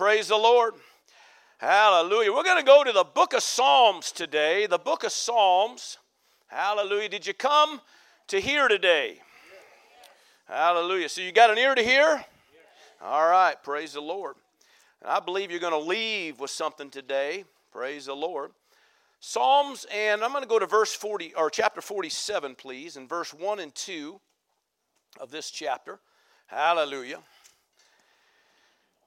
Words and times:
praise 0.00 0.28
the 0.28 0.34
Lord. 0.34 0.72
Hallelujah. 1.58 2.32
We're 2.32 2.42
going 2.42 2.56
to 2.56 2.64
go 2.64 2.82
to 2.82 2.90
the 2.90 3.04
book 3.04 3.34
of 3.34 3.42
Psalms 3.42 4.12
today. 4.12 4.64
The 4.64 4.78
book 4.78 5.04
of 5.04 5.12
Psalms. 5.12 5.98
Hallelujah. 6.46 7.10
Did 7.10 7.26
you 7.26 7.34
come 7.34 7.82
to 8.28 8.40
hear 8.40 8.66
today? 8.66 9.18
Hallelujah. 10.48 11.10
So 11.10 11.20
you 11.20 11.32
got 11.32 11.50
an 11.50 11.58
ear 11.58 11.74
to 11.74 11.82
hear? 11.82 12.24
All 13.02 13.28
right. 13.28 13.62
Praise 13.62 13.92
the 13.92 14.00
Lord. 14.00 14.36
And 15.02 15.10
I 15.10 15.20
believe 15.20 15.50
you're 15.50 15.60
going 15.60 15.74
to 15.74 15.78
leave 15.86 16.40
with 16.40 16.50
something 16.50 16.88
today. 16.88 17.44
Praise 17.70 18.06
the 18.06 18.16
Lord. 18.16 18.52
Psalms, 19.20 19.84
and 19.94 20.24
I'm 20.24 20.30
going 20.30 20.42
to 20.42 20.48
go 20.48 20.58
to 20.58 20.64
verse 20.64 20.94
40, 20.94 21.34
or 21.34 21.50
chapter 21.50 21.82
47, 21.82 22.54
please, 22.54 22.96
and 22.96 23.06
verse 23.06 23.34
1 23.34 23.60
and 23.60 23.74
2 23.74 24.18
of 25.20 25.30
this 25.30 25.50
chapter. 25.50 26.00
Hallelujah. 26.46 27.18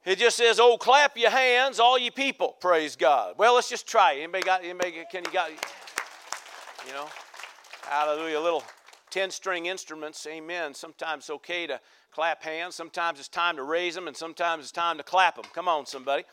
It 0.05 0.17
just 0.17 0.35
says, 0.37 0.59
"Oh, 0.59 0.77
clap 0.77 1.17
your 1.17 1.29
hands, 1.29 1.79
all 1.79 1.97
you 1.97 2.11
people, 2.11 2.57
praise 2.59 2.95
God." 2.95 3.35
Well, 3.37 3.55
let's 3.55 3.69
just 3.69 3.87
try. 3.87 4.13
it. 4.13 4.23
Anybody 4.23 4.43
got? 4.43 4.63
Anybody 4.63 5.05
can 5.09 5.23
you 5.23 5.31
got? 5.31 5.49
You 6.85 6.93
know, 6.93 7.07
Hallelujah. 7.87 8.39
Little 8.39 8.63
ten-string 9.09 9.67
instruments, 9.67 10.25
Amen. 10.27 10.73
Sometimes 10.73 11.23
it's 11.23 11.29
okay 11.29 11.67
to 11.67 11.79
clap 12.11 12.43
hands. 12.43 12.75
Sometimes 12.75 13.19
it's 13.19 13.27
time 13.27 13.55
to 13.55 13.63
raise 13.63 13.95
them, 13.95 14.07
and 14.07 14.17
sometimes 14.17 14.63
it's 14.63 14.71
time 14.71 14.97
to 14.97 15.03
clap 15.03 15.35
them. 15.35 15.45
Come 15.53 15.67
on, 15.67 15.85
somebody. 15.85 16.23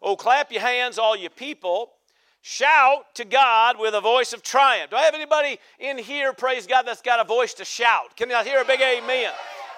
Oh, 0.00 0.16
clap 0.16 0.52
your 0.52 0.62
hands, 0.62 0.98
all 0.98 1.16
you 1.16 1.28
people. 1.28 1.92
Shout 2.40 3.14
to 3.16 3.24
God 3.24 3.78
with 3.78 3.94
a 3.94 4.00
voice 4.00 4.32
of 4.32 4.42
triumph. 4.42 4.90
Do 4.90 4.96
I 4.96 5.02
have 5.02 5.14
anybody 5.14 5.58
in 5.80 5.98
here, 5.98 6.32
praise 6.32 6.66
God, 6.66 6.82
that's 6.86 7.02
got 7.02 7.20
a 7.20 7.24
voice 7.24 7.52
to 7.54 7.64
shout? 7.64 8.16
Can 8.16 8.30
I 8.30 8.44
hear 8.44 8.60
a 8.60 8.64
big 8.64 8.80
amen? 8.80 9.32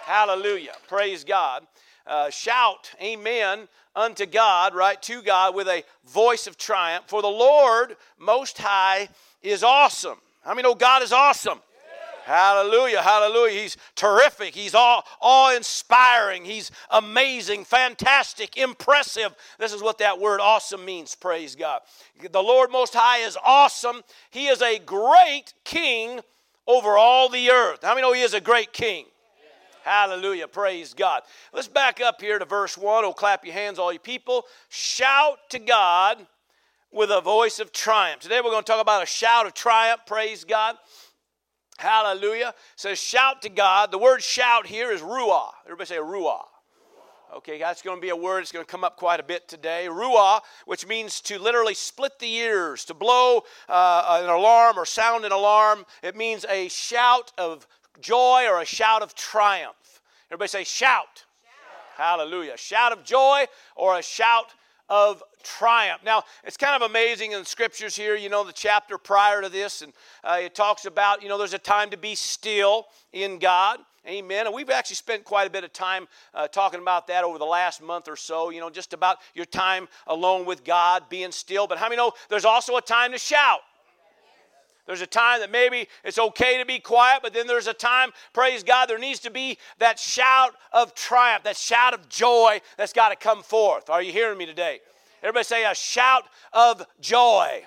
Hallelujah. 0.05 0.75
Praise 0.87 1.25
God. 1.25 1.67
Uh, 2.11 2.29
shout, 2.29 2.91
amen, 3.01 3.69
unto 3.95 4.27
God, 4.27 4.75
right, 4.75 5.01
to 5.03 5.23
God 5.23 5.55
with 5.55 5.69
a 5.69 5.85
voice 6.09 6.49
of 6.49 6.59
triumph. 6.59 7.05
For 7.07 7.23
the 7.23 7.29
Lord 7.29 7.97
Most 8.19 8.59
High 8.59 9.09
is 9.43 9.63
awesome. 9.63 10.19
I 10.45 10.55
mean, 10.55 10.67
oh, 10.67 10.75
God 10.75 11.05
is 11.05 11.13
awesome. 11.13 11.61
Hallelujah, 12.25 13.01
hallelujah. 13.01 13.61
He's 13.61 13.77
terrific. 13.95 14.57
He's 14.57 14.75
all 14.75 15.05
awe 15.21 15.55
inspiring. 15.55 16.45
He's 16.45 16.73
amazing, 16.91 17.65
fantastic, 17.65 18.57
impressive. 18.57 19.33
This 19.61 19.73
is 19.73 19.81
what 19.81 19.99
that 19.99 20.19
word 20.19 20.41
awesome 20.41 20.85
means, 20.85 21.15
praise 21.15 21.55
God. 21.55 21.81
The 22.29 22.43
Lord 22.43 22.73
Most 22.73 22.93
High 22.93 23.19
is 23.19 23.39
awesome. 23.45 24.03
He 24.31 24.49
is 24.49 24.63
a 24.63 24.81
great 24.81 25.55
king 25.63 26.21
over 26.67 26.99
all 26.99 27.29
the 27.29 27.51
earth. 27.51 27.81
How 27.83 27.95
many 27.95 28.03
know 28.03 28.13
He 28.13 28.23
is 28.23 28.35
a 28.35 28.41
great 28.41 28.73
king? 28.73 29.07
Hallelujah. 29.85 30.49
Praise 30.49 30.95
God. 30.95 31.23
Let's 31.53 31.69
back 31.69 32.01
up 32.01 32.21
here 32.21 32.39
to 32.39 32.45
verse 32.45 32.77
1. 32.77 33.05
Oh, 33.05 33.13
clap 33.13 33.45
your 33.45 33.55
hands, 33.55 33.79
all 33.79 33.93
you 33.93 33.99
people. 33.99 34.45
Shout 34.69 35.39
to 35.51 35.59
God 35.59 36.27
with 36.93 37.11
a 37.11 37.21
voice 37.21 37.61
of 37.61 37.73
triumph. 37.73 38.21
Today 38.21 38.41
we're 38.45 38.51
going 38.51 38.65
to 38.65 38.71
talk 38.71 38.81
about 38.81 39.03
a 39.03 39.07
shout 39.07 39.47
of 39.47 39.55
triumph. 39.55 40.03
Praise 40.07 40.45
God. 40.45 40.77
Hallelujah. 41.79 42.49
It 42.49 42.55
says 42.77 42.99
shout 42.99 43.43
to 43.43 43.49
God. 43.49 43.91
The 43.91 43.99
word 43.99 44.23
shout 44.23 44.67
here 44.67 44.93
is 44.93 45.01
ruah. 45.01 45.51
Everybody 45.65 45.87
say 45.87 45.97
ruah. 45.97 46.45
Okay, 47.33 47.61
that's 47.61 47.81
going 47.81 47.97
to 47.97 48.01
be 48.01 48.09
a 48.09 48.17
word 48.17 48.41
that's 48.41 48.51
going 48.51 48.65
to 48.65 48.71
come 48.71 48.83
up 48.83 48.97
quite 48.97 49.21
a 49.21 49.23
bit 49.23 49.47
today. 49.47 49.87
Ruah, 49.89 50.41
which 50.67 50.85
means 50.85 51.21
to 51.23 51.39
literally 51.39 51.75
split 51.75 52.19
the 52.19 52.31
ears, 52.35 52.85
to 52.87 52.95
blow 52.95 53.43
uh, 53.69 54.21
an 54.25 54.29
alarm 54.29 54.77
or 54.77 54.85
sound 54.85 55.25
an 55.25 55.31
alarm. 55.31 55.87
It 56.03 56.17
means 56.17 56.45
a 56.49 56.67
shout 56.69 57.33
of 57.39 57.69
joy 58.01 58.47
or 58.49 58.61
a 58.61 58.65
shout 58.65 59.03
of 59.03 59.15
triumph. 59.15 60.03
Everybody 60.31 60.49
say 60.49 60.65
shout. 60.65 61.07
shout. 61.15 61.97
Hallelujah. 61.97 62.57
Shout 62.57 62.93
of 62.93 63.05
joy 63.05 63.47
or 63.77 63.99
a 63.99 64.03
shout 64.03 64.55
of 64.89 65.23
triumph. 65.43 66.03
Now, 66.05 66.25
it's 66.45 66.57
kind 66.57 66.81
of 66.81 66.89
amazing 66.89 67.33
in 67.33 67.39
the 67.39 67.45
scriptures 67.45 67.97
here, 67.97 68.17
you 68.17 68.29
know, 68.29 68.45
the 68.45 68.53
chapter 68.53 68.99
prior 68.99 69.41
to 69.41 69.49
this, 69.49 69.83
and 69.83 69.93
uh, 70.25 70.39
it 70.43 70.55
talks 70.55 70.85
about, 70.85 71.23
you 71.23 71.29
know, 71.29 71.39
there's 71.39 71.55
a 71.55 71.59
time 71.59 71.91
to 71.91 71.97
be 71.97 72.15
still 72.15 72.87
in 73.13 73.39
God. 73.39 73.79
Amen. 74.07 74.47
And 74.47 74.55
we've 74.55 74.71
actually 74.71 74.97
spent 74.97 75.25
quite 75.25 75.47
a 75.47 75.51
bit 75.51 75.63
of 75.63 75.73
time 75.73 76.09
uh, 76.35 76.49
talking 76.49 76.81
about 76.81 77.07
that 77.09 77.23
over 77.23 77.39
the 77.39 77.45
last 77.45 77.83
month 77.83 78.09
or 78.09 78.17
so, 78.17 78.51
you 78.51 78.59
know, 78.59 78.71
just 78.71 78.95
about 78.95 79.19
your 79.35 79.45
time 79.45 79.89
alone 80.07 80.47
with 80.47 80.65
God, 80.65 81.05
being 81.11 81.33
still. 81.33 81.67
But 81.67 81.79
how 81.79 81.87
many 81.87 81.97
know 81.97 82.13
there's 82.31 82.47
also 82.47 82.77
a 82.77 82.83
time 82.83 83.13
to 83.13 83.19
shout? 83.19 83.61
There's 84.91 85.03
a 85.03 85.07
time 85.07 85.39
that 85.39 85.53
maybe 85.53 85.87
it's 86.03 86.19
okay 86.19 86.59
to 86.59 86.67
be 86.67 86.81
quiet, 86.81 87.21
but 87.23 87.33
then 87.33 87.47
there's 87.47 87.69
a 87.69 87.73
time, 87.73 88.11
praise 88.33 88.65
God, 88.65 88.87
there 88.87 88.99
needs 88.99 89.21
to 89.21 89.31
be 89.31 89.57
that 89.79 90.01
shout 90.01 90.57
of 90.73 90.97
triumph, 90.97 91.45
that 91.45 91.57
shout 91.57 91.95
of 91.95 92.09
joy 92.09 92.61
that's 92.77 92.93
got 92.93 93.11
to 93.11 93.15
come 93.17 93.45
forth. 93.45 93.89
Are 93.89 94.03
you 94.03 94.11
hearing 94.11 94.37
me 94.37 94.47
today? 94.47 94.81
Everybody 95.23 95.45
say 95.45 95.65
a 95.65 95.77
shout 95.77 96.25
of 96.53 96.85
joy. 97.01 97.63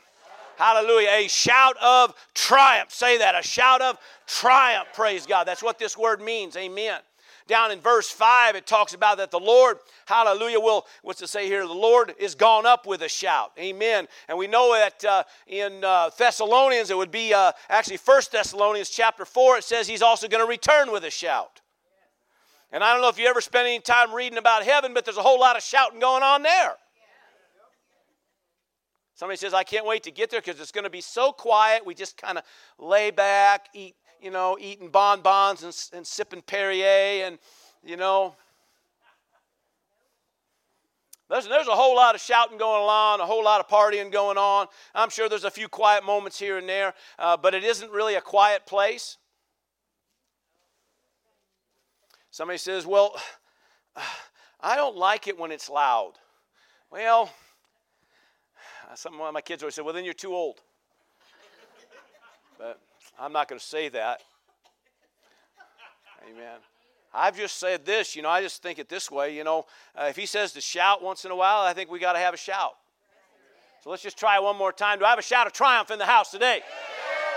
Hallelujah. 0.58 1.12
A 1.12 1.30
shout 1.30 1.78
of 1.82 2.14
triumph. 2.34 2.92
Say 2.92 3.18
that. 3.20 3.40
A 3.40 3.42
shout 3.42 3.82
of 3.82 3.98
triumph. 4.28 4.90
Praise 4.94 5.26
God. 5.26 5.46
That's 5.46 5.64
what 5.64 5.80
this 5.80 5.98
word 5.98 6.22
means. 6.22 6.58
Amen. 6.58 7.00
Down 7.48 7.72
in 7.72 7.80
verse 7.80 8.10
5, 8.10 8.56
it 8.56 8.66
talks 8.66 8.94
about 8.94 9.18
that 9.18 9.32
the 9.32 9.40
Lord, 9.40 9.78
hallelujah, 10.06 10.60
will, 10.60 10.86
what's 11.02 11.20
to 11.20 11.28
say 11.28 11.48
here? 11.48 11.68
The 11.68 11.74
Lord 11.74 12.14
is 12.18 12.36
gone 12.36 12.66
up 12.66 12.86
with 12.86 13.02
a 13.02 13.10
shout. 13.10 13.52
Amen. 13.60 14.08
And 14.30 14.38
we 14.38 14.48
know 14.48 14.74
that 14.74 15.04
uh, 15.06 15.24
in 15.48 15.84
uh, 15.84 16.10
Thessalonians, 16.18 16.90
it 16.90 16.98
would 16.98 17.12
be 17.12 17.34
uh, 17.34 17.52
actually 17.70 17.98
First 17.98 18.32
Thessalonians 18.32 18.90
chapter 18.90 19.26
4, 19.26 19.58
it 19.58 19.64
says 19.64 19.88
he's 19.88 20.02
also 20.02 20.28
going 20.28 20.44
to 20.44 20.50
return 20.50 20.92
with 20.92 21.04
a 21.04 21.12
shout. 21.12 21.62
And 22.72 22.84
I 22.84 22.94
don't 22.94 23.02
know 23.02 23.10
if 23.10 23.20
you 23.20 23.28
ever 23.28 23.42
spent 23.42 23.68
any 23.68 23.80
time 23.80 24.14
reading 24.14 24.40
about 24.40 24.64
heaven, 24.64 24.94
but 24.94 25.06
there's 25.06 25.18
a 25.18 25.22
whole 25.22 25.40
lot 25.40 25.56
of 25.56 25.62
shouting 25.62 26.00
going 26.00 26.24
on 26.24 26.42
there. 26.42 26.74
Somebody 29.16 29.38
says, 29.38 29.54
I 29.54 29.64
can't 29.64 29.86
wait 29.86 30.04
to 30.04 30.12
get 30.12 30.32
there 30.32 30.42
because 30.42 30.60
it's 30.60 30.72
going 30.72 30.86
to 30.86 30.90
be 30.90 31.02
so 31.02 31.32
quiet. 31.32 31.86
We 31.86 31.94
just 31.94 32.18
kind 32.18 32.38
of 32.38 32.44
lay 32.80 33.12
back, 33.12 33.68
eat, 33.74 33.96
you 34.24 34.32
know, 34.32 34.58
eating 34.60 34.90
bonbons 34.90 35.64
and, 35.64 35.98
and 35.98 36.08
sipping 36.08 36.42
Perrier 36.42 37.26
and, 37.26 37.38
you 37.84 37.98
know. 37.98 38.36
There's, 41.30 41.48
there's 41.48 41.68
a 41.68 41.76
whole 41.76 41.96
lot 41.96 42.16
of 42.16 42.22
shouting 42.22 42.58
going 42.58 42.84
on, 42.84 43.20
a 43.20 43.26
whole 43.26 43.44
lot 43.44 43.60
of 43.60 43.68
partying 43.68 44.12
going 44.12 44.38
on. 44.38 44.68
I'm 44.96 45.10
sure 45.10 45.28
there's 45.28 45.44
a 45.44 45.52
few 45.52 45.68
quiet 45.68 46.06
moments 46.06 46.40
here 46.40 46.58
and 46.58 46.70
there, 46.70 46.94
uh, 47.20 47.38
but 47.38 47.54
it 47.54 47.64
isn't 47.64 47.92
really 47.92 48.16
a 48.16 48.22
quiet 48.22 48.66
place. 48.66 49.18
Somebody 52.32 52.58
says, 52.58 52.86
Well, 52.86 53.16
I 54.62 54.76
don't 54.76 54.96
like 54.96 55.28
it 55.28 55.38
when 55.38 55.52
it's 55.52 55.70
loud. 55.70 56.14
Well, 56.90 57.30
some 58.96 59.20
of 59.20 59.34
my 59.34 59.42
kids 59.42 59.64
always 59.64 59.76
say, 59.76 59.82
well, 59.82 59.94
then 59.94 60.06
you're 60.06 60.14
too 60.14 60.34
old. 60.34 60.62
but 62.58 62.80
I'm 63.20 63.32
not 63.32 63.48
going 63.48 63.60
to 63.60 63.66
say 63.66 63.90
that. 63.90 64.22
Amen. 66.30 66.60
I've 67.14 67.38
just 67.38 67.58
said 67.58 67.86
this, 67.86 68.16
you 68.16 68.22
know, 68.22 68.30
I 68.30 68.42
just 68.42 68.64
think 68.64 68.80
it 68.80 68.90
this 68.90 69.12
way, 69.12 69.36
you 69.36 69.44
know, 69.44 69.66
uh, 69.96 70.06
if 70.10 70.16
he 70.16 70.26
says 70.26 70.52
to 70.54 70.62
shout 70.62 71.04
once 71.04 71.26
in 71.26 71.32
a 71.32 71.36
while, 71.36 71.62
I 71.62 71.74
think 71.74 71.92
we 71.92 72.00
got 72.00 72.14
to 72.14 72.20
have 72.20 72.34
a 72.34 72.38
shout. 72.38 72.72
So 73.84 73.90
let's 73.90 74.02
just 74.02 74.18
try 74.18 74.40
one 74.40 74.58
more 74.58 74.72
time. 74.72 74.98
Do 74.98 75.06
I 75.06 75.10
have 75.10 75.20
a 75.20 75.24
shout 75.24 75.46
of 75.46 75.54
triumph 75.54 75.92
in 75.92 76.00
the 76.00 76.06
house 76.06 76.32
today? 76.32 76.62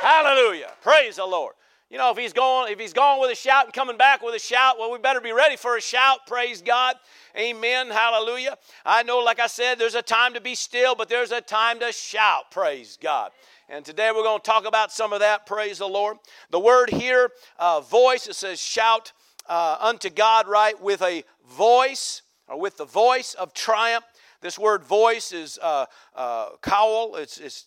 Hallelujah. 0.01 0.71
Praise 0.81 1.17
the 1.17 1.27
Lord. 1.27 1.55
You 1.89 1.99
know, 1.99 2.11
if 2.11 2.17
he's 2.17 2.33
going, 2.33 2.73
if 2.73 2.81
he's 2.81 2.93
going 2.93 3.21
with 3.21 3.31
a 3.31 3.37
shout 3.37 3.67
and 3.67 3.73
coming 3.73 3.97
back 3.97 4.21
with 4.21 4.35
a 4.35 4.41
shout, 4.41 4.77
well, 4.77 4.91
we 4.91 4.99
better 4.99 5.21
be 5.21 5.31
ready 5.31 5.55
for 5.55 5.77
a 5.77 5.81
shout. 5.81 6.27
Praise 6.27 6.61
God. 6.61 6.97
Amen. 7.39 7.91
Hallelujah. 7.91 8.57
I 8.85 9.05
know, 9.05 9.21
like 9.21 9.39
I 9.39 9.47
said, 9.47 9.79
there's 9.79 9.95
a 9.95 10.03
time 10.03 10.35
to 10.35 10.41
be 10.41 10.57
still, 10.57 10.97
but 10.97 11.09
there's 11.09 11.31
a 11.31 11.41
time 11.41 11.79
to 11.79 11.93
shout. 11.93 12.51
Praise 12.51 12.99
God. 13.01 13.31
And 13.69 13.85
today 13.85 14.11
we're 14.13 14.25
going 14.25 14.41
to 14.41 14.45
talk 14.45 14.67
about 14.67 14.91
some 14.91 15.13
of 15.13 15.21
that. 15.21 15.47
Praise 15.47 15.79
the 15.79 15.87
Lord. 15.87 16.17
The 16.51 16.59
word 16.59 16.91
here, 16.91 17.31
uh, 17.57 17.81
voice, 17.81 18.27
it 18.27 18.35
says 18.35 18.61
shout 18.61 19.13
uh, 19.49 19.77
unto 19.79 20.11
God, 20.11 20.49
right, 20.49 20.81
with 20.83 21.03
a 21.03 21.23
voice 21.49 22.23
or 22.49 22.59
with 22.59 22.79
the 22.79 22.85
voice 22.85 23.35
of 23.35 23.55
triumph. 23.55 24.05
This 24.41 24.59
word 24.59 24.83
voice 24.83 25.31
is 25.31 25.57
uh, 25.63 25.87
uh, 26.17 26.49
cowl. 26.63 27.15
It's, 27.15 27.39
it's 27.39 27.67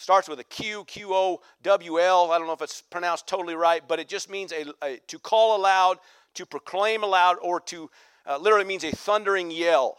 starts 0.00 0.28
with 0.28 0.40
a 0.40 0.44
Q, 0.44 0.84
Q 0.84 1.14
O 1.14 1.40
W 1.62 2.00
L. 2.00 2.32
I 2.32 2.38
don't 2.38 2.46
know 2.46 2.52
if 2.52 2.62
it's 2.62 2.82
pronounced 2.82 3.26
totally 3.26 3.54
right, 3.54 3.82
but 3.86 4.00
it 4.00 4.08
just 4.08 4.30
means 4.30 4.52
a, 4.52 4.64
a 4.82 4.98
to 5.06 5.18
call 5.18 5.56
aloud, 5.56 5.98
to 6.34 6.46
proclaim 6.46 7.02
aloud, 7.02 7.36
or 7.42 7.60
to 7.60 7.90
uh, 8.26 8.38
literally 8.38 8.64
means 8.64 8.84
a 8.84 8.90
thundering 8.90 9.50
yell. 9.50 9.98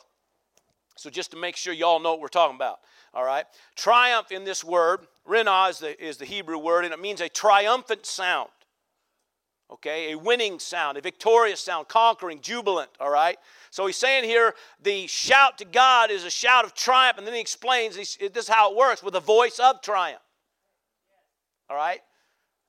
So 0.98 1.10
just 1.10 1.32
to 1.32 1.38
make 1.38 1.56
sure 1.56 1.74
y'all 1.74 2.00
know 2.00 2.12
what 2.12 2.22
we're 2.22 2.28
talking 2.28 2.56
about. 2.56 2.80
All 3.14 3.26
right. 3.26 3.46
Triumph 3.76 4.32
in 4.32 4.44
this 4.44 4.64
word, 4.64 5.08
renah 5.28 5.70
is 5.70 5.80
the, 5.80 6.04
is 6.04 6.18
the 6.18 6.26
Hebrew 6.26 6.58
word, 6.58 6.86
and 6.86 6.94
it 6.94 7.00
means 7.00 7.22
a 7.22 7.30
triumphant 7.30 8.06
sound. 8.06 8.50
Okay, 9.72 10.12
a 10.12 10.18
winning 10.18 10.60
sound, 10.60 10.98
a 10.98 11.02
victorious 11.02 11.62
sound, 11.62 11.88
conquering, 11.88 12.42
jubilant. 12.42 12.90
All 13.00 13.10
right. 13.10 13.38
So 13.72 13.88
he's 13.88 13.98
saying 13.98 14.26
here 14.26 14.54
the 14.84 15.08
shout 15.08 15.58
to 15.58 15.66
God 15.66 16.12
is 16.12 16.26
a 16.26 16.30
shout 16.30 16.66
of 16.66 16.76
triumph, 16.76 17.18
and 17.18 17.26
then 17.26 17.34
he 17.34 17.40
explains 17.40 17.96
this 17.96 18.18
is 18.20 18.48
how 18.48 18.72
it 18.72 18.78
works 18.78 19.02
with 19.02 19.16
a 19.16 19.20
voice 19.20 19.60
of 19.60 19.82
triumph. 19.82 20.22
All 21.70 21.78
right? 21.78 22.02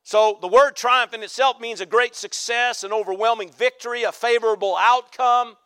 So 0.05 0.39
the 0.41 0.49
word 0.49 0.75
triumph 0.77 1.13
in 1.13 1.23
itself 1.23 1.61
means 1.61 1.81
a 1.81 1.87
great 1.87 2.15
success, 2.15 2.85
an 2.85 2.93
overwhelming 2.93 3.51
victory, 3.51 4.05
a 4.05 4.13
favorable 4.13 4.77
outcome. 4.77 5.57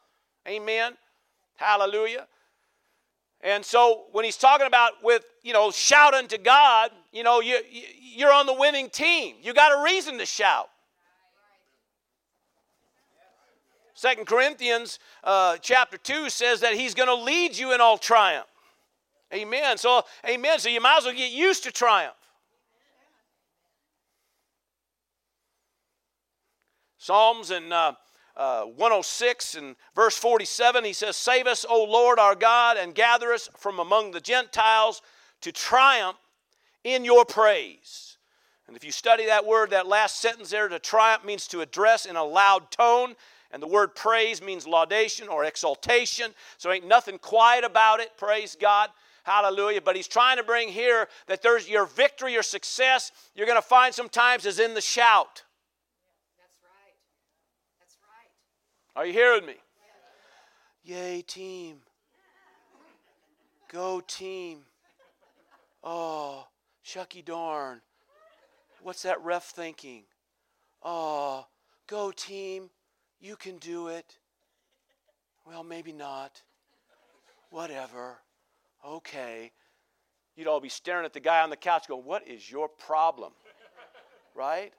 Amen. 0.48 0.96
Hallelujah. 1.56 2.26
And 3.42 3.64
so 3.64 4.04
when 4.12 4.24
he's 4.24 4.36
talking 4.38 4.66
about 4.66 4.92
with, 5.02 5.24
you 5.42 5.52
know, 5.52 5.70
shouting 5.70 6.28
to 6.28 6.38
God, 6.38 6.90
you 7.12 7.22
know, 7.22 7.40
you, 7.40 7.58
you're 7.70 8.32
on 8.32 8.46
the 8.46 8.54
winning 8.54 8.88
team. 8.88 9.36
You 9.42 9.52
got 9.52 9.78
a 9.78 9.84
reason 9.84 10.16
to 10.18 10.26
shout. 10.26 10.68
Second 13.96 14.26
Corinthians 14.26 14.98
uh, 15.24 15.56
chapter 15.62 15.96
2 15.96 16.28
says 16.28 16.60
that 16.60 16.74
he's 16.74 16.92
going 16.92 17.08
to 17.08 17.14
lead 17.14 17.56
you 17.56 17.72
in 17.72 17.80
all 17.80 17.96
triumph. 17.96 18.46
Amen. 19.32 19.78
So, 19.78 20.02
amen. 20.28 20.58
So 20.58 20.68
you 20.68 20.82
might 20.82 20.98
as 20.98 21.04
well 21.04 21.14
get 21.14 21.32
used 21.32 21.64
to 21.64 21.72
triumph. 21.72 22.14
Psalms 26.98 27.50
and 27.50 27.72
uh, 27.72 27.92
uh, 28.36 28.64
106 28.64 29.54
and 29.54 29.76
verse 29.94 30.18
47, 30.18 30.84
he 30.84 30.92
says, 30.92 31.16
Save 31.16 31.46
us, 31.46 31.64
O 31.66 31.82
Lord 31.84 32.18
our 32.18 32.34
God, 32.34 32.76
and 32.76 32.94
gather 32.94 33.32
us 33.32 33.48
from 33.56 33.78
among 33.78 34.10
the 34.10 34.20
Gentiles 34.20 35.00
to 35.40 35.50
triumph 35.52 36.18
in 36.84 37.02
your 37.02 37.24
praise. 37.24 38.18
And 38.68 38.76
if 38.76 38.84
you 38.84 38.92
study 38.92 39.24
that 39.24 39.46
word, 39.46 39.70
that 39.70 39.86
last 39.86 40.20
sentence 40.20 40.50
there, 40.50 40.68
to 40.68 40.78
triumph 40.78 41.24
means 41.24 41.46
to 41.46 41.62
address 41.62 42.04
in 42.04 42.16
a 42.16 42.24
loud 42.24 42.70
tone. 42.70 43.14
And 43.56 43.62
the 43.62 43.68
word 43.68 43.94
praise 43.94 44.42
means 44.42 44.66
laudation 44.66 45.28
or 45.28 45.42
exaltation. 45.42 46.34
So 46.58 46.70
ain't 46.70 46.86
nothing 46.86 47.16
quiet 47.16 47.64
about 47.64 48.00
it. 48.00 48.10
Praise 48.18 48.54
God. 48.54 48.90
Hallelujah. 49.24 49.80
But 49.80 49.96
he's 49.96 50.06
trying 50.06 50.36
to 50.36 50.42
bring 50.42 50.68
here 50.68 51.08
that 51.26 51.40
there's 51.40 51.66
your 51.66 51.86
victory, 51.86 52.34
your 52.34 52.42
success, 52.42 53.12
you're 53.34 53.46
going 53.46 53.56
to 53.56 53.66
find 53.66 53.94
sometimes 53.94 54.44
is 54.44 54.58
in 54.58 54.74
the 54.74 54.82
shout. 54.82 55.42
That's 56.36 56.58
right. 56.62 56.96
That's 57.80 57.96
right. 58.02 59.00
Are 59.00 59.06
you 59.06 59.14
hearing 59.14 59.46
me? 59.46 59.54
Yay, 60.84 61.22
team. 61.22 61.78
Go, 63.72 64.02
team. 64.06 64.66
Oh, 65.82 66.46
shucky 66.84 67.24
darn. 67.24 67.80
What's 68.82 69.00
that 69.04 69.24
ref 69.24 69.44
thinking? 69.44 70.02
Oh, 70.82 71.46
go, 71.86 72.10
team. 72.10 72.68
You 73.20 73.36
can 73.36 73.58
do 73.58 73.88
it. 73.88 74.18
Well, 75.46 75.64
maybe 75.64 75.92
not. 75.92 76.42
Whatever 77.50 78.18
okay. 78.86 79.52
You'd 80.36 80.46
all 80.46 80.60
be 80.60 80.68
staring 80.68 81.04
at 81.04 81.12
the 81.12 81.20
guy 81.20 81.42
on 81.42 81.50
the 81.50 81.56
couch 81.56 81.88
going, 81.88 82.04
What 82.04 82.26
is 82.28 82.50
your 82.50 82.68
problem? 82.68 83.32
Right? 84.34 84.72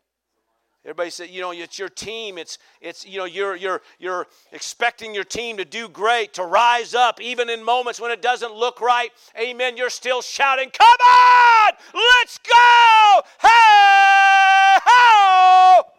Everybody 0.86 1.10
said, 1.10 1.30
you 1.32 1.42
know, 1.42 1.52
it's 1.52 1.78
your 1.78 1.90
team. 1.90 2.38
It's, 2.38 2.60
it's 2.80 3.06
you 3.06 3.18
know, 3.18 3.26
you're, 3.26 3.58
you're, 3.58 3.82
you're 4.00 4.28
expecting 4.54 5.14
your 5.14 5.26
team 5.26 5.58
to 5.58 5.66
do 5.66 5.90
great, 5.90 6.36
to 6.36 6.44
rise 6.44 6.94
up, 6.94 7.20
even 7.20 7.50
in 7.50 7.62
moments 7.62 8.00
when 8.00 8.12
it 8.12 8.22
doesn't 8.22 8.54
look 8.54 8.80
right. 8.80 9.10
Amen. 9.38 9.76
You're 9.76 9.90
still 9.90 10.22
shouting, 10.22 10.70
come 10.70 10.88
on, 10.88 11.74
let's 11.94 12.38
go. 12.38 13.22
Hey, 13.42 14.80
ho. 14.86 15.97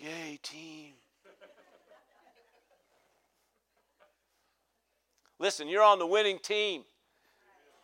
Yay, 0.00 0.38
team. 0.42 0.94
Listen, 5.38 5.68
you're 5.68 5.82
on 5.82 5.98
the 5.98 6.06
winning 6.06 6.38
team. 6.38 6.84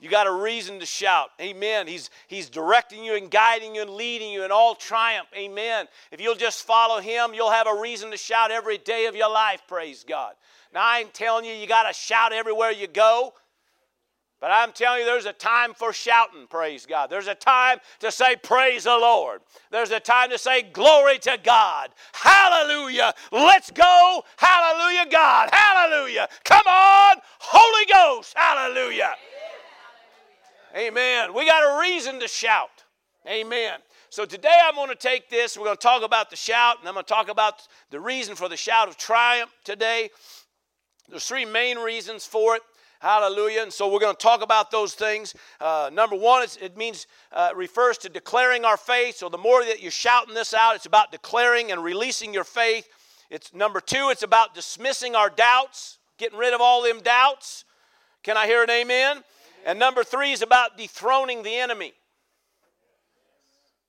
You 0.00 0.10
got 0.10 0.26
a 0.26 0.32
reason 0.32 0.80
to 0.80 0.86
shout. 0.86 1.28
Amen. 1.40 1.86
He's, 1.86 2.10
he's 2.26 2.50
directing 2.50 3.04
you 3.04 3.16
and 3.16 3.30
guiding 3.30 3.74
you 3.74 3.82
and 3.82 3.90
leading 3.90 4.30
you 4.30 4.44
in 4.44 4.50
all 4.50 4.74
triumph. 4.74 5.28
Amen. 5.34 5.86
If 6.10 6.20
you'll 6.20 6.34
just 6.34 6.66
follow 6.66 7.00
him, 7.00 7.32
you'll 7.34 7.50
have 7.50 7.66
a 7.66 7.80
reason 7.80 8.10
to 8.10 8.16
shout 8.16 8.50
every 8.50 8.78
day 8.78 9.06
of 9.06 9.16
your 9.16 9.30
life. 9.30 9.62
Praise 9.68 10.04
God. 10.06 10.34
Now, 10.74 10.84
I 10.84 11.00
ain't 11.00 11.14
telling 11.14 11.44
you 11.44 11.52
you 11.52 11.66
got 11.66 11.86
to 11.86 11.94
shout 11.94 12.32
everywhere 12.32 12.70
you 12.70 12.86
go. 12.86 13.32
But 14.41 14.50
I'm 14.50 14.73
telling 14.73 15.00
you, 15.00 15.06
there's 15.06 15.25
a 15.25 15.33
time 15.33 15.73
for 15.73 15.94
shouting, 15.94 16.47
praise 16.49 16.85
God. 16.85 17.09
There's 17.09 17.27
a 17.27 17.35
time 17.35 17.79
to 18.00 18.12
say, 18.12 18.37
Praise 18.37 18.85
the 18.85 18.91
Lord. 18.91 19.41
There's 19.71 19.91
a 19.91 20.00
time 20.00 20.31
to 20.31 20.38
say, 20.38 20.62
Glory 20.62 21.19
to 21.21 21.38
God. 21.43 21.91
Hallelujah. 22.12 23.15
Let's 23.33 23.71
go. 23.71 24.23
Hallelujah, 24.37 25.06
God. 25.11 25.49
Hallelujah. 25.50 26.29
Come 26.44 26.67
on, 26.67 27.17
Holy 27.38 27.87
Ghost. 27.93 28.35
Hallelujah. 28.37 29.15
Amen. 30.77 31.33
We 31.33 31.47
got 31.47 31.62
a 31.62 31.81
reason 31.81 32.21
to 32.21 32.29
shout. 32.29 32.85
Amen. 33.27 33.79
So 34.11 34.27
today 34.27 34.56
I'm 34.65 34.75
going 34.75 34.88
to 34.91 34.94
take 34.94 35.31
this, 35.31 35.56
we're 35.56 35.65
going 35.65 35.77
to 35.77 35.83
talk 35.83 36.03
about 36.03 36.31
the 36.31 36.37
shout, 36.37 36.79
and 36.79 36.88
I'm 36.88 36.94
going 36.94 37.05
to 37.05 37.12
talk 37.12 37.29
about 37.31 37.67
the 37.91 37.99
reason 37.99 38.37
for 38.37 38.49
the 38.49 38.56
shout 38.56 38.88
of 38.88 38.97
triumph 38.97 39.50
today. 39.65 40.11
There's 41.09 41.27
three 41.27 41.44
main 41.44 41.79
reasons 41.79 42.27
for 42.27 42.56
it. 42.56 42.62
Hallelujah. 43.00 43.62
And 43.62 43.72
so 43.72 43.93
we're 43.93 44.00
going 44.00 44.16
to 44.16 44.22
talk 44.22 44.43
about 44.43 44.70
those 44.70 44.94
things. 44.94 45.34
Uh, 45.60 45.90
number 45.93 46.16
one, 46.16 46.46
it 46.60 46.76
means, 46.76 47.06
uh, 47.32 47.50
refers 47.54 47.98
to 47.98 48.08
declaring 48.08 48.64
our 48.64 48.76
faith. 48.76 49.16
So 49.16 49.28
the 49.28 49.38
more 49.38 49.64
that 49.64 49.82
you're 49.82 49.90
shouting 49.90 50.34
this 50.34 50.54
out, 50.54 50.76
it's 50.76 50.87
about 50.87 51.12
declaring 51.12 51.72
and 51.72 51.82
releasing 51.82 52.32
your 52.32 52.44
faith. 52.44 52.88
It's 53.31 53.52
number 53.52 53.81
two, 53.81 54.08
it's 54.10 54.22
about 54.22 54.54
dismissing 54.54 55.14
our 55.14 55.28
doubts, 55.28 55.98
getting 56.16 56.38
rid 56.38 56.54
of 56.54 56.60
all 56.60 56.82
them 56.82 57.00
doubts. 57.00 57.64
Can 58.22 58.37
I 58.37 58.46
hear 58.46 58.62
an 58.62 58.70
amen? 58.70 59.10
amen? 59.10 59.25
And 59.66 59.78
number 59.78 60.04
three 60.04 60.32
is 60.32 60.42
about 60.42 60.78
dethroning 60.78 61.42
the 61.42 61.56
enemy. 61.56 61.92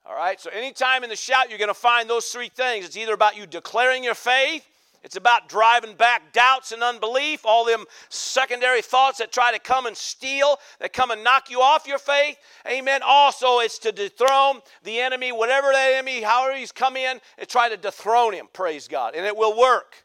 All 0.05 0.15
right, 0.15 0.39
so 0.39 0.49
anytime 0.51 1.03
in 1.03 1.09
the 1.09 1.17
shout, 1.17 1.49
you're 1.49 1.59
going 1.59 1.67
to 1.67 1.73
find 1.73 2.09
those 2.09 2.27
three 2.27 2.47
things. 2.47 2.85
It's 2.85 2.95
either 2.95 3.13
about 3.13 3.35
you 3.35 3.45
declaring 3.45 4.05
your 4.05 4.15
faith, 4.15 4.65
it's 5.03 5.15
about 5.15 5.47
driving 5.47 5.95
back 5.95 6.33
doubts 6.33 6.71
and 6.71 6.83
unbelief, 6.83 7.45
all 7.45 7.65
them 7.65 7.85
secondary 8.09 8.81
thoughts 8.81 9.19
that 9.19 9.31
try 9.31 9.51
to 9.51 9.59
come 9.59 9.85
and 9.85 9.95
steal, 9.95 10.57
that 10.79 10.93
come 10.93 11.11
and 11.11 11.23
knock 11.23 11.49
you 11.49 11.61
off 11.61 11.87
your 11.87 11.99
faith. 11.99 12.37
Amen. 12.67 13.01
Also, 13.03 13.59
it's 13.59 13.79
to 13.79 13.91
dethrone 13.91 14.59
the 14.83 14.99
enemy, 14.99 15.31
whatever 15.31 15.71
that 15.71 15.93
enemy, 15.93 16.21
however 16.21 16.57
he's 16.57 16.71
come 16.71 16.97
in, 16.97 17.19
and 17.37 17.47
try 17.47 17.69
to 17.69 17.77
dethrone 17.77 18.33
him. 18.33 18.47
Praise 18.51 18.87
God. 18.87 19.15
And 19.15 19.25
it 19.25 19.35
will 19.35 19.57
work. 19.57 20.03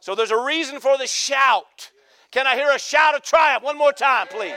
So 0.00 0.14
there's 0.14 0.32
a 0.32 0.42
reason 0.42 0.80
for 0.80 0.98
the 0.98 1.06
shout. 1.06 1.90
Can 2.30 2.46
I 2.46 2.56
hear 2.56 2.70
a 2.70 2.78
shout 2.78 3.14
of 3.14 3.22
triumph 3.22 3.62
one 3.62 3.78
more 3.78 3.92
time, 3.92 4.26
please? 4.26 4.56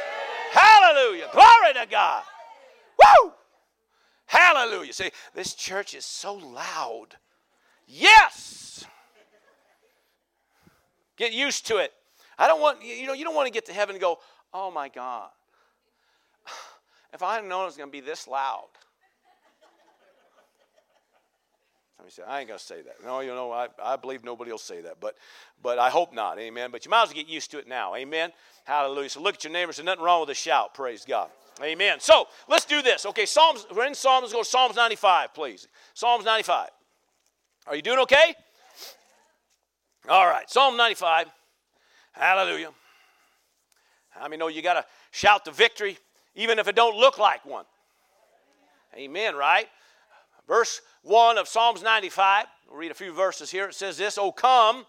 Hallelujah. 0.51 1.29
Glory 1.31 1.73
to 1.73 1.85
God. 1.89 2.23
Woo! 2.99 3.33
Hallelujah. 4.25 4.93
See, 4.93 5.11
this 5.33 5.53
church 5.53 5.93
is 5.93 6.05
so 6.05 6.33
loud. 6.33 7.17
Yes. 7.85 8.85
Get 11.17 11.33
used 11.33 11.65
to 11.67 11.77
it. 11.77 11.93
I 12.37 12.47
don't 12.47 12.61
want, 12.61 12.83
you 12.83 13.07
know, 13.07 13.13
you 13.13 13.23
don't 13.23 13.35
want 13.35 13.47
to 13.47 13.53
get 13.53 13.65
to 13.67 13.73
heaven 13.73 13.95
and 13.95 14.01
go, 14.01 14.19
oh 14.53 14.71
my 14.71 14.89
God, 14.89 15.29
if 17.13 17.23
I 17.23 17.35
had 17.35 17.45
known 17.45 17.63
it 17.63 17.65
was 17.65 17.77
going 17.77 17.89
to 17.89 17.91
be 17.91 18.01
this 18.01 18.27
loud. 18.27 18.67
Let 21.97 22.05
me 22.05 22.11
say, 22.11 22.23
I 22.27 22.39
ain't 22.39 22.47
going 22.49 22.59
to 22.59 22.63
say 22.63 22.81
that. 22.81 22.97
No, 23.03 23.21
you 23.21 23.29
know, 23.29 23.51
I, 23.51 23.67
I 23.81 23.95
believe 23.95 24.23
nobody 24.23 24.51
will 24.51 24.57
say 24.57 24.81
that, 24.81 24.99
but, 24.99 25.15
but 25.63 25.79
I 25.79 25.89
hope 25.89 26.13
not. 26.13 26.37
Amen. 26.37 26.69
But 26.71 26.85
you 26.85 26.91
might 26.91 27.03
as 27.03 27.09
well 27.09 27.15
get 27.15 27.27
used 27.27 27.51
to 27.51 27.57
it 27.57 27.67
now. 27.67 27.95
Amen. 27.95 28.31
Hallelujah. 28.65 29.09
So 29.09 29.21
look 29.21 29.35
at 29.35 29.43
your 29.43 29.53
neighbors. 29.53 29.77
There's 29.77 29.85
nothing 29.85 30.03
wrong 30.03 30.21
with 30.21 30.29
a 30.29 30.35
shout. 30.35 30.73
Praise 30.73 31.05
God. 31.05 31.29
Amen. 31.63 31.99
So 31.99 32.27
let's 32.49 32.65
do 32.65 32.81
this. 32.81 33.05
Okay, 33.05 33.25
Psalms, 33.25 33.65
we're 33.73 33.87
in 33.87 33.95
Psalms. 33.95 34.23
Let's 34.23 34.33
go 34.33 34.43
to 34.43 34.49
Psalms 34.49 34.75
95, 34.75 35.33
please. 35.33 35.67
Psalms 35.93 36.25
95. 36.25 36.69
Are 37.67 37.75
you 37.75 37.81
doing 37.81 37.99
okay? 37.99 38.35
All 40.07 40.27
right, 40.27 40.47
Psalm 40.47 40.77
95. 40.77 41.27
Hallelujah. 42.11 42.69
How 44.11 44.23
many 44.23 44.37
know 44.37 44.49
you 44.49 44.61
got 44.61 44.75
to 44.75 44.85
shout 45.09 45.45
the 45.45 45.51
victory 45.51 45.97
even 46.35 46.59
if 46.59 46.67
it 46.67 46.75
don't 46.75 46.95
look 46.95 47.17
like 47.17 47.43
one? 47.43 47.65
Amen, 48.95 49.35
right? 49.35 49.67
Verse 50.47 50.81
1 51.01 51.39
of 51.39 51.47
Psalms 51.47 51.81
95. 51.81 52.45
We'll 52.69 52.77
read 52.77 52.91
a 52.91 52.95
few 52.95 53.13
verses 53.13 53.49
here. 53.49 53.69
It 53.69 53.73
says 53.73 53.97
this, 53.97 54.17
"Oh 54.17 54.31
come, 54.31 54.85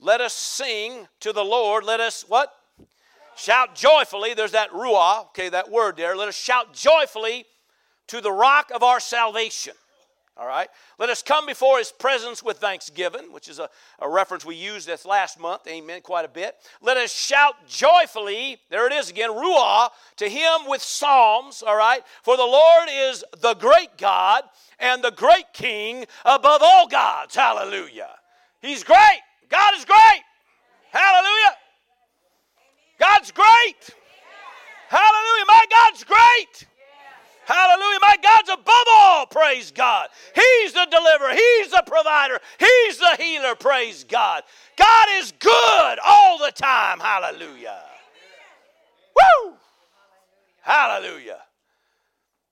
let 0.00 0.20
us 0.20 0.34
sing 0.34 1.06
to 1.20 1.32
the 1.32 1.44
Lord. 1.44 1.84
Let 1.84 2.00
us 2.00 2.24
what? 2.26 2.52
Shout 3.36 3.76
joyfully. 3.76 4.34
There's 4.34 4.52
that 4.52 4.70
ruah, 4.70 5.26
okay, 5.26 5.48
that 5.48 5.70
word 5.70 5.96
there. 5.96 6.16
Let 6.16 6.28
us 6.28 6.36
shout 6.36 6.74
joyfully 6.74 7.46
to 8.08 8.20
the 8.20 8.32
rock 8.32 8.72
of 8.74 8.82
our 8.82 8.98
salvation. 8.98 9.74
All 10.40 10.46
right? 10.46 10.68
Let 10.98 11.10
us 11.10 11.22
come 11.22 11.44
before 11.44 11.76
his 11.76 11.92
presence 11.92 12.42
with 12.42 12.56
thanksgiving, 12.56 13.30
which 13.30 13.46
is 13.46 13.58
a, 13.58 13.68
a 13.98 14.08
reference 14.08 14.42
we 14.42 14.54
used 14.54 14.86
this 14.86 15.04
last 15.04 15.38
month. 15.38 15.66
Amen. 15.68 16.00
Quite 16.00 16.24
a 16.24 16.28
bit. 16.28 16.56
Let 16.80 16.96
us 16.96 17.14
shout 17.14 17.56
joyfully, 17.68 18.58
there 18.70 18.86
it 18.86 18.92
is 18.94 19.10
again, 19.10 19.28
ruah, 19.28 19.90
to 20.16 20.30
him 20.30 20.60
with 20.66 20.80
psalms. 20.80 21.62
All 21.62 21.76
right? 21.76 22.00
For 22.22 22.38
the 22.38 22.42
Lord 22.42 22.88
is 22.90 23.22
the 23.42 23.52
great 23.52 23.98
God 23.98 24.44
and 24.78 25.04
the 25.04 25.10
great 25.10 25.52
King 25.52 26.06
above 26.24 26.62
all 26.64 26.88
gods. 26.88 27.34
Hallelujah. 27.34 28.08
He's 28.62 28.82
great. 28.82 29.20
God 29.50 29.74
is 29.76 29.84
great. 29.84 30.22
Hallelujah. 30.90 31.56
God's 32.98 33.30
great. 33.30 33.90
Hallelujah. 34.88 35.44
My 35.46 35.64
God's 35.70 36.04
great. 36.04 36.69
Hallelujah. 37.50 37.98
My 38.00 38.16
God's 38.22 38.48
above 38.48 38.86
all. 38.92 39.26
Praise 39.26 39.72
God. 39.72 40.06
He's 40.36 40.72
the 40.72 40.86
deliverer. 40.88 41.34
He's 41.34 41.72
the 41.72 41.82
provider. 41.84 42.38
He's 42.60 42.98
the 42.98 43.16
healer. 43.18 43.56
Praise 43.56 44.04
God. 44.04 44.44
God 44.76 45.08
is 45.14 45.32
good 45.32 45.98
all 46.06 46.38
the 46.38 46.52
time. 46.52 47.00
Hallelujah. 47.00 47.82
Woo! 49.16 49.54
Hallelujah. 50.60 51.38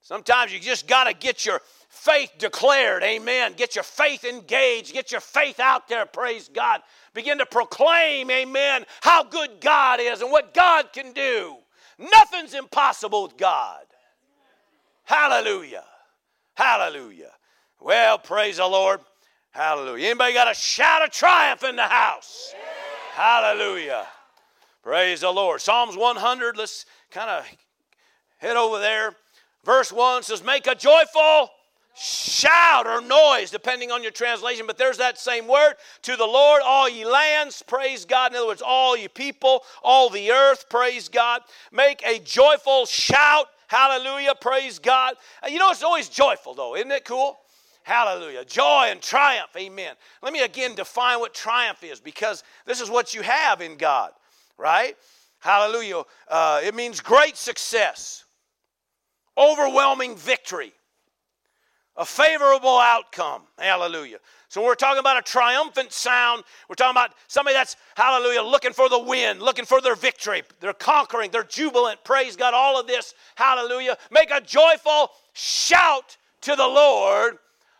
Sometimes 0.00 0.52
you 0.52 0.58
just 0.58 0.88
got 0.88 1.04
to 1.04 1.14
get 1.14 1.46
your 1.46 1.60
faith 1.88 2.32
declared. 2.38 3.04
Amen. 3.04 3.52
Get 3.56 3.76
your 3.76 3.84
faith 3.84 4.24
engaged. 4.24 4.92
Get 4.92 5.12
your 5.12 5.20
faith 5.20 5.60
out 5.60 5.86
there. 5.86 6.06
Praise 6.06 6.50
God. 6.52 6.80
Begin 7.14 7.38
to 7.38 7.46
proclaim, 7.46 8.32
amen, 8.32 8.84
how 9.00 9.22
good 9.22 9.60
God 9.60 10.00
is 10.00 10.22
and 10.22 10.32
what 10.32 10.54
God 10.54 10.92
can 10.92 11.12
do. 11.12 11.56
Nothing's 11.98 12.54
impossible 12.54 13.22
with 13.22 13.36
God. 13.36 13.82
Hallelujah. 15.08 15.84
Hallelujah. 16.54 17.30
Well, 17.80 18.18
praise 18.18 18.58
the 18.58 18.66
Lord. 18.66 19.00
Hallelujah. 19.52 20.10
Anybody 20.10 20.34
got 20.34 20.50
a 20.50 20.54
shout 20.54 21.02
of 21.02 21.10
triumph 21.10 21.64
in 21.64 21.76
the 21.76 21.82
house? 21.82 22.52
Hallelujah. 23.14 24.06
Praise 24.82 25.22
the 25.22 25.30
Lord. 25.30 25.62
Psalms 25.62 25.96
100, 25.96 26.58
let's 26.58 26.84
kind 27.10 27.30
of 27.30 27.46
head 28.36 28.58
over 28.58 28.78
there. 28.80 29.16
Verse 29.64 29.90
1 29.90 30.24
says, 30.24 30.44
Make 30.44 30.66
a 30.66 30.74
joyful 30.74 31.48
shout 31.96 32.86
or 32.86 33.00
noise, 33.00 33.50
depending 33.50 33.90
on 33.90 34.02
your 34.02 34.12
translation, 34.12 34.66
but 34.66 34.76
there's 34.76 34.98
that 34.98 35.18
same 35.18 35.48
word. 35.48 35.76
To 36.02 36.16
the 36.16 36.26
Lord, 36.26 36.60
all 36.62 36.86
ye 36.86 37.06
lands, 37.06 37.62
praise 37.66 38.04
God. 38.04 38.32
In 38.32 38.36
other 38.36 38.46
words, 38.46 38.62
all 38.62 38.94
ye 38.94 39.08
people, 39.08 39.62
all 39.82 40.10
the 40.10 40.30
earth, 40.32 40.66
praise 40.68 41.08
God. 41.08 41.40
Make 41.72 42.02
a 42.04 42.18
joyful 42.18 42.84
shout, 42.84 43.46
hallelujah, 43.68 44.34
praise 44.40 44.78
God. 44.78 45.14
You 45.48 45.58
know, 45.58 45.70
it's 45.70 45.82
always 45.82 46.08
joyful, 46.08 46.54
though, 46.54 46.74
isn't 46.74 46.90
it 46.90 47.04
cool? 47.04 47.38
Hallelujah. 47.84 48.44
Joy 48.44 48.88
and 48.90 49.00
triumph, 49.00 49.50
amen. 49.56 49.94
Let 50.22 50.32
me 50.32 50.42
again 50.42 50.74
define 50.74 51.20
what 51.20 51.32
triumph 51.32 51.82
is 51.82 52.00
because 52.00 52.44
this 52.66 52.80
is 52.80 52.90
what 52.90 53.14
you 53.14 53.22
have 53.22 53.62
in 53.62 53.76
God, 53.76 54.10
right? 54.58 54.94
Hallelujah. 55.38 56.02
Uh, 56.28 56.60
it 56.62 56.74
means 56.74 57.00
great 57.00 57.36
success, 57.36 58.24
overwhelming 59.38 60.16
victory 60.16 60.72
a 61.98 62.04
favorable 62.04 62.78
outcome. 62.78 63.42
Hallelujah. 63.58 64.18
So 64.48 64.64
we're 64.64 64.76
talking 64.76 65.00
about 65.00 65.18
a 65.18 65.22
triumphant 65.22 65.92
sound. 65.92 66.44
We're 66.68 66.76
talking 66.76 66.92
about 66.96 67.12
somebody 67.26 67.54
that's, 67.54 67.76
hallelujah, 67.96 68.40
looking 68.42 68.72
for 68.72 68.88
the 68.88 68.98
win, 68.98 69.40
looking 69.40 69.66
for 69.66 69.82
their 69.82 69.96
victory. 69.96 70.42
They're 70.60 70.72
conquering, 70.72 71.30
they're 71.30 71.42
jubilant. 71.42 72.02
Praise 72.04 72.36
God. 72.36 72.54
All 72.54 72.80
of 72.80 72.86
this, 72.86 73.14
hallelujah. 73.34 73.98
Make 74.10 74.30
a 74.30 74.40
joyful 74.40 75.10
shout 75.34 76.16
to 76.42 76.56
the 76.56 76.66
Lord, 76.66 77.38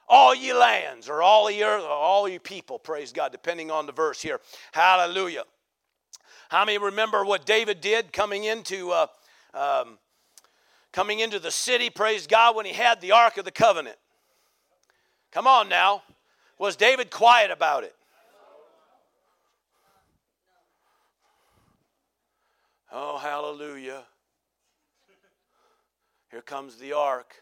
all 0.09 0.35
ye 0.35 0.53
lands, 0.53 1.09
or 1.09 1.23
all 1.23 1.51
ye 1.51 1.63
earth, 1.63 1.85
or 1.85 1.91
all 1.91 2.29
ye 2.29 2.39
people. 2.39 2.79
Praise 2.79 3.13
God, 3.13 3.33
depending 3.33 3.71
on 3.71 3.87
the 3.87 3.93
verse 3.93 4.21
here. 4.21 4.41
Hallelujah. 4.73 5.45
How 6.51 6.65
many 6.65 6.79
remember 6.79 7.25
what 7.25 7.47
David 7.47 7.81
did 7.81 8.13
coming 8.13 8.45
into 8.45 8.91
uh, 8.91 9.07
um, 9.55 9.99
coming 10.93 11.21
into 11.21 11.39
the 11.39 11.51
city? 11.51 11.89
Praise 11.89 12.27
God 12.27 12.57
when 12.57 12.67
he 12.67 12.73
had 12.73 13.01
the 13.01 13.13
Ark 13.13 13.39
of 13.39 13.45
the 13.45 13.51
Covenant. 13.51 13.97
Come 15.33 15.47
on 15.47 15.69
now. 15.69 16.03
Was 16.59 16.77
David 16.77 17.11
quiet 17.11 17.51
about 17.51 17.85
it? 17.85 17.95
Oh, 22.91 23.19
hallelujah. 23.19 24.03
Here 26.31 26.43
comes 26.43 26.77
the 26.77 26.93
ark. 26.95 27.35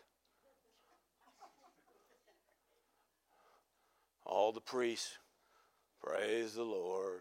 All 4.24 4.52
the 4.52 4.60
priests, 4.60 5.18
praise 6.02 6.54
the 6.54 6.64
Lord. 6.64 7.20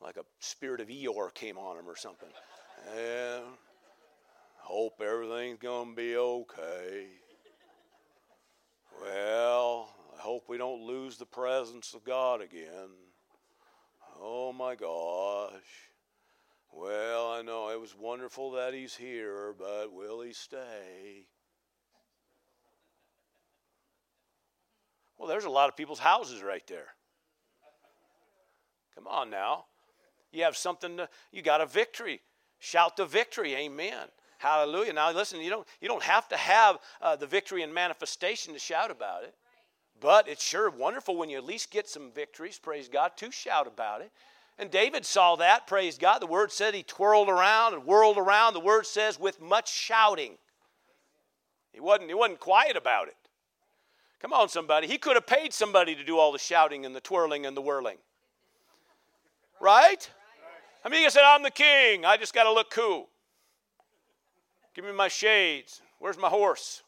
Like 0.00 0.16
a 0.16 0.24
spirit 0.40 0.80
of 0.80 0.88
Eeyore 0.88 1.32
came 1.32 1.56
on 1.56 1.78
him 1.78 1.88
or 1.88 1.96
something. 1.96 2.28
And 2.92 3.44
hope 4.56 5.00
everything's 5.00 5.58
going 5.58 5.90
to 5.90 5.96
be 5.96 6.16
okay. 6.16 7.06
Well, 9.00 9.94
I 10.18 10.20
hope 10.20 10.48
we 10.48 10.58
don't 10.58 10.82
lose 10.82 11.16
the 11.16 11.26
presence 11.26 11.94
of 11.94 12.04
God 12.04 12.42
again. 12.42 12.90
Oh 14.20 14.52
my 14.52 14.74
gosh. 14.74 15.88
Well, 16.72 17.30
I 17.30 17.42
know 17.42 17.70
it 17.70 17.80
was 17.80 17.96
wonderful 17.96 18.52
that 18.52 18.74
he's 18.74 18.94
here, 18.94 19.54
but 19.58 19.92
will 19.92 20.20
he 20.20 20.32
stay? 20.32 21.26
Well, 25.18 25.28
there's 25.28 25.44
a 25.44 25.50
lot 25.50 25.68
of 25.68 25.76
people's 25.76 25.98
houses 25.98 26.42
right 26.42 26.66
there. 26.66 26.88
Come 28.94 29.06
on 29.06 29.30
now. 29.30 29.64
You 30.32 30.44
have 30.44 30.56
something 30.56 30.98
to, 30.98 31.08
you 31.32 31.42
got 31.42 31.60
a 31.60 31.66
victory. 31.66 32.20
Shout 32.58 32.96
the 32.96 33.06
victory. 33.06 33.54
Amen. 33.54 34.08
Hallelujah. 34.40 34.94
Now, 34.94 35.12
listen, 35.12 35.38
you 35.42 35.50
don't, 35.50 35.68
you 35.82 35.88
don't 35.88 36.02
have 36.02 36.26
to 36.28 36.36
have 36.38 36.78
uh, 37.02 37.14
the 37.14 37.26
victory 37.26 37.62
and 37.62 37.74
manifestation 37.74 38.54
to 38.54 38.58
shout 38.58 38.90
about 38.90 39.22
it, 39.22 39.34
but 40.00 40.26
it's 40.26 40.42
sure 40.42 40.70
wonderful 40.70 41.14
when 41.14 41.28
you 41.28 41.36
at 41.36 41.44
least 41.44 41.70
get 41.70 41.86
some 41.86 42.10
victories, 42.10 42.58
praise 42.58 42.88
God, 42.88 43.18
to 43.18 43.30
shout 43.30 43.66
about 43.66 44.00
it. 44.00 44.10
And 44.58 44.70
David 44.70 45.04
saw 45.04 45.36
that, 45.36 45.66
praise 45.66 45.98
God. 45.98 46.22
The 46.22 46.26
word 46.26 46.52
said 46.52 46.72
he 46.72 46.82
twirled 46.82 47.28
around 47.28 47.74
and 47.74 47.84
whirled 47.84 48.16
around. 48.16 48.54
The 48.54 48.60
word 48.60 48.86
says 48.86 49.20
with 49.20 49.42
much 49.42 49.70
shouting. 49.70 50.38
He 51.74 51.80
wasn't, 51.80 52.08
he 52.08 52.14
wasn't 52.14 52.40
quiet 52.40 52.78
about 52.78 53.08
it. 53.08 53.16
Come 54.20 54.32
on, 54.32 54.48
somebody. 54.48 54.86
He 54.86 54.96
could 54.96 55.16
have 55.16 55.26
paid 55.26 55.52
somebody 55.52 55.94
to 55.94 56.02
do 56.02 56.16
all 56.16 56.32
the 56.32 56.38
shouting 56.38 56.86
and 56.86 56.96
the 56.96 57.00
twirling 57.02 57.44
and 57.44 57.54
the 57.54 57.60
whirling. 57.60 57.98
Right? 59.60 60.10
I 60.82 60.88
mean, 60.88 61.04
he 61.04 61.10
said, 61.10 61.24
I'm 61.26 61.42
the 61.42 61.50
king. 61.50 62.06
I 62.06 62.16
just 62.16 62.32
got 62.32 62.44
to 62.44 62.52
look 62.54 62.70
cool. 62.70 63.10
Give 64.74 64.84
me 64.84 64.92
my 64.92 65.08
shades. 65.08 65.80
Where's 65.98 66.18
my 66.18 66.28
horse? 66.28 66.82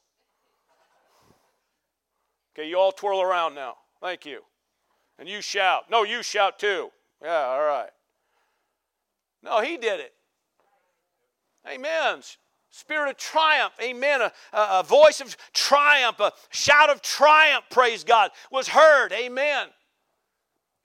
Okay, 2.55 2.69
you 2.69 2.79
all 2.79 2.93
twirl 2.93 3.23
around 3.23 3.55
now. 3.55 3.75
Thank 4.01 4.27
you. 4.27 4.41
And 5.19 5.29
you 5.29 5.41
shout. 5.41 5.91
No, 5.91 6.03
you 6.03 6.23
shout 6.23 6.59
too. 6.59 6.91
Yeah, 7.23 7.31
all 7.31 7.63
right. 7.63 7.91
No, 9.43 9.61
he 9.61 9.77
did 9.77 10.01
it. 10.01 10.13
Amen. 11.69 12.21
Spirit 12.71 13.11
of 13.11 13.17
triumph, 13.17 13.75
amen. 13.81 14.23
A, 14.23 14.33
a, 14.53 14.83
voice 14.83 15.21
of 15.21 15.37
triumph, 15.53 16.21
a 16.21 16.33
shout 16.51 16.91
of 16.91 17.03
triumph, 17.03 17.65
praise 17.71 18.03
God, 18.03 18.31
was 18.51 18.69
heard, 18.69 19.13
amen 19.13 19.69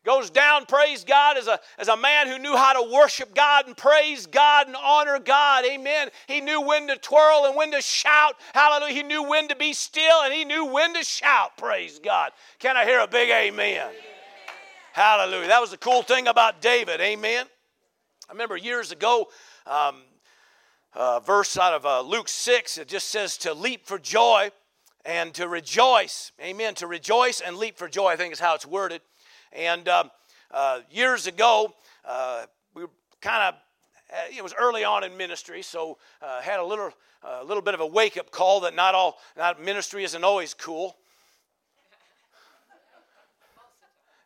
goes 0.08 0.30
down, 0.30 0.66
praise 0.66 1.04
God, 1.04 1.38
as 1.38 1.48
a, 1.48 1.60
as 1.78 1.90
a 1.90 1.98
man 1.98 2.28
who 2.28 2.40
knew 2.40 2.56
how 2.56 2.82
to 2.82 2.94
worship 2.94 3.36
God 3.36 3.68
and 3.68 3.76
praise 3.76 4.26
God 4.26 4.68
and 4.68 4.76
honor 4.78 5.20
God. 5.20 5.66
Amen. 5.66 6.08
He 6.28 6.40
knew 6.40 6.62
when 6.62 6.88
to 6.88 6.96
twirl 6.96 7.44
and 7.46 7.58
when 7.58 7.72
to 7.74 7.82
shout. 7.82 8.36
Hallelujah. 8.54 8.94
He 8.94 9.04
knew 9.04 9.24
when 9.24 9.50
to 9.50 9.56
be 9.58 9.74
still 9.74 10.22
and 10.24 10.34
he 10.34 10.46
knew 10.46 10.64
when 10.64 10.94
to 10.94 11.04
shout. 11.04 11.58
Praise 11.58 12.00
God. 12.00 12.32
Can 12.58 12.78
I 12.78 12.86
hear 12.86 13.02
a 13.02 13.08
big 13.08 13.30
amen? 13.30 13.82
amen. 13.82 13.94
Hallelujah. 14.94 15.50
That 15.50 15.60
was 15.60 15.72
the 15.72 15.78
cool 15.78 16.04
thing 16.04 16.30
about 16.30 16.62
David. 16.62 17.02
Amen. 17.02 17.46
I 18.30 18.32
remember 18.32 18.56
years 18.56 18.94
ago, 18.94 19.28
um, 19.66 20.04
verse 21.26 21.58
out 21.58 21.74
of 21.74 21.86
uh, 21.86 22.00
Luke 22.00 22.30
6, 22.30 22.78
it 22.78 22.88
just 22.88 23.10
says 23.10 23.36
to 23.40 23.54
leap 23.54 23.86
for 23.86 24.00
joy 24.00 24.52
and 25.04 25.34
to 25.34 25.50
rejoice. 25.50 26.32
Amen. 26.42 26.76
To 26.76 26.88
rejoice 26.88 27.42
and 27.42 27.58
leap 27.58 27.78
for 27.78 27.90
joy, 27.90 28.08
I 28.08 28.16
think 28.16 28.32
is 28.32 28.40
how 28.40 28.56
it's 28.56 28.66
worded. 28.66 29.02
And 29.52 29.88
uh, 29.88 30.06
uh, 30.52 30.82
years 30.92 31.28
ago, 31.28 31.74
uh, 32.06 32.46
we 32.74 32.84
were 32.84 32.90
kind 33.22 33.44
of 33.44 33.56
uh, 34.10 34.36
it 34.36 34.44
was 34.44 34.54
early 34.58 34.84
on 34.84 35.04
in 35.04 35.18
ministry, 35.18 35.62
so 35.62 35.98
uh, 36.22 36.42
had 36.42 36.60
a 36.60 36.64
little, 36.64 36.92
a 37.24 37.44
little 37.44 37.62
bit 37.62 37.74
of 37.74 37.82
a 37.82 37.86
wake-up 37.86 38.32
call 38.32 38.62
that 38.62 38.74
not 38.74 38.96
all, 38.96 39.18
not 39.36 39.62
ministry 39.62 40.04
isn't 40.06 40.24
always 40.24 40.54
cool. 40.54 40.96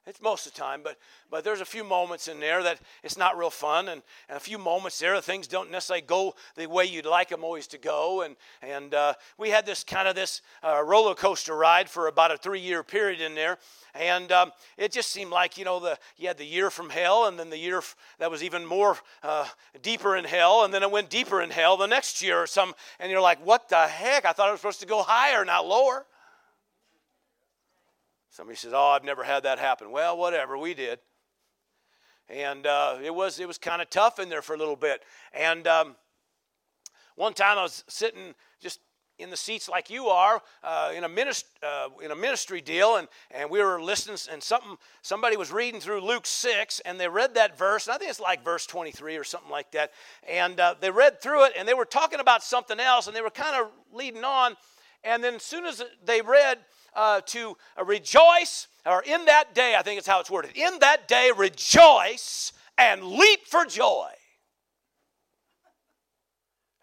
It's 0.07 0.19
most 0.19 0.47
of 0.47 0.53
the 0.53 0.59
time, 0.59 0.81
but 0.83 0.97
but 1.29 1.43
there's 1.43 1.61
a 1.61 1.65
few 1.65 1.83
moments 1.83 2.27
in 2.27 2.39
there 2.39 2.63
that 2.63 2.79
it's 3.03 3.17
not 3.17 3.37
real 3.37 3.51
fun, 3.51 3.87
and, 3.87 4.01
and 4.27 4.35
a 4.35 4.39
few 4.39 4.57
moments 4.57 4.97
there 4.97 5.21
things 5.21 5.47
don't 5.47 5.69
necessarily 5.69 6.01
go 6.01 6.33
the 6.55 6.65
way 6.65 6.85
you'd 6.85 7.05
like 7.05 7.29
them 7.29 7.43
always 7.43 7.67
to 7.67 7.77
go, 7.77 8.23
and 8.23 8.35
and 8.63 8.95
uh, 8.95 9.13
we 9.37 9.51
had 9.51 9.63
this 9.63 9.83
kind 9.83 10.07
of 10.07 10.15
this 10.15 10.41
uh, 10.63 10.81
roller 10.83 11.13
coaster 11.13 11.55
ride 11.55 11.87
for 11.87 12.07
about 12.07 12.31
a 12.31 12.37
three 12.37 12.59
year 12.59 12.81
period 12.81 13.21
in 13.21 13.35
there, 13.35 13.59
and 13.93 14.31
um, 14.31 14.51
it 14.75 14.91
just 14.91 15.11
seemed 15.11 15.29
like 15.29 15.55
you 15.55 15.65
know 15.65 15.79
the 15.79 15.99
you 16.17 16.27
had 16.27 16.39
the 16.39 16.45
year 16.45 16.71
from 16.71 16.89
hell, 16.89 17.27
and 17.27 17.37
then 17.37 17.51
the 17.51 17.57
year 17.59 17.77
f- 17.77 17.95
that 18.17 18.31
was 18.31 18.43
even 18.43 18.65
more 18.65 18.97
uh, 19.21 19.45
deeper 19.83 20.15
in 20.15 20.25
hell, 20.25 20.63
and 20.63 20.73
then 20.73 20.81
it 20.81 20.89
went 20.89 21.11
deeper 21.11 21.43
in 21.43 21.51
hell 21.51 21.77
the 21.77 21.85
next 21.85 22.23
year 22.23 22.41
or 22.41 22.47
some, 22.47 22.73
and 22.99 23.11
you're 23.11 23.21
like, 23.21 23.45
what 23.45 23.69
the 23.69 23.87
heck? 23.87 24.25
I 24.25 24.31
thought 24.31 24.47
I 24.47 24.51
was 24.51 24.61
supposed 24.61 24.79
to 24.79 24.87
go 24.87 25.03
higher, 25.03 25.45
not 25.45 25.67
lower. 25.67 26.07
Somebody 28.31 28.55
says, 28.55 28.71
"Oh, 28.73 28.87
I've 28.87 29.03
never 29.03 29.23
had 29.23 29.43
that 29.43 29.59
happen." 29.59 29.91
Well, 29.91 30.17
whatever, 30.17 30.57
we 30.57 30.73
did, 30.73 30.99
and 32.29 32.65
uh, 32.65 32.97
it 33.03 33.13
was 33.13 33.39
it 33.39 33.47
was 33.47 33.57
kind 33.57 33.81
of 33.81 33.89
tough 33.89 34.19
in 34.19 34.29
there 34.29 34.41
for 34.41 34.55
a 34.55 34.57
little 34.57 34.77
bit. 34.77 35.03
And 35.33 35.67
um, 35.67 35.97
one 37.15 37.33
time 37.33 37.57
I 37.57 37.63
was 37.63 37.83
sitting 37.89 38.33
just 38.61 38.79
in 39.19 39.29
the 39.29 39.37
seats 39.37 39.67
like 39.67 39.89
you 39.89 40.07
are 40.07 40.41
uh, 40.63 40.93
in, 40.95 41.03
a 41.03 41.09
minist- 41.09 41.43
uh, 41.61 41.89
in 42.01 42.11
a 42.11 42.15
ministry 42.15 42.61
deal 42.61 42.95
and, 42.95 43.07
and 43.31 43.49
we 43.49 43.61
were 43.61 43.81
listening 43.81 44.17
and 44.31 44.41
something 44.41 44.77
somebody 45.03 45.37
was 45.37 45.51
reading 45.51 45.79
through 45.79 46.01
luke 46.01 46.25
6 46.25 46.79
and 46.85 46.99
they 46.99 47.07
read 47.07 47.35
that 47.35 47.55
verse 47.55 47.85
and 47.85 47.93
i 47.93 47.99
think 47.99 48.09
it's 48.09 48.19
like 48.19 48.43
verse 48.43 48.65
23 48.65 49.17
or 49.17 49.23
something 49.23 49.51
like 49.51 49.71
that 49.71 49.91
and 50.27 50.59
uh, 50.59 50.73
they 50.79 50.89
read 50.89 51.21
through 51.21 51.45
it 51.45 51.53
and 51.55 51.67
they 51.67 51.75
were 51.75 51.85
talking 51.85 52.19
about 52.19 52.41
something 52.41 52.79
else 52.79 53.05
and 53.05 53.15
they 53.15 53.21
were 53.21 53.29
kind 53.29 53.55
of 53.55 53.69
leading 53.93 54.23
on 54.23 54.55
and 55.03 55.23
then 55.23 55.35
as 55.35 55.43
soon 55.43 55.65
as 55.65 55.83
they 56.03 56.21
read 56.21 56.57
uh, 56.93 57.21
to 57.21 57.55
rejoice 57.85 58.67
or 58.85 59.01
in 59.03 59.25
that 59.25 59.53
day 59.55 59.75
i 59.77 59.81
think 59.81 59.97
it's 59.97 60.07
how 60.07 60.19
it's 60.19 60.29
worded 60.29 60.51
in 60.55 60.79
that 60.79 61.07
day 61.07 61.31
rejoice 61.35 62.51
and 62.77 63.03
leap 63.03 63.47
for 63.47 63.65
joy 63.65 64.09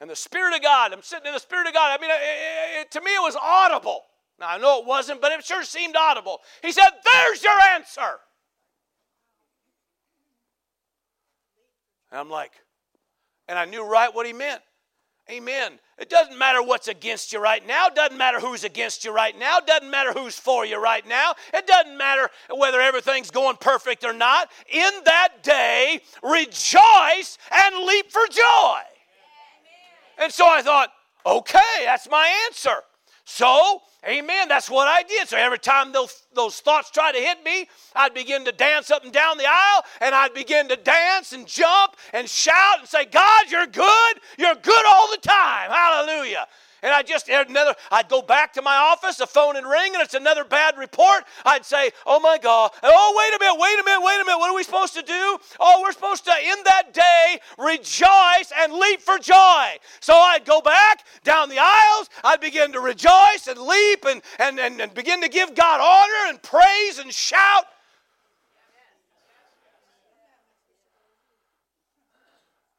and 0.01 0.09
the 0.09 0.17
Spirit 0.17 0.55
of 0.55 0.63
God, 0.63 0.93
I'm 0.93 1.03
sitting 1.03 1.27
in 1.27 1.33
the 1.33 1.41
Spirit 1.41 1.67
of 1.67 1.75
God. 1.75 1.99
I 1.99 2.01
mean, 2.01 2.11
it, 2.11 2.81
it, 2.83 2.91
to 2.93 3.01
me, 3.01 3.11
it 3.17 3.23
was 3.23 3.37
audible. 3.41 4.03
Now, 4.39 4.47
I 4.51 4.59
know 4.59 4.79
it 4.79 4.87
wasn't, 4.87 5.21
but 5.21 5.33
it 5.33 5.45
sure 5.45 5.65
seemed 5.65 5.97
audible. 5.97 6.41
He 6.63 6.71
said, 6.71 6.89
There's 7.05 7.43
your 7.43 7.61
answer. 7.75 8.21
And 12.11 12.21
I'm 12.21 12.31
like, 12.31 12.53
and 13.49 13.59
I 13.59 13.65
knew 13.65 13.85
right 13.85 14.15
what 14.15 14.27
he 14.27 14.33
meant. 14.33 14.63
Amen. 15.31 15.79
It 15.99 16.09
doesn't 16.09 16.39
matter 16.39 16.63
what's 16.63 16.89
against 16.89 17.33
you 17.35 17.41
right 17.41 17.67
now. 17.67 17.89
It 17.89 17.95
doesn't 17.95 18.17
matter 18.17 18.41
who's 18.41 18.65
against 18.65 19.05
you 19.05 19.13
right 19.13 19.39
now. 19.39 19.59
It 19.59 19.67
doesn't 19.67 19.91
matter 19.91 20.13
who's 20.13 20.39
for 20.39 20.65
you 20.65 20.81
right 20.81 21.07
now. 21.07 21.35
It 21.53 21.67
doesn't 21.67 21.99
matter 21.99 22.31
whether 22.55 22.81
everything's 22.81 23.31
going 23.31 23.57
perfect 23.57 24.05
or 24.05 24.15
not. 24.15 24.51
In 24.73 24.91
that 25.05 25.43
day, 25.43 26.01
rejoice 26.23 27.37
and 27.55 27.85
leap 27.85 28.11
for 28.11 28.23
joy. 28.31 28.81
And 30.19 30.33
so 30.33 30.47
I 30.49 30.63
thought, 30.63 30.93
okay, 31.27 31.85
that's 31.85 32.09
my 32.09 32.33
answer. 32.47 32.77
So, 33.31 33.83
amen, 34.09 34.49
that's 34.49 34.71
what 34.71 34.89
I 34.89 35.03
did. 35.03 35.29
So 35.29 35.37
every 35.37 35.59
time 35.59 35.93
those, 35.93 36.23
those 36.35 36.61
thoughts 36.61 36.91
tried 36.91 37.13
to 37.13 37.19
hit 37.19 37.45
me, 37.45 37.69
I'd 37.95 38.15
begin 38.15 38.43
to 38.47 38.53
dance 38.53 38.91
up 38.91 39.05
and 39.05 39.13
down 39.13 39.37
the 39.37 39.45
aisle, 39.47 39.85
and 40.01 40.15
I'd 40.15 40.33
begin 40.33 40.67
to 40.69 40.77
dance 40.77 41.35
and 41.35 41.47
jump 41.47 41.97
and 42.15 42.27
shout 42.27 42.79
and 42.81 42.89
say, 42.89 43.05
God, 43.05 43.43
you're 43.51 43.67
good. 43.67 44.17
You're 44.39 44.55
good 44.55 44.87
all 44.87 45.11
the 45.11 45.19
time. 45.19 45.71
Hallelujah. 45.71 46.47
And 46.83 46.93
I 46.93 47.03
just 47.03 47.29
had 47.29 47.49
another, 47.49 47.75
I'd 47.91 48.09
go 48.09 48.23
back 48.23 48.53
to 48.55 48.63
my 48.63 48.77
office, 48.77 49.17
the 49.17 49.27
phone 49.27 49.55
would 49.55 49.65
ring, 49.65 49.95
and 49.95 50.03
it's 50.03 50.15
another 50.15 50.45
bad 50.45 50.79
report. 50.79 51.25
I'd 51.45 51.65
say, 51.65 51.91
Oh 52.07 52.21
my 52.21 52.39
God, 52.39 52.71
oh, 52.83 53.15
wait 53.17 53.37
a 53.37 53.39
minute, 53.41 53.61
wait 53.61 53.81
a 53.81 53.85
minute, 53.85 54.05
wait 54.05 54.21
a 54.21 54.25
minute, 54.25 54.39
what 54.39 54.51
are 54.51 54.55
we 54.55 54.63
supposed 54.63 54.95
to 54.95 55.03
do? 55.03 55.39
Oh, 55.59 55.81
we're 55.83 55.93
supposed 55.93 56.25
to, 56.25 56.31
in 56.31 56.59
that 56.65 56.95
day, 56.95 57.41
rejoice 57.59 58.53
and 58.57 58.73
leap 58.73 59.01
for 59.01 59.19
joy. 59.19 59.77
So 60.01 60.15
I'd 60.15 60.45
go 60.45 60.61
back 60.61 61.05
down 61.25 61.49
the 61.49 61.59
aisles, 61.59 62.09
I'd 62.23 62.41
begin 62.41 62.73
to 62.73 62.81
rejoice 62.81 63.49
and 63.49 63.61
leap 63.61 64.05
and, 64.07 64.23
and, 64.39 64.61
and, 64.61 64.81
and 64.81 64.95
begin 64.95 65.21
to 65.23 65.29
give 65.29 65.55
God 65.55 65.81
honor 65.81 66.31
and 66.31 66.43
praise 66.43 66.99
and 66.99 67.13
shout. 67.13 67.65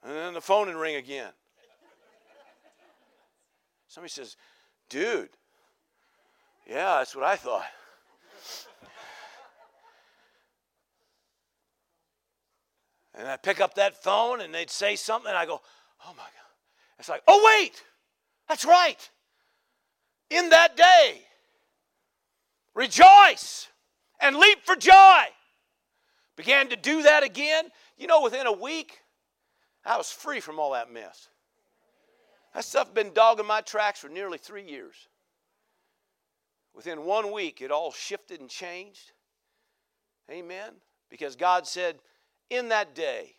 And 0.03 0.15
then 0.15 0.33
the 0.33 0.41
phone 0.41 0.67
would 0.67 0.75
ring 0.75 0.95
again. 0.95 1.31
Somebody 3.89 4.11
says, 4.11 4.37
dude, 4.87 5.29
yeah, 6.67 6.99
that's 6.99 7.15
what 7.15 7.25
I 7.25 7.35
thought. 7.35 7.65
and 13.15 13.27
I 13.27 13.35
pick 13.35 13.59
up 13.59 13.73
that 13.75 14.01
phone 14.01 14.41
and 14.41 14.53
they'd 14.53 14.69
say 14.69 14.95
something, 14.95 15.27
and 15.27 15.37
I 15.37 15.47
go, 15.47 15.59
oh 16.05 16.13
my 16.15 16.23
God. 16.23 16.29
It's 16.99 17.09
like, 17.09 17.23
oh, 17.27 17.59
wait, 17.59 17.83
that's 18.47 18.63
right. 18.63 19.09
In 20.29 20.49
that 20.49 20.77
day, 20.77 21.21
rejoice 22.75 23.69
and 24.19 24.35
leap 24.35 24.59
for 24.65 24.75
joy. 24.75 25.23
Began 26.35 26.69
to 26.69 26.75
do 26.75 27.01
that 27.03 27.23
again. 27.23 27.65
You 27.97 28.05
know, 28.05 28.21
within 28.21 28.45
a 28.45 28.51
week, 28.51 28.99
I 29.83 29.97
was 29.97 30.11
free 30.11 30.41
from 30.41 30.59
all 30.59 30.73
that 30.73 30.93
mess. 30.93 31.27
That 32.53 32.65
stuff 32.65 32.93
been 32.93 33.13
dogging 33.13 33.45
my 33.45 33.61
tracks 33.61 33.99
for 33.99 34.09
nearly 34.09 34.37
three 34.37 34.63
years. 34.63 34.95
Within 36.73 37.05
one 37.05 37.31
week, 37.31 37.61
it 37.61 37.71
all 37.71 37.91
shifted 37.91 38.39
and 38.39 38.49
changed. 38.49 39.11
Amen. 40.29 40.71
Because 41.09 41.35
God 41.35 41.67
said, 41.67 41.97
in 42.49 42.69
that 42.69 42.95
day, 42.95 43.35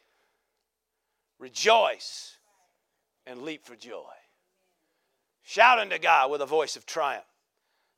rejoice 1.39 2.37
and 3.27 3.43
leap 3.43 3.65
for 3.65 3.77
joy. 3.77 4.05
Shout 5.43 5.79
unto 5.79 5.99
God 5.99 6.31
with 6.31 6.43
a 6.43 6.47
voice 6.47 6.77
of 6.77 6.87
triumph. 6.87 7.25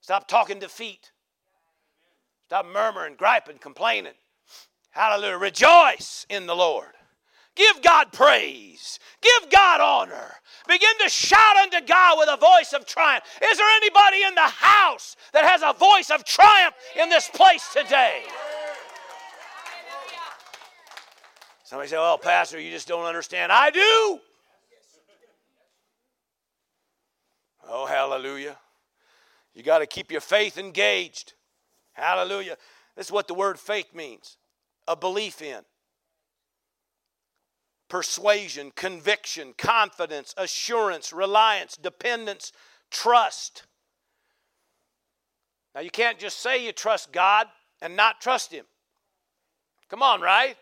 Stop 0.01 0.29
talking 0.29 0.59
defeat. 0.59 1.12
Stop 2.44 2.66
murmuring, 2.66 3.14
griping, 3.16 3.59
complaining. 3.59 4.12
Hallelujah. 4.90 5.38
Rejoice 5.38 6.27
in 6.29 6.46
the 6.46 6.57
Lord. 6.57 6.92
Give 7.55 7.83
God 7.83 8.12
praise. 8.12 8.99
Give 9.21 9.51
God 9.51 9.81
honor. 9.81 10.35
Begin 10.67 10.97
to 11.03 11.09
shout 11.09 11.57
unto 11.57 11.85
God 11.87 12.19
with 12.19 12.29
a 12.31 12.37
voice 12.37 12.73
of 12.73 12.87
triumph. 12.87 13.25
Is 13.43 13.59
there 13.59 13.77
anybody 13.77 14.23
in 14.23 14.35
the 14.35 14.41
house 14.41 15.17
that 15.33 15.45
has 15.45 15.62
a 15.62 15.77
voice 15.77 16.11
of 16.11 16.25
triumph 16.25 16.75
in 17.01 17.09
this 17.11 17.29
place 17.29 17.69
today? 17.73 18.23
Somebody 21.65 21.88
say, 21.88 21.97
Well, 21.97 22.19
Pastor, 22.19 22.61
you 22.61 22.71
just 22.71 22.88
don't 22.88 23.05
understand. 23.05 23.51
I 23.51 23.71
do. 23.71 24.21
Oh, 27.69 27.87
hallelujah. 27.87 28.57
You 29.55 29.62
got 29.62 29.79
to 29.79 29.87
keep 29.87 30.11
your 30.11 30.21
faith 30.21 30.59
engaged. 30.59 31.35
Hallelujah. 31.93 32.57
This 32.97 33.07
is 33.07 33.12
what 33.12 33.29
the 33.29 33.35
word 33.35 33.59
faith 33.59 33.95
means 33.95 34.37
a 34.88 34.97
belief 34.97 35.43
in 35.43 35.62
persuasion, 37.92 38.72
conviction, 38.74 39.52
confidence, 39.59 40.33
assurance, 40.38 41.12
reliance, 41.12 41.76
dependence, 41.76 42.50
trust. 42.90 43.64
Now, 45.74 45.83
you 45.83 45.90
can't 45.90 46.18
just 46.18 46.38
say 46.38 46.64
you 46.64 46.72
trust 46.72 47.12
God 47.12 47.48
and 47.83 47.94
not 47.94 48.18
trust 48.18 48.50
Him. 48.50 48.64
Come 49.90 50.02
on, 50.02 50.22
right? 50.22 50.57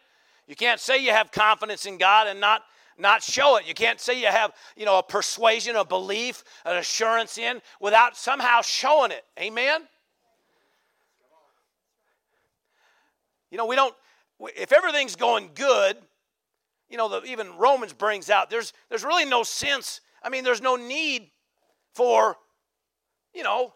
You 0.48 0.56
can't 0.56 0.80
say 0.80 0.98
you 0.98 1.12
have 1.12 1.30
confidence 1.30 1.86
in 1.86 1.98
God 1.98 2.26
and 2.26 2.40
not 2.40 2.62
not 2.98 3.22
show 3.22 3.58
it. 3.58 3.68
You 3.68 3.74
can't 3.74 4.00
say 4.00 4.20
you 4.20 4.26
have, 4.26 4.50
you 4.76 4.84
know, 4.84 4.98
a 4.98 5.02
persuasion, 5.02 5.76
a 5.76 5.84
belief, 5.84 6.42
an 6.64 6.78
assurance 6.78 7.38
in 7.38 7.62
without 7.80 8.16
somehow 8.16 8.60
showing 8.60 9.12
it. 9.12 9.24
Amen. 9.38 9.82
You 13.52 13.58
know, 13.58 13.66
we 13.66 13.76
don't 13.76 13.94
if 14.40 14.72
everything's 14.72 15.14
going 15.14 15.50
good, 15.54 15.96
you 16.90 16.96
know, 16.96 17.08
the, 17.08 17.24
even 17.24 17.56
Romans 17.56 17.92
brings 17.92 18.28
out, 18.28 18.50
there's, 18.50 18.72
there's 18.88 19.04
really 19.04 19.24
no 19.24 19.42
sense. 19.42 20.00
I 20.22 20.28
mean, 20.28 20.44
there's 20.44 20.60
no 20.60 20.76
need 20.76 21.30
for, 21.94 22.36
you 23.32 23.42
know, 23.42 23.72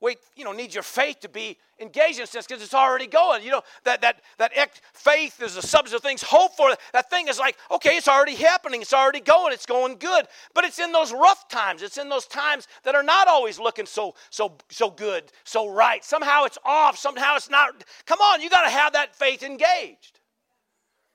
wait, 0.00 0.18
you 0.34 0.44
know, 0.44 0.52
need 0.52 0.74
your 0.74 0.82
faith 0.82 1.20
to 1.20 1.28
be 1.28 1.58
engaged 1.80 2.18
in 2.18 2.26
sense 2.26 2.46
because 2.46 2.62
it's 2.62 2.74
already 2.74 3.06
going. 3.06 3.42
You 3.42 3.50
know, 3.50 3.62
that 3.84 4.00
that 4.02 4.22
that 4.38 4.52
faith 4.92 5.42
is 5.42 5.54
the 5.54 5.62
substance 5.62 5.94
of 5.94 6.02
things 6.02 6.22
hoped 6.22 6.56
for. 6.56 6.74
That 6.92 7.10
thing 7.10 7.28
is 7.28 7.38
like, 7.38 7.56
okay, 7.70 7.96
it's 7.96 8.08
already 8.08 8.34
happening, 8.34 8.82
it's 8.82 8.92
already 8.92 9.20
going, 9.20 9.52
it's 9.52 9.66
going 9.66 9.96
good. 9.98 10.26
But 10.54 10.64
it's 10.64 10.78
in 10.78 10.92
those 10.92 11.12
rough 11.12 11.48
times, 11.48 11.82
it's 11.82 11.98
in 11.98 12.08
those 12.08 12.26
times 12.26 12.68
that 12.84 12.94
are 12.94 13.02
not 13.02 13.28
always 13.28 13.58
looking 13.58 13.86
so 13.86 14.14
so 14.30 14.56
so 14.70 14.90
good, 14.90 15.24
so 15.44 15.70
right. 15.70 16.04
Somehow 16.04 16.44
it's 16.44 16.58
off, 16.64 16.98
somehow 16.98 17.36
it's 17.36 17.50
not. 17.50 17.84
Come 18.06 18.20
on, 18.20 18.40
you 18.40 18.50
got 18.50 18.64
to 18.64 18.70
have 18.70 18.92
that 18.92 19.14
faith 19.14 19.42
engaged. 19.42 20.20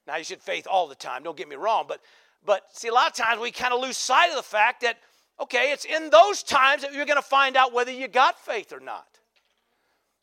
Now, 0.07 0.17
you 0.17 0.23
should 0.23 0.41
faith 0.41 0.67
all 0.69 0.87
the 0.87 0.95
time, 0.95 1.23
don't 1.23 1.37
get 1.37 1.47
me 1.47 1.55
wrong, 1.55 1.85
but, 1.87 2.01
but 2.45 2.63
see, 2.71 2.87
a 2.87 2.93
lot 2.93 3.07
of 3.07 3.15
times 3.15 3.39
we 3.39 3.51
kind 3.51 3.73
of 3.73 3.81
lose 3.81 3.97
sight 3.97 4.29
of 4.29 4.35
the 4.35 4.43
fact 4.43 4.81
that, 4.81 4.97
okay, 5.39 5.71
it's 5.71 5.85
in 5.85 6.09
those 6.09 6.43
times 6.43 6.81
that 6.81 6.93
you're 6.93 7.05
going 7.05 7.17
to 7.17 7.21
find 7.21 7.55
out 7.55 7.73
whether 7.73 7.91
you 7.91 8.07
got 8.07 8.39
faith 8.39 8.73
or 8.73 8.79
not. 8.79 9.07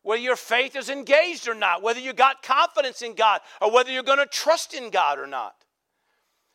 Whether 0.03 0.23
your 0.23 0.37
faith 0.37 0.75
is 0.77 0.89
engaged 0.89 1.49
or 1.49 1.55
not, 1.55 1.83
whether 1.83 2.01
you 2.01 2.13
got 2.13 2.43
confidence 2.43 3.03
in 3.03 3.15
God, 3.15 3.41
or 3.61 3.71
whether 3.71 3.91
you're 3.91 4.03
going 4.03 4.19
to 4.19 4.27
trust 4.27 4.75
in 4.75 4.91
God 4.91 5.19
or 5.19 5.27
not. 5.27 5.55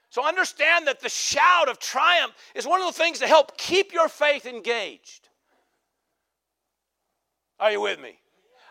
So 0.10 0.26
understand 0.26 0.88
that 0.88 1.00
the 1.00 1.10
shout 1.10 1.68
of 1.68 1.80
triumph 1.80 2.34
is 2.56 2.68
one 2.68 2.82
of 2.82 2.88
the 2.88 2.94
things 2.94 3.20
to 3.20 3.28
help 3.28 3.58
keep 3.58 3.94
your 3.94 4.08
faith 4.08 4.46
engaged. 4.46 5.30
Are 7.60 7.72
you 7.72 7.82
with 7.82 8.00
me? 8.00 8.20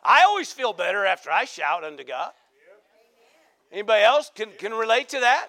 I 0.04 0.22
always 0.22 0.52
feel 0.52 0.72
better 0.72 1.04
after 1.04 1.30
I 1.30 1.44
shout 1.44 1.84
unto 1.84 2.04
God. 2.04 2.32
Anybody 3.72 4.04
else 4.04 4.30
can, 4.34 4.50
can 4.58 4.72
relate 4.72 5.08
to 5.10 5.20
that? 5.20 5.48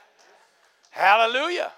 Hallelujah. 0.92 1.72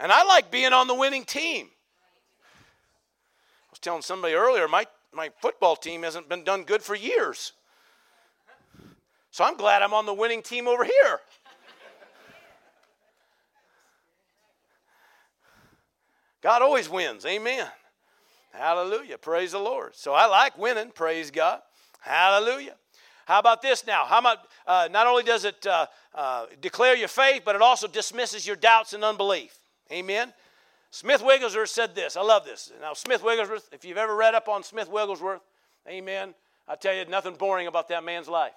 And 0.00 0.10
I 0.10 0.24
like 0.24 0.50
being 0.50 0.72
on 0.72 0.86
the 0.86 0.94
winning 0.94 1.24
team. 1.24 1.66
I 1.66 3.70
was 3.70 3.78
telling 3.78 4.02
somebody 4.02 4.34
earlier, 4.34 4.66
my, 4.66 4.86
my 5.12 5.30
football 5.40 5.76
team 5.76 6.04
hasn't 6.04 6.28
been 6.28 6.42
done 6.42 6.64
good 6.64 6.82
for 6.82 6.94
years. 6.94 7.52
So 9.30 9.44
I'm 9.44 9.56
glad 9.56 9.82
I'm 9.82 9.92
on 9.92 10.06
the 10.06 10.14
winning 10.14 10.42
team 10.42 10.66
over 10.66 10.84
here. 10.84 11.20
God 16.42 16.62
always 16.62 16.88
wins. 16.88 17.24
Amen. 17.24 17.66
Hallelujah. 18.52 19.18
Praise 19.18 19.52
the 19.52 19.58
Lord. 19.58 19.94
So 19.94 20.12
I 20.12 20.26
like 20.26 20.58
winning. 20.58 20.90
Praise 20.90 21.30
God. 21.30 21.60
Hallelujah. 22.00 22.74
How 23.26 23.38
about 23.38 23.62
this 23.62 23.86
now? 23.86 24.04
How 24.04 24.18
about 24.18 24.38
uh, 24.66 24.88
not 24.90 25.06
only 25.06 25.22
does 25.22 25.44
it 25.44 25.66
uh, 25.66 25.86
uh, 26.14 26.46
declare 26.60 26.96
your 26.96 27.08
faith, 27.08 27.42
but 27.44 27.54
it 27.54 27.62
also 27.62 27.86
dismisses 27.86 28.46
your 28.46 28.56
doubts 28.56 28.92
and 28.92 29.04
unbelief. 29.04 29.58
Amen. 29.90 30.32
Smith 30.90 31.22
Wigglesworth 31.22 31.70
said 31.70 31.94
this. 31.94 32.16
I 32.16 32.22
love 32.22 32.44
this. 32.44 32.70
Now, 32.80 32.92
Smith 32.92 33.22
Wigglesworth, 33.22 33.68
if 33.72 33.84
you've 33.84 33.96
ever 33.96 34.14
read 34.14 34.34
up 34.34 34.46
on 34.48 34.62
Smith 34.62 34.90
Wigglesworth, 34.90 35.40
amen, 35.88 36.34
I 36.68 36.76
tell 36.76 36.94
you, 36.94 37.06
nothing 37.06 37.34
boring 37.34 37.66
about 37.66 37.88
that 37.88 38.04
man's 38.04 38.28
life. 38.28 38.52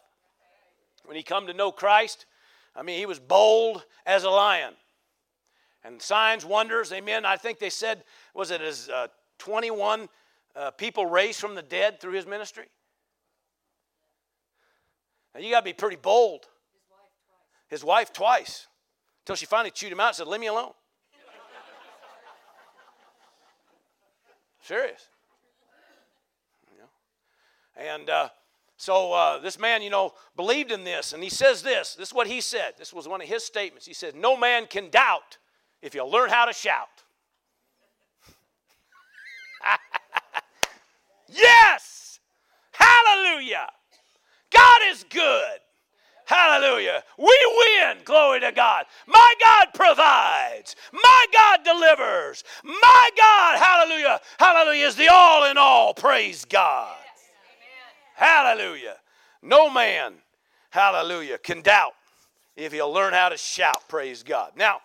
When 1.05 1.15
he 1.15 1.23
come 1.23 1.47
to 1.47 1.53
know 1.53 1.71
Christ, 1.71 2.25
I 2.75 2.81
mean, 2.81 2.99
he 2.99 3.05
was 3.05 3.19
bold 3.19 3.85
as 4.05 4.25
a 4.25 4.29
lion. 4.29 4.73
And 5.85 6.01
signs, 6.01 6.43
wonders, 6.43 6.91
amen. 6.91 7.25
I 7.25 7.37
think 7.37 7.59
they 7.59 7.69
said, 7.69 8.03
was 8.33 8.51
it 8.51 8.59
as 8.59 8.89
uh, 8.89 9.07
21 9.37 10.09
uh, 10.55 10.71
people 10.71 11.05
raised 11.05 11.39
from 11.39 11.55
the 11.55 11.61
dead 11.61 12.01
through 12.01 12.13
his 12.13 12.25
ministry? 12.25 12.65
Now, 15.35 15.41
you 15.41 15.51
got 15.51 15.59
to 15.59 15.65
be 15.65 15.73
pretty 15.73 15.97
bold. 15.97 16.45
His 17.67 17.83
wife 17.83 18.13
twice. 18.13 18.67
Until 19.23 19.35
she 19.35 19.45
finally 19.45 19.71
chewed 19.71 19.91
him 19.91 19.99
out 19.99 20.07
and 20.07 20.15
said, 20.15 20.27
Leave 20.27 20.39
me 20.39 20.47
alone. 20.47 20.71
Serious. 24.61 25.09
You 26.71 26.77
know? 26.79 27.91
And 27.91 28.09
uh, 28.09 28.29
so 28.77 29.11
uh, 29.11 29.39
this 29.39 29.59
man, 29.59 29.81
you 29.81 29.89
know, 29.89 30.13
believed 30.37 30.71
in 30.71 30.85
this, 30.85 31.11
and 31.11 31.21
he 31.21 31.29
says 31.29 31.61
this. 31.61 31.95
This 31.95 32.09
is 32.09 32.13
what 32.13 32.27
he 32.27 32.39
said. 32.39 32.75
This 32.77 32.93
was 32.93 33.07
one 33.07 33.21
of 33.21 33.27
his 33.27 33.43
statements. 33.43 33.85
He 33.85 33.93
said, 33.93 34.15
No 34.15 34.37
man 34.37 34.67
can 34.67 34.89
doubt 34.89 35.37
if 35.81 35.93
you 35.93 36.05
learn 36.05 36.29
how 36.29 36.45
to 36.45 36.53
shout. 36.53 37.03
yes! 41.27 42.21
Hallelujah! 42.71 43.67
God 44.75 44.91
is 44.91 45.05
good. 45.09 45.59
Hallelujah. 46.25 47.03
We 47.17 47.37
win. 47.57 47.97
Glory 48.03 48.39
to 48.39 48.51
God. 48.51 48.85
My 49.07 49.33
God 49.39 49.67
provides. 49.73 50.75
My 50.91 51.25
God 51.35 51.59
delivers. 51.63 52.43
My 52.63 53.09
God, 53.17 53.59
hallelujah, 53.59 54.19
hallelujah, 54.39 54.87
is 54.87 54.95
the 54.95 55.07
all 55.11 55.45
in 55.49 55.57
all. 55.57 55.93
Praise 55.93 56.45
God. 56.45 56.95
Hallelujah. 58.15 58.95
No 59.43 59.69
man, 59.69 60.13
hallelujah, 60.71 61.37
can 61.37 61.61
doubt 61.61 61.93
if 62.55 62.71
he'll 62.71 62.91
learn 62.91 63.13
how 63.13 63.29
to 63.29 63.37
shout. 63.37 63.87
Praise 63.87 64.23
God. 64.23 64.53
Now, 64.55 64.79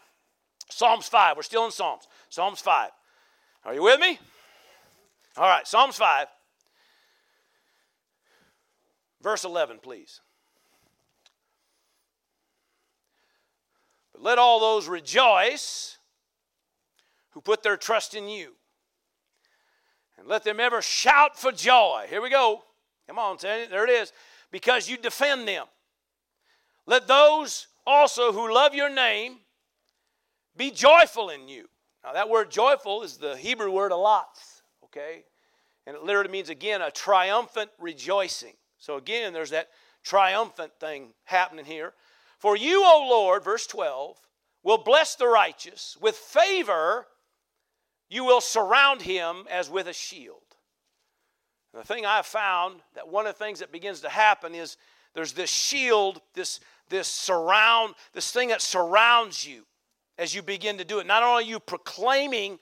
Psalms 0.68 1.06
5. 1.06 1.36
We're 1.36 1.42
still 1.42 1.64
in 1.64 1.70
Psalms. 1.70 2.06
Psalms 2.28 2.60
5. 2.60 2.90
Are 3.64 3.74
you 3.74 3.82
with 3.82 4.00
me? 4.00 4.18
All 5.36 5.48
right, 5.48 5.66
Psalms 5.66 5.96
5. 5.96 6.26
Verse 9.22 9.44
11, 9.44 9.78
please. 9.82 10.20
But 14.12 14.22
let 14.22 14.38
all 14.38 14.60
those 14.60 14.88
rejoice 14.88 15.98
who 17.30 17.40
put 17.40 17.62
their 17.62 17.76
trust 17.76 18.14
in 18.14 18.28
you. 18.28 18.54
And 20.18 20.26
let 20.26 20.44
them 20.44 20.60
ever 20.60 20.82
shout 20.82 21.38
for 21.38 21.52
joy. 21.52 22.06
Here 22.08 22.20
we 22.20 22.30
go. 22.30 22.62
Come 23.06 23.18
on, 23.18 23.36
there 23.40 23.84
it 23.84 23.90
is. 23.90 24.12
Because 24.50 24.88
you 24.88 24.96
defend 24.96 25.46
them. 25.46 25.66
Let 26.86 27.06
those 27.06 27.68
also 27.86 28.32
who 28.32 28.52
love 28.52 28.74
your 28.74 28.90
name 28.90 29.38
be 30.56 30.70
joyful 30.70 31.30
in 31.30 31.48
you. 31.48 31.68
Now, 32.02 32.14
that 32.14 32.28
word 32.28 32.50
joyful 32.50 33.02
is 33.02 33.18
the 33.18 33.36
Hebrew 33.36 33.70
word 33.70 33.92
alatz, 33.92 34.62
okay? 34.84 35.24
And 35.86 35.94
it 35.94 36.02
literally 36.02 36.30
means, 36.30 36.48
again, 36.48 36.82
a 36.82 36.90
triumphant 36.90 37.70
rejoicing. 37.78 38.54
So, 38.80 38.96
again, 38.96 39.32
there's 39.32 39.50
that 39.50 39.68
triumphant 40.02 40.72
thing 40.80 41.10
happening 41.24 41.64
here. 41.64 41.92
For 42.38 42.56
you, 42.56 42.82
O 42.84 43.06
Lord, 43.08 43.44
verse 43.44 43.66
12, 43.66 44.18
will 44.62 44.78
bless 44.78 45.14
the 45.14 45.28
righteous. 45.28 45.96
With 46.00 46.16
favor, 46.16 47.06
you 48.08 48.24
will 48.24 48.40
surround 48.40 49.02
him 49.02 49.44
as 49.50 49.70
with 49.70 49.86
a 49.86 49.92
shield. 49.92 50.42
And 51.72 51.82
the 51.82 51.86
thing 51.86 52.04
I've 52.04 52.26
found 52.26 52.80
that 52.94 53.08
one 53.08 53.26
of 53.26 53.38
the 53.38 53.44
things 53.44 53.60
that 53.60 53.70
begins 53.70 54.00
to 54.00 54.08
happen 54.08 54.54
is 54.54 54.76
there's 55.14 55.32
this 55.32 55.50
shield, 55.50 56.20
this, 56.34 56.60
this 56.88 57.08
surround, 57.08 57.94
this 58.12 58.32
thing 58.32 58.48
that 58.48 58.62
surrounds 58.62 59.46
you 59.46 59.64
as 60.18 60.34
you 60.34 60.42
begin 60.42 60.78
to 60.78 60.84
do 60.84 60.98
it. 60.98 61.06
Not 61.06 61.22
only 61.22 61.44
you 61.44 61.60
proclaiming 61.60 62.58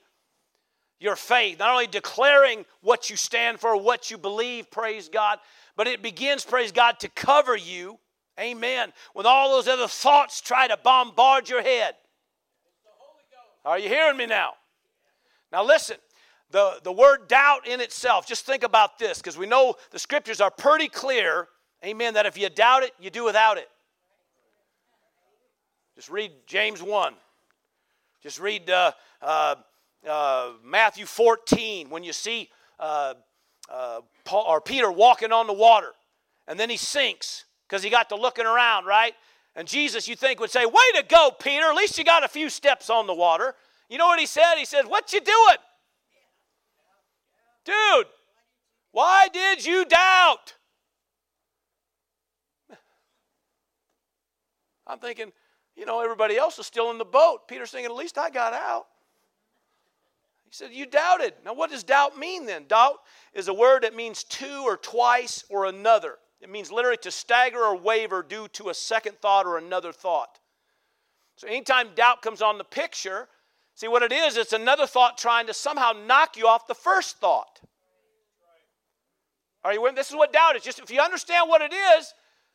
your 0.99 1.15
faith, 1.15 1.59
not 1.59 1.71
only 1.71 1.87
declaring 1.87 2.65
what 2.81 3.09
you 3.09 3.15
stand 3.15 3.59
for, 3.59 3.75
what 3.77 4.11
you 4.11 4.17
believe, 4.17 4.69
praise 4.69 5.09
God, 5.09 5.39
but 5.79 5.87
it 5.87 6.01
begins, 6.01 6.43
praise 6.43 6.73
God, 6.73 6.99
to 6.99 7.07
cover 7.07 7.55
you 7.55 7.97
Amen. 8.39 8.93
When 9.13 9.25
all 9.25 9.49
those 9.49 9.67
other 9.67 9.87
thoughts 9.87 10.41
try 10.41 10.67
to 10.67 10.77
bombard 10.77 11.49
your 11.49 11.61
head. 11.61 11.95
Are 13.65 13.77
you 13.77 13.89
hearing 13.89 14.17
me 14.17 14.25
now? 14.25 14.53
Now 15.51 15.63
listen, 15.63 15.97
the, 16.49 16.79
the 16.83 16.91
word 16.91 17.27
doubt 17.27 17.67
in 17.67 17.81
itself, 17.81 18.25
just 18.25 18.45
think 18.45 18.63
about 18.63 18.97
this, 18.97 19.17
because 19.17 19.37
we 19.37 19.45
know 19.45 19.75
the 19.91 19.99
scriptures 19.99 20.39
are 20.39 20.49
pretty 20.49 20.87
clear, 20.87 21.49
amen, 21.85 22.13
that 22.13 22.25
if 22.25 22.37
you 22.37 22.49
doubt 22.49 22.83
it, 22.83 22.91
you 22.99 23.09
do 23.09 23.25
without 23.25 23.57
it. 23.57 23.67
Just 25.95 26.09
read 26.09 26.31
James 26.47 26.81
1. 26.81 27.13
Just 28.23 28.39
read 28.39 28.69
uh, 28.69 28.93
uh, 29.21 29.55
uh, 30.07 30.51
Matthew 30.63 31.05
14 31.05 31.89
when 31.89 32.03
you 32.03 32.13
see 32.13 32.49
uh, 32.79 33.15
uh, 33.69 34.01
Paul, 34.25 34.45
or 34.47 34.61
Peter 34.61 34.91
walking 34.91 35.31
on 35.31 35.47
the 35.47 35.53
water 35.53 35.93
and 36.49 36.59
then 36.59 36.69
he 36.69 36.77
sinks 36.77 37.45
because 37.67 37.83
he 37.83 37.89
got 37.91 38.09
to 38.09 38.15
looking 38.15 38.45
around, 38.45 38.85
right? 38.85 39.13
And 39.55 39.67
Jesus, 39.67 40.07
you 40.07 40.15
think, 40.15 40.39
would 40.39 40.49
say, 40.49 40.65
Way 40.65 40.81
to 40.95 41.03
go, 41.07 41.31
Peter. 41.39 41.65
At 41.65 41.75
least 41.75 41.97
you 41.97 42.03
got 42.03 42.23
a 42.23 42.27
few 42.27 42.49
steps 42.49 42.89
on 42.89 43.05
the 43.07 43.13
water. 43.13 43.55
You 43.87 43.97
know 43.99 44.07
what 44.07 44.19
he 44.19 44.25
said? 44.25 44.55
He 44.57 44.65
said, 44.65 44.85
What 44.85 45.13
you 45.13 45.21
doing? 45.21 45.57
Dude, 47.65 48.07
why 48.91 49.27
did 49.31 49.63
you 49.63 49.85
doubt? 49.85 50.55
I'm 54.87 54.97
thinking, 54.97 55.31
you 55.75 55.85
know, 55.85 56.01
everybody 56.01 56.35
else 56.35 56.57
is 56.57 56.65
still 56.65 56.89
in 56.89 56.97
the 56.97 57.05
boat. 57.05 57.47
Peter's 57.47 57.69
thinking, 57.69 57.91
at 57.91 57.95
least 57.95 58.17
I 58.17 58.31
got 58.31 58.53
out. 58.53 58.87
He 60.49 60.55
said, 60.55 60.71
You 60.73 60.87
doubted. 60.87 61.33
Now, 61.45 61.53
what 61.53 61.69
does 61.69 61.83
doubt 61.83 62.17
mean 62.17 62.47
then? 62.47 62.65
Doubt 62.67 62.95
is 63.33 63.47
a 63.47 63.53
word 63.53 63.83
that 63.83 63.95
means 63.95 64.23
two 64.23 64.63
or 64.65 64.77
twice 64.77 65.43
or 65.47 65.65
another. 65.65 66.15
It 66.41 66.49
means 66.49 66.71
literally 66.71 66.97
to 66.97 67.11
stagger 67.11 67.59
or 67.59 67.77
waver 67.77 68.23
due 68.27 68.47
to 68.49 68.69
a 68.69 68.73
second 68.73 69.19
thought 69.21 69.45
or 69.45 69.57
another 69.59 69.91
thought. 69.91 70.39
So 71.35 71.47
anytime 71.47 71.89
doubt 71.95 72.23
comes 72.23 72.41
on 72.41 72.57
the 72.57 72.63
picture, 72.63 73.27
see 73.75 73.87
what 73.87 74.01
it 74.01 74.11
is? 74.11 74.37
It's 74.37 74.53
another 74.53 74.87
thought 74.87 75.17
trying 75.19 75.45
to 75.47 75.53
somehow 75.53 75.91
knock 75.91 76.35
you 76.35 76.47
off 76.47 76.67
the 76.67 76.73
first 76.73 77.17
thought. 77.17 77.59
Are 79.63 79.73
you 79.73 79.81
with 79.81 79.93
me? 79.93 79.97
This 79.97 80.09
is 80.09 80.15
what 80.15 80.33
doubt 80.33 80.55
is. 80.55 80.63
Just 80.63 80.79
if 80.79 80.89
you 80.89 80.99
understand 80.99 81.47
what 81.47 81.61
it 81.61 81.73
is, 81.73 82.13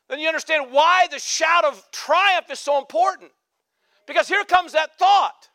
then 0.08 0.18
you 0.18 0.26
understand 0.26 0.72
why 0.72 1.06
the 1.10 1.18
shout 1.18 1.64
of 1.64 1.82
triumph 1.92 2.50
is 2.50 2.58
so 2.58 2.78
important. 2.78 3.30
Because 4.06 4.26
here 4.26 4.44
comes 4.44 4.72
that 4.72 4.98
thought. 4.98 5.48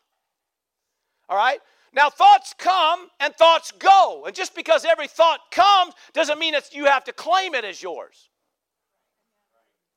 All 1.28 1.36
right? 1.36 1.60
Now, 1.92 2.08
thoughts 2.08 2.54
come 2.56 3.08
and 3.18 3.34
thoughts 3.34 3.72
go. 3.72 4.24
And 4.26 4.34
just 4.34 4.54
because 4.54 4.84
every 4.84 5.08
thought 5.08 5.40
comes 5.50 5.94
doesn't 6.12 6.38
mean 6.38 6.52
that 6.52 6.72
you 6.72 6.84
have 6.84 7.04
to 7.04 7.12
claim 7.12 7.54
it 7.54 7.64
as 7.64 7.82
yours. 7.82 8.28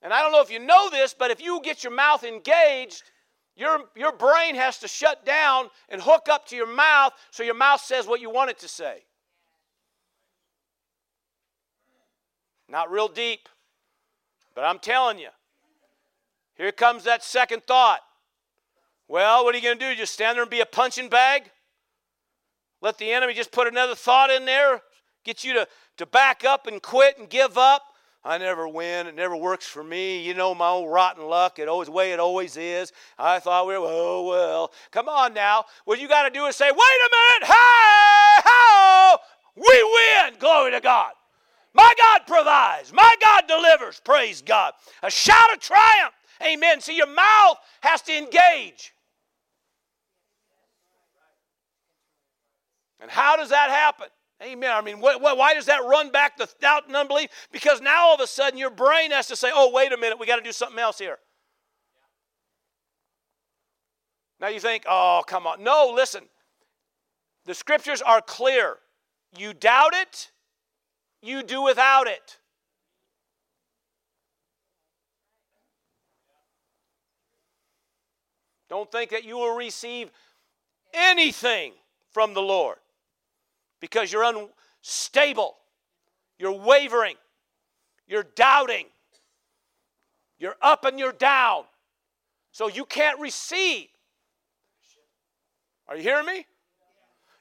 And 0.01 0.11
I 0.11 0.21
don't 0.21 0.31
know 0.31 0.41
if 0.41 0.51
you 0.51 0.59
know 0.59 0.89
this, 0.89 1.13
but 1.13 1.31
if 1.31 1.41
you 1.41 1.61
get 1.63 1.83
your 1.83 1.93
mouth 1.93 2.23
engaged, 2.23 3.03
your, 3.55 3.85
your 3.95 4.11
brain 4.11 4.55
has 4.55 4.79
to 4.79 4.87
shut 4.87 5.25
down 5.25 5.69
and 5.87 6.01
hook 6.01 6.27
up 6.29 6.47
to 6.47 6.55
your 6.55 6.67
mouth 6.67 7.13
so 7.29 7.43
your 7.43 7.53
mouth 7.53 7.79
says 7.79 8.07
what 8.07 8.19
you 8.19 8.29
want 8.29 8.49
it 8.49 8.59
to 8.59 8.67
say. 8.67 9.03
Not 12.67 12.91
real 12.91 13.07
deep, 13.07 13.47
but 14.55 14.63
I'm 14.63 14.79
telling 14.79 15.19
you, 15.19 15.29
here 16.55 16.71
comes 16.71 17.03
that 17.03 17.23
second 17.23 17.63
thought. 17.63 17.99
Well, 19.07 19.43
what 19.43 19.53
are 19.53 19.57
you 19.57 19.63
going 19.63 19.77
to 19.77 19.89
do? 19.91 19.95
Just 19.95 20.13
stand 20.13 20.35
there 20.35 20.43
and 20.43 20.49
be 20.49 20.61
a 20.61 20.65
punching 20.65 21.09
bag? 21.09 21.51
Let 22.83 22.97
the 22.97 23.13
enemy 23.13 23.33
just 23.33 23.53
put 23.53 23.65
another 23.65 23.95
thought 23.95 24.29
in 24.29 24.43
there, 24.43 24.81
get 25.23 25.45
you 25.45 25.53
to, 25.53 25.67
to 25.97 26.05
back 26.05 26.43
up 26.43 26.67
and 26.67 26.81
quit 26.81 27.17
and 27.17 27.29
give 27.29 27.57
up. 27.57 27.81
I 28.25 28.37
never 28.37 28.67
win. 28.67 29.07
It 29.07 29.15
never 29.15 29.37
works 29.37 29.65
for 29.65 29.83
me. 29.83 30.21
You 30.21 30.33
know 30.33 30.53
my 30.53 30.67
old 30.67 30.91
rotten 30.91 31.23
luck. 31.25 31.59
It 31.59 31.69
always 31.69 31.87
the 31.87 31.93
way 31.93 32.11
it 32.11 32.19
always 32.19 32.57
is. 32.57 32.91
I 33.17 33.39
thought 33.39 33.67
we 33.67 33.77
were 33.77 33.87
oh 33.87 34.27
well. 34.27 34.73
Come 34.91 35.07
on 35.07 35.33
now. 35.33 35.63
What 35.85 36.01
you 36.01 36.09
got 36.09 36.23
to 36.23 36.29
do 36.29 36.45
is 36.45 36.57
say, 36.57 36.69
wait 36.71 36.75
a 36.75 37.09
minute. 37.09 37.47
Hey, 37.47 38.41
how 38.43 39.19
we 39.55 39.63
win. 40.23 40.39
Glory 40.39 40.71
to 40.71 40.81
God. 40.81 41.13
My 41.73 41.93
God 41.97 42.21
provides. 42.27 42.91
My 42.91 43.15
God 43.21 43.45
delivers. 43.47 44.01
Praise 44.03 44.41
God. 44.41 44.73
A 45.03 45.09
shout 45.09 45.53
of 45.53 45.59
triumph. 45.59 46.13
Amen. 46.45 46.81
See, 46.81 46.97
your 46.97 47.07
mouth 47.07 47.57
has 47.81 48.01
to 48.03 48.17
engage. 48.17 48.92
And 53.03 53.11
how 53.11 53.35
does 53.35 53.49
that 53.49 53.69
happen? 53.69 54.07
Amen. 54.41 54.71
I 54.71 54.79
mean, 54.79 55.01
what, 55.01 55.21
what, 55.21 55.37
why 55.37 55.53
does 55.53 55.65
that 55.65 55.83
run 55.83 56.09
back 56.09 56.37
the 56.37 56.47
doubt 56.61 56.87
and 56.87 56.95
unbelief? 56.95 57.29
Because 57.51 57.81
now 57.81 58.07
all 58.07 58.15
of 58.15 58.21
a 58.21 58.27
sudden 58.27 58.57
your 58.57 58.69
brain 58.69 59.11
has 59.11 59.27
to 59.27 59.35
say, 59.35 59.51
oh, 59.53 59.71
wait 59.73 59.91
a 59.91 59.97
minute, 59.97 60.17
we 60.17 60.25
got 60.25 60.37
to 60.37 60.41
do 60.41 60.53
something 60.53 60.79
else 60.79 60.97
here. 60.99 61.17
Now 64.39 64.47
you 64.47 64.61
think, 64.61 64.85
oh, 64.87 65.21
come 65.27 65.45
on. 65.45 65.61
No, 65.61 65.91
listen. 65.93 66.23
The 67.43 67.53
scriptures 67.53 68.01
are 68.01 68.21
clear. 68.21 68.77
You 69.37 69.53
doubt 69.53 69.93
it, 69.93 70.31
you 71.21 71.43
do 71.43 71.61
without 71.61 72.07
it. 72.07 72.39
Don't 78.69 78.89
think 78.89 79.11
that 79.11 79.25
you 79.25 79.35
will 79.35 79.57
receive 79.57 80.09
anything 80.93 81.73
from 82.11 82.33
the 82.33 82.41
Lord 82.41 82.77
because 83.83 84.13
you're 84.13 84.23
unstable, 84.23 85.57
you're 86.39 86.53
wavering, 86.53 87.15
you're 88.07 88.23
doubting, 88.23 88.85
you're 90.39 90.55
up 90.61 90.85
and 90.85 90.97
you're 90.97 91.11
down. 91.11 91.65
So 92.53 92.69
you 92.69 92.85
can't 92.85 93.19
receive. 93.19 93.87
Are 95.89 95.97
you 95.97 96.01
hearing 96.01 96.25
me? 96.25 96.45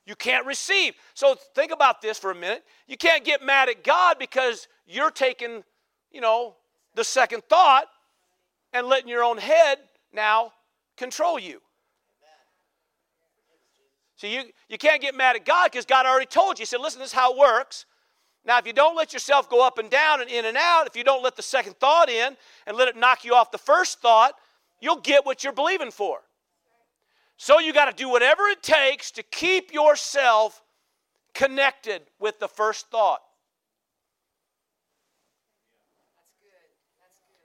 You 0.05 0.17
can't 0.17 0.45
receive. 0.45 0.95
So 1.15 1.37
think 1.55 1.71
about 1.71 2.03
this 2.03 2.19
for 2.19 2.33
a 2.33 2.35
minute. 2.35 2.65
You 2.89 2.97
can't 2.97 3.25
get 3.25 3.45
mad 3.45 3.69
at 3.69 3.85
God 3.85 4.17
because 4.19 4.67
you're 4.85 5.13
taking, 5.13 5.63
you 6.11 6.21
know, 6.21 6.57
the 6.97 7.05
second 7.05 7.45
thought 7.49 7.85
and 8.73 8.89
letting 8.89 9.09
your 9.09 9.23
own 9.23 9.39
head 9.39 9.79
now 10.13 10.55
control 10.97 11.39
you. 11.39 11.61
So 14.23 14.29
you, 14.29 14.45
you 14.69 14.79
can't 14.79 15.03
get 15.03 15.17
mad 15.17 15.35
at 15.35 15.45
God 15.45 15.73
because 15.73 15.85
God 15.85 16.07
already 16.07 16.27
told 16.27 16.57
you. 16.57 16.63
He 16.63 16.67
said, 16.67 16.79
listen, 16.79 17.01
this 17.01 17.09
is 17.09 17.13
how 17.13 17.33
it 17.33 17.39
works. 17.39 17.87
Now, 18.45 18.57
if 18.57 18.69
you 18.69 18.73
don't 18.73 18.95
let 18.95 19.13
yourself 19.13 19.51
go 19.51 19.67
up 19.67 19.79
and 19.79 19.91
down 19.91 20.21
and 20.21 20.31
in 20.31 20.45
and 20.45 20.57
out, 20.57 20.87
if 20.87 20.95
you 20.95 21.03
don't 21.03 21.25
let 21.25 21.35
the 21.35 21.43
second 21.43 21.75
thought 21.81 22.09
in 22.09 22.37
and 22.69 22.77
let 22.77 22.87
it 22.87 22.97
knock 22.97 23.25
you 23.25 23.35
off 23.35 23.51
the 23.51 23.59
first 23.59 23.99
thought, 23.99 24.35
you'll 24.81 25.01
get 25.01 25.27
what 25.27 25.43
you're 25.43 25.53
believing 25.53 25.91
for. 25.91 26.21
So 27.37 27.59
you 27.59 27.73
got 27.73 27.87
to 27.87 27.97
do 28.01 28.09
whatever 28.09 28.45
it 28.45 28.63
takes 28.63 29.11
to 29.11 29.25
keep 29.25 29.75
yourself 29.75 30.63
connected 31.35 32.03
with 32.21 32.39
the 32.39 32.47
first 32.47 32.93
thought. 32.93 33.23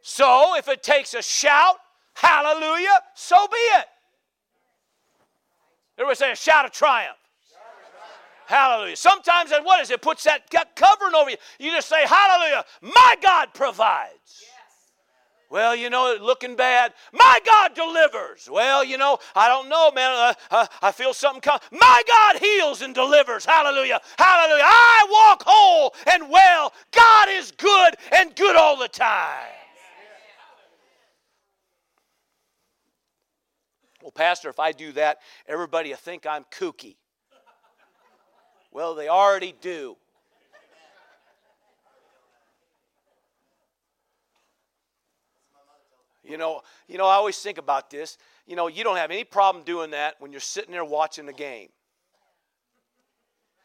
So 0.03 0.55
if 0.55 0.67
it 0.67 0.83
takes 0.83 1.15
a 1.15 1.23
shout, 1.23 1.77
hallelujah, 2.13 3.01
so 3.15 3.47
be 3.47 3.57
it. 3.79 3.87
Everybody 5.97 6.15
say 6.15 6.31
a 6.31 6.35
shout 6.35 6.65
of 6.65 6.71
triumph. 6.71 7.17
Hallelujah. 8.47 8.95
Sometimes, 8.95 9.51
and 9.51 9.65
what 9.65 9.81
is 9.81 9.91
it? 9.91 10.01
Puts 10.01 10.23
that 10.23 10.49
covering 10.75 11.13
over 11.15 11.29
you. 11.29 11.35
You 11.59 11.71
just 11.71 11.89
say, 11.89 12.05
Hallelujah. 12.05 12.63
My 12.81 13.15
God 13.21 13.53
provides. 13.53 14.41
Yes. 14.41 14.51
Well, 15.49 15.75
you 15.75 15.89
know, 15.89 16.15
looking 16.21 16.55
bad. 16.55 16.93
My 17.11 17.39
God 17.45 17.73
delivers. 17.75 18.47
Well, 18.49 18.85
you 18.85 18.97
know, 18.97 19.17
I 19.35 19.49
don't 19.49 19.67
know, 19.67 19.91
man. 19.91 20.11
Uh, 20.11 20.33
uh, 20.49 20.67
I 20.81 20.93
feel 20.93 21.13
something 21.13 21.41
come. 21.41 21.59
My 21.73 22.01
God 22.07 22.39
heals 22.39 22.81
and 22.81 22.95
delivers. 22.95 23.43
Hallelujah. 23.43 23.99
Hallelujah. 24.17 24.63
I 24.65 25.07
walk 25.09 25.43
whole 25.45 25.93
and 26.13 26.29
well. 26.29 26.71
God 26.93 27.27
is 27.31 27.51
good 27.51 27.95
and 28.13 28.33
good 28.33 28.55
all 28.55 28.77
the 28.77 28.87
time. 28.87 29.57
Well, 34.07 34.13
Pastor, 34.13 34.47
if 34.47 34.57
I 34.57 34.71
do 34.71 34.93
that, 34.93 35.17
everybody 35.49 35.89
will 35.89 35.97
think 35.97 36.25
I'm 36.25 36.45
kooky. 36.45 36.95
Well, 38.71 38.95
they 38.95 39.09
already 39.09 39.53
do. 39.59 39.97
You 46.23 46.37
know, 46.37 46.61
you 46.87 46.97
know, 46.97 47.05
I 47.05 47.15
always 47.15 47.37
think 47.37 47.57
about 47.57 47.89
this. 47.89 48.17
You 48.45 48.55
know, 48.55 48.67
you 48.67 48.85
don't 48.85 48.95
have 48.95 49.11
any 49.11 49.25
problem 49.25 49.65
doing 49.65 49.91
that 49.91 50.15
when 50.19 50.31
you're 50.31 50.39
sitting 50.39 50.71
there 50.71 50.85
watching 50.85 51.25
the 51.25 51.33
game. 51.33 51.67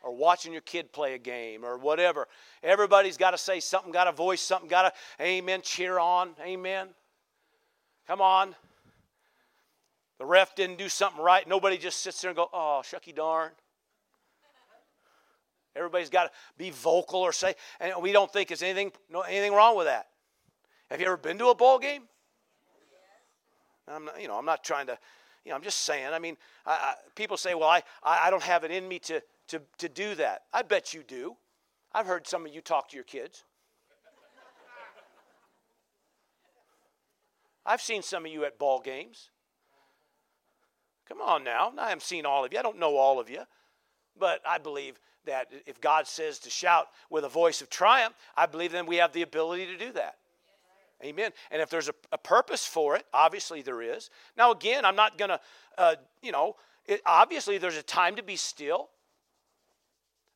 Or 0.02 0.12
watching 0.12 0.52
your 0.52 0.62
kid 0.62 0.92
play 0.92 1.14
a 1.14 1.18
game 1.18 1.64
or 1.64 1.78
whatever. 1.78 2.26
Everybody's 2.64 3.16
got 3.16 3.30
to 3.30 3.38
say 3.38 3.60
something, 3.60 3.92
got 3.92 4.04
to 4.04 4.12
voice 4.12 4.40
something, 4.40 4.68
got 4.68 4.92
to, 4.92 5.24
amen, 5.24 5.60
cheer 5.62 6.00
on, 6.00 6.30
amen. 6.44 6.88
Come 8.08 8.20
on. 8.20 8.56
The 10.18 10.26
ref 10.26 10.54
didn't 10.54 10.78
do 10.78 10.88
something 10.88 11.22
right. 11.22 11.48
Nobody 11.48 11.76
just 11.76 12.00
sits 12.00 12.20
there 12.20 12.30
and 12.30 12.36
go, 12.36 12.48
oh, 12.52 12.82
shucky 12.84 13.14
darn. 13.14 13.50
Everybody's 15.74 16.10
got 16.10 16.24
to 16.24 16.30
be 16.58 16.70
vocal 16.70 17.20
or 17.20 17.32
say, 17.32 17.54
and 17.80 17.94
we 18.00 18.12
don't 18.12 18.30
think 18.30 18.48
there's 18.48 18.62
anything, 18.62 18.92
no, 19.10 19.22
anything 19.22 19.52
wrong 19.52 19.76
with 19.76 19.86
that. 19.86 20.08
Have 20.90 21.00
you 21.00 21.06
ever 21.06 21.16
been 21.16 21.38
to 21.38 21.48
a 21.48 21.54
ball 21.54 21.78
game? 21.78 22.02
I'm 23.88 24.04
not, 24.04 24.20
you 24.20 24.28
know, 24.28 24.36
I'm 24.36 24.44
not 24.44 24.62
trying 24.62 24.86
to, 24.86 24.98
you 25.44 25.50
know, 25.50 25.56
I'm 25.56 25.62
just 25.62 25.80
saying. 25.80 26.08
I 26.12 26.18
mean, 26.18 26.36
I, 26.66 26.72
I, 26.72 26.94
people 27.16 27.36
say, 27.36 27.54
well, 27.54 27.68
I, 27.68 27.82
I 28.02 28.30
don't 28.30 28.42
have 28.42 28.64
it 28.64 28.70
in 28.70 28.86
me 28.86 28.98
to, 29.00 29.22
to, 29.48 29.62
to 29.78 29.88
do 29.88 30.14
that. 30.16 30.42
I 30.52 30.62
bet 30.62 30.92
you 30.94 31.02
do. 31.02 31.36
I've 31.92 32.06
heard 32.06 32.26
some 32.26 32.46
of 32.46 32.54
you 32.54 32.60
talk 32.60 32.88
to 32.90 32.96
your 32.96 33.04
kids. 33.04 33.44
I've 37.64 37.80
seen 37.80 38.02
some 38.02 38.26
of 38.26 38.32
you 38.32 38.44
at 38.44 38.58
ball 38.58 38.80
games. 38.80 39.30
Come 41.12 41.20
on 41.20 41.44
now. 41.44 41.70
I 41.78 41.90
haven't 41.90 42.00
seen 42.00 42.24
all 42.24 42.42
of 42.42 42.54
you. 42.54 42.58
I 42.58 42.62
don't 42.62 42.78
know 42.78 42.96
all 42.96 43.20
of 43.20 43.28
you. 43.28 43.42
But 44.18 44.40
I 44.48 44.56
believe 44.56 44.98
that 45.26 45.52
if 45.66 45.78
God 45.78 46.06
says 46.06 46.38
to 46.38 46.50
shout 46.50 46.86
with 47.10 47.24
a 47.24 47.28
voice 47.28 47.60
of 47.60 47.68
triumph, 47.68 48.14
I 48.34 48.46
believe 48.46 48.72
then 48.72 48.86
we 48.86 48.96
have 48.96 49.12
the 49.12 49.20
ability 49.20 49.66
to 49.66 49.76
do 49.76 49.92
that. 49.92 50.16
Amen. 51.04 51.32
And 51.50 51.60
if 51.60 51.68
there's 51.68 51.90
a, 51.90 51.94
a 52.12 52.16
purpose 52.16 52.64
for 52.64 52.96
it, 52.96 53.04
obviously 53.12 53.60
there 53.60 53.82
is. 53.82 54.08
Now, 54.38 54.52
again, 54.52 54.86
I'm 54.86 54.96
not 54.96 55.18
going 55.18 55.28
to, 55.28 55.40
uh, 55.76 55.96
you 56.22 56.32
know, 56.32 56.56
it, 56.86 57.02
obviously 57.04 57.58
there's 57.58 57.76
a 57.76 57.82
time 57.82 58.16
to 58.16 58.22
be 58.22 58.36
still, 58.36 58.88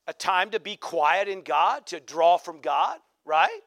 a 0.06 0.12
time 0.12 0.50
to 0.50 0.60
be 0.60 0.76
quiet 0.76 1.26
in 1.26 1.40
God, 1.40 1.86
to 1.86 2.00
draw 2.00 2.36
from 2.36 2.60
God, 2.60 2.98
right? 3.24 3.60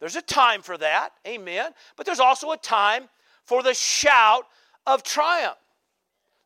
There's 0.00 0.16
a 0.16 0.22
time 0.22 0.62
for 0.62 0.78
that. 0.78 1.10
Amen. 1.26 1.72
But 1.98 2.06
there's 2.06 2.18
also 2.18 2.52
a 2.52 2.56
time 2.56 3.10
for 3.44 3.62
the 3.62 3.74
shout 3.74 4.44
of 4.86 5.02
triumph. 5.02 5.58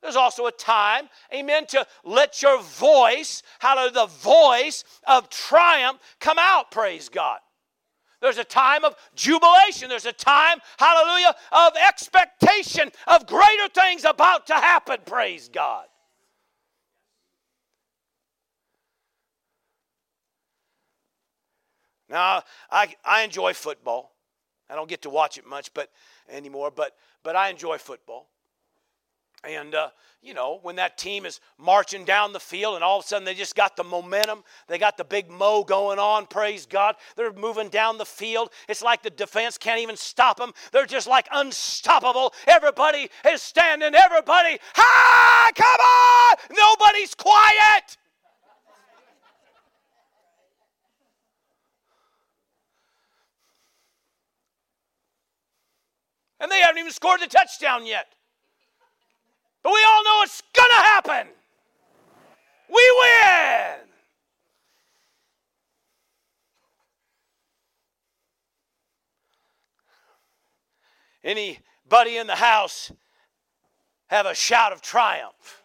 There's 0.03 0.17
also 0.17 0.47
a 0.47 0.53
time, 0.53 1.09
amen, 1.35 1.67
to 1.69 1.87
let 2.05 2.41
your 2.41 2.63
voice, 2.63 3.43
hallelujah, 3.59 3.93
the 3.93 4.07
voice 4.07 4.85
of 5.07 5.29
triumph 5.29 6.01
come 6.21 6.39
out, 6.39 6.71
praise 6.71 7.09
God. 7.09 7.41
There's 8.21 8.39
a 8.39 8.45
time 8.45 8.85
of 8.85 8.95
jubilation. 9.15 9.89
There's 9.89 10.07
a 10.07 10.13
time, 10.13 10.59
hallelujah, 10.79 11.35
of 11.53 11.73
expectation 11.89 12.91
of 13.07 13.27
greater 13.27 13.69
things 13.75 14.05
about 14.05 14.47
to 14.49 14.55
happen, 14.55 14.99
praise 15.07 15.49
God. 15.49 15.87
Now, 22.11 22.43
I, 22.71 22.95
I 23.05 23.23
enjoy 23.23 23.55
football. 23.55 24.13
I 24.69 24.75
don't 24.75 24.89
get 24.89 25.03
to 25.03 25.11
watch 25.11 25.39
it 25.39 25.47
much 25.47 25.73
but 25.73 25.91
anymore, 26.29 26.71
but, 26.71 26.97
but 27.23 27.37
I 27.37 27.49
enjoy 27.49 27.79
football. 27.79 28.29
And, 29.43 29.75
uh, 29.75 29.89
you 30.23 30.35
know, 30.35 30.59
when 30.63 30.77
that 30.77 30.99
team 30.99 31.25
is 31.25 31.41
marching 31.57 32.05
down 32.05 32.35
the 32.35 32.41
field 32.41 32.75
and 32.75 32.85
all 32.85 32.99
of 32.99 33.05
a 33.05 33.09
sudden 33.09 33.25
they 33.25 33.35
just 33.35 33.57
got 33.57 33.75
the 33.75 33.85
momentum, 33.85 34.45
they 34.69 34.77
got 34.77 34.99
the 34.99 35.05
big 35.05 35.31
mo 35.31 35.65
going 35.65 35.99
on, 35.99 36.27
praise 36.27 36.67
God. 36.67 36.97
They're 37.17 37.33
moving 37.33 37.71
down 37.71 37.97
the 37.97 38.05
field. 38.05 38.51
It's 38.69 38.83
like 38.83 39.03
the 39.03 39.09
defense 39.09 39.57
can't 39.57 39.81
even 39.81 39.97
stop 39.97 40.37
them. 40.37 40.53
They're 40.73 40.85
just 40.85 41.07
like 41.07 41.27
unstoppable. 41.33 42.35
Everybody 42.47 43.09
is 43.27 43.41
standing, 43.41 43.95
everybody, 43.95 44.59
hi, 44.75 45.51
come 45.55 45.67
on! 45.67 46.37
Nobody's 46.51 47.15
quiet. 47.15 47.97
And 56.41 56.51
they 56.51 56.61
haven't 56.61 56.79
even 56.79 56.93
scored 56.93 57.21
the 57.21 57.27
touchdown 57.27 57.87
yet. 57.87 58.15
But 59.63 59.73
we 59.73 59.85
all 59.87 60.05
know 60.05 60.21
it's 60.23 60.43
going 60.55 60.71
to 60.71 60.77
happen. 60.77 61.27
We 62.69 62.97
win. 63.01 63.77
Anybody 71.23 72.17
in 72.17 72.27
the 72.27 72.37
house 72.37 72.91
have 74.07 74.27
a 74.27 74.35
shout 74.35 74.73
of 74.73 74.81
triumph? 74.81 75.63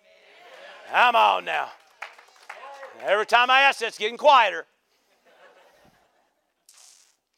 Come 0.91 1.15
on 1.15 1.45
now. 1.45 1.69
Every 3.03 3.25
time 3.25 3.49
I 3.49 3.61
ask 3.61 3.79
that, 3.79 3.87
it's 3.87 3.97
getting 3.97 4.17
quieter. 4.17 4.65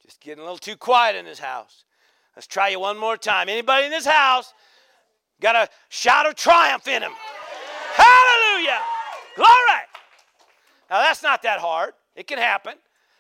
Just 0.04 0.20
getting 0.22 0.40
a 0.40 0.44
little 0.44 0.58
too 0.58 0.76
quiet 0.76 1.16
in 1.16 1.26
this 1.26 1.40
house. 1.40 1.84
Let's 2.36 2.48
try 2.48 2.70
you 2.70 2.80
one 2.80 2.98
more 2.98 3.18
time. 3.18 3.50
Anybody 3.50 3.86
in 3.86 3.92
this 3.92 4.06
house 4.06 4.54
Got 5.42 5.56
a 5.56 5.70
shout 5.90 6.26
of 6.26 6.36
triumph 6.36 6.88
in 6.88 7.04
him. 7.04 7.12
Hallelujah. 7.94 8.80
Glory. 9.36 9.50
Now, 10.90 11.02
that's 11.02 11.22
not 11.22 11.44
that 11.44 11.60
hard. 11.60 11.94
It 12.16 12.28
can 12.28 12.38
happen. 12.38 12.74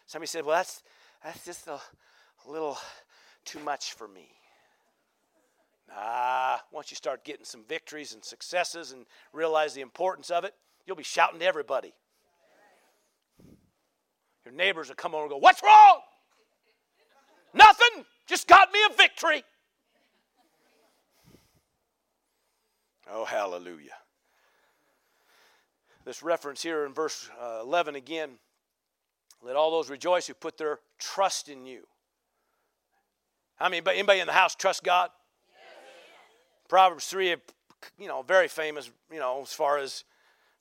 Somebody 0.08 0.27
said, 0.27 0.45
well, 0.45 0.58
that's, 0.58 0.84
that's 1.23 1.45
just 1.45 1.67
a 1.67 1.80
little 2.47 2.77
too 3.45 3.60
much 3.60 3.93
for 3.93 4.08
me. 4.08 4.30
Nah, 5.89 6.58
once 6.71 6.91
you 6.91 6.95
start 6.95 7.23
getting 7.23 7.45
some 7.45 7.63
victories 7.67 8.13
and 8.13 8.23
successes 8.23 8.91
and 8.91 9.06
realize 9.32 9.73
the 9.73 9.82
importance 9.82 10.32
of 10.32 10.43
it, 10.43 10.53
you'll 10.86 10.97
be 10.97 11.03
shouting 11.03 11.39
to 11.39 11.45
everybody. 11.45 11.93
Your 14.43 14.53
neighbors 14.53 14.89
will 14.89 14.95
come 14.95 15.13
over 15.13 15.23
and 15.23 15.32
go, 15.32 15.38
What's 15.38 15.62
wrong? 15.63 15.99
Nothing. 17.53 18.06
Just 18.27 18.47
got 18.47 18.71
me 18.71 18.80
a 18.89 18.93
victory. 18.95 19.43
Oh, 23.12 23.26
hallelujah. 23.26 23.96
This 26.06 26.24
reference 26.24 26.62
here 26.62 26.86
in 26.86 26.93
verse 26.93 27.30
uh, 27.41 27.60
11 27.62 27.96
again 27.96 28.32
let 29.43 29.56
all 29.56 29.72
those 29.72 29.89
rejoice 29.89 30.28
who 30.28 30.34
put 30.34 30.58
their 30.58 30.80
trust 30.98 31.48
in 31.48 31.65
you. 31.65 31.84
How 33.58 33.70
many, 33.70 33.82
anybody 33.88 34.20
in 34.20 34.28
the 34.28 34.34
house 34.34 34.56
trust 34.56 34.84
God? 34.84 35.10
Proverbs 36.67 37.08
3, 37.08 37.36
you 37.98 38.08
know, 38.08 38.24
very 38.24 38.48
famous, 38.48 38.89
you 39.12 39.20
know, 39.20 39.41
as 39.41 39.54
far 39.54 39.78
as 39.78 40.04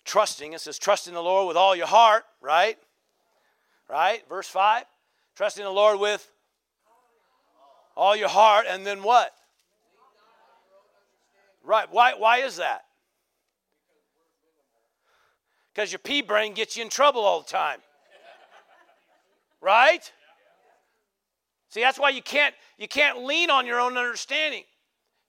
trusting. 0.05 0.53
It 0.53 0.61
says, 0.61 0.79
trust 0.79 1.09
in 1.09 1.15
the 1.15 1.23
Lord 1.23 1.49
with 1.49 1.57
all 1.57 1.75
your 1.75 1.87
heart, 1.87 2.25
right? 2.41 2.79
Right? 3.89 4.23
Verse 4.29 4.49
5. 4.49 4.85
Trust 5.35 5.59
in 5.59 5.65
the 5.65 5.71
Lord 5.71 5.99
with 5.99 6.31
all 7.97 8.15
your 8.15 8.29
heart, 8.29 8.67
and 8.69 8.87
then 8.87 9.03
what? 9.03 9.33
Right. 11.67 11.89
Why, 11.91 12.15
why 12.15 12.39
is 12.39 12.57
that? 12.59 12.83
Because 15.75 15.91
your 15.91 15.99
pea 15.99 16.23
brain 16.23 16.55
gets 16.55 16.77
you 16.77 16.85
in 16.85 16.89
trouble 16.89 17.23
all 17.23 17.41
the 17.41 17.49
time. 17.49 17.81
Right? 19.61 20.11
See, 21.71 21.81
that's 21.81 21.99
why 21.99 22.11
you 22.11 22.23
can't 22.23 22.55
you 22.79 22.87
can't 22.87 23.25
lean 23.25 23.51
on 23.51 23.67
your 23.67 23.81
own 23.81 23.99
understanding. 23.99 24.63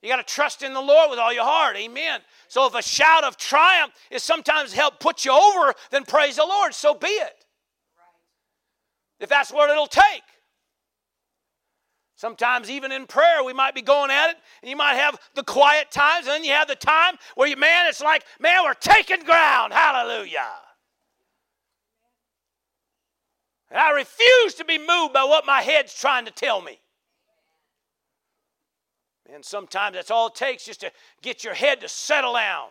You 0.02 0.10
got 0.10 0.17
to 0.17 0.34
trust 0.34 0.62
in 0.62 0.73
the 0.73 0.82
Lord 0.82 1.10
with 1.10 1.17
all 1.17 1.34
your 1.34 1.43
heart. 1.43 1.76
Amen. 1.76 2.21
So 2.50 2.67
if 2.67 2.76
a 2.76 2.84
shout 2.84 3.23
of 3.23 3.36
triumph 3.38 3.93
is 4.12 4.21
sometimes 4.21 4.71
help 4.71 5.00
put 5.00 5.26
you 5.26 5.32
over, 5.32 5.73
then 5.89 6.06
praise 6.06 6.36
the 6.36 6.45
Lord. 6.45 6.73
So 6.76 6.93
be 6.93 7.08
it. 7.08 7.45
If 9.19 9.28
that's 9.28 9.52
what 9.52 9.71
it'll 9.71 9.88
take. 9.88 10.21
Sometimes, 12.17 12.71
even 12.71 12.91
in 12.91 13.06
prayer, 13.06 13.43
we 13.43 13.53
might 13.53 13.75
be 13.75 13.84
going 13.84 14.10
at 14.10 14.32
it, 14.32 14.38
and 14.63 14.69
you 14.69 14.75
might 14.75 14.95
have 14.95 15.19
the 15.36 15.43
quiet 15.43 15.91
times, 15.91 16.25
and 16.25 16.34
then 16.34 16.43
you 16.43 16.51
have 16.51 16.67
the 16.67 16.75
time 16.75 17.15
where 17.36 17.47
you, 17.47 17.56
man, 17.56 17.86
it's 17.88 18.01
like, 18.01 18.23
man, 18.39 18.63
we're 18.63 18.73
taking 18.73 19.23
ground. 19.23 19.71
Hallelujah. 19.71 20.49
And 23.69 23.80
I 23.80 23.91
refuse 23.91 24.56
to 24.56 24.65
be 24.65 24.80
moved 24.80 25.13
by 25.13 25.25
what 25.25 25.45
my 25.45 25.62
head's 25.62 25.93
trying 25.93 26.25
to 26.25 26.32
tell 26.32 26.60
me. 26.60 26.80
And 29.32 29.45
sometimes 29.45 29.95
that's 29.95 30.10
all 30.10 30.27
it 30.27 30.36
takes 30.36 30.65
just 30.65 30.82
to 30.82 30.91
get 31.21 31.43
your 31.43 31.53
head 31.53 31.82
to 31.82 31.88
settle 31.88 32.34
down. 32.34 32.69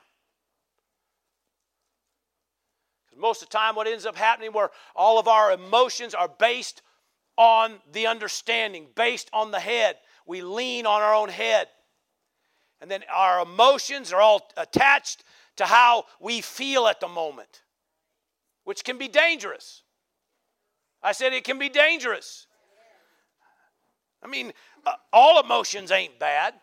Because 3.05 3.21
most 3.21 3.43
of 3.43 3.49
the 3.49 3.57
time, 3.57 3.77
what 3.77 3.87
ends 3.87 4.07
up 4.07 4.17
happening 4.17 4.53
where 4.53 4.71
all 4.97 5.21
of 5.21 5.29
our 5.29 5.53
emotions 5.53 6.15
are 6.15 6.29
based 6.29 6.83
on 7.37 7.75
the 7.93 8.07
understanding, 8.07 8.87
based 8.95 9.29
on 9.33 9.51
the 9.51 9.61
head. 9.61 9.97
We 10.27 10.43
lean 10.43 10.87
on 10.87 11.03
our 11.03 11.15
own 11.15 11.29
head. 11.29 11.69
And 12.81 12.91
then 12.91 13.03
our 13.13 13.41
emotions 13.41 14.13
are 14.13 14.21
all 14.21 14.51
attached 14.57 15.25
to 15.57 15.65
how 15.65 16.05
we 16.21 16.41
feel 16.41 16.87
at 16.87 17.01
the 17.01 17.09
moment, 17.09 17.63
which 18.65 18.85
can 18.85 18.99
be 18.99 19.09
dangerous. 19.09 19.83
I 21.03 21.13
said 21.13 21.33
it 21.33 21.45
can 21.45 21.59
be 21.59 21.69
dangerous. 21.69 22.47
I 24.23 24.29
mean, 24.29 24.53
uh, 24.85 24.93
all 25.13 25.43
emotions 25.43 25.91
ain't 25.91 26.19
bad. 26.19 26.55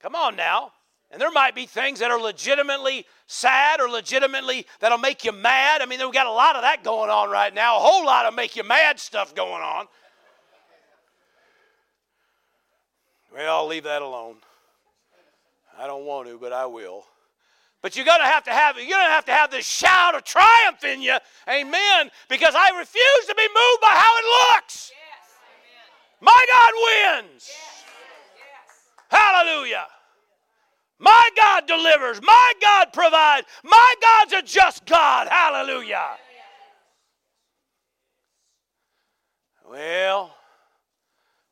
Come 0.00 0.14
on 0.14 0.36
now. 0.36 0.72
And 1.14 1.20
there 1.20 1.30
might 1.30 1.54
be 1.54 1.64
things 1.64 2.00
that 2.00 2.10
are 2.10 2.18
legitimately 2.18 3.06
sad 3.28 3.80
or 3.80 3.88
legitimately 3.88 4.66
that'll 4.80 4.98
make 4.98 5.24
you 5.24 5.30
mad. 5.30 5.80
I 5.80 5.86
mean, 5.86 6.00
we've 6.00 6.12
got 6.12 6.26
a 6.26 6.32
lot 6.32 6.56
of 6.56 6.62
that 6.62 6.82
going 6.82 7.08
on 7.08 7.30
right 7.30 7.54
now, 7.54 7.76
a 7.76 7.78
whole 7.78 8.04
lot 8.04 8.26
of 8.26 8.34
make 8.34 8.56
you 8.56 8.64
mad 8.64 8.98
stuff 8.98 9.32
going 9.32 9.62
on. 9.62 9.86
Well, 13.32 13.58
I'll 13.58 13.68
leave 13.68 13.84
that 13.84 14.02
alone. 14.02 14.38
I 15.78 15.86
don't 15.86 16.04
want 16.04 16.26
to, 16.26 16.36
but 16.36 16.52
I 16.52 16.66
will. 16.66 17.04
But 17.80 17.94
you're 17.94 18.06
gonna 18.06 18.24
have 18.24 18.42
to 18.44 18.50
have 18.50 18.76
you're 18.76 18.88
gonna 18.88 19.04
have 19.04 19.26
to 19.26 19.32
have 19.32 19.52
this 19.52 19.64
shout 19.64 20.16
of 20.16 20.24
triumph 20.24 20.82
in 20.82 21.00
you, 21.00 21.16
amen. 21.48 22.10
Because 22.28 22.56
I 22.56 22.76
refuse 22.76 23.26
to 23.28 23.36
be 23.36 23.46
moved 23.46 23.80
by 23.80 23.90
how 23.90 24.12
it 24.18 24.56
looks. 24.56 24.90
Yes, 24.90 25.30
My 26.20 26.44
God 26.50 27.22
wins. 27.22 27.50
Hallelujah. 29.08 29.86
My 31.04 31.28
God 31.36 31.66
delivers. 31.66 32.22
My 32.22 32.52
God 32.62 32.92
provides. 32.94 33.46
My 33.62 33.94
God's 34.00 34.32
a 34.32 34.42
just 34.42 34.86
God. 34.86 35.28
Hallelujah. 35.28 36.16
Well, 39.68 40.34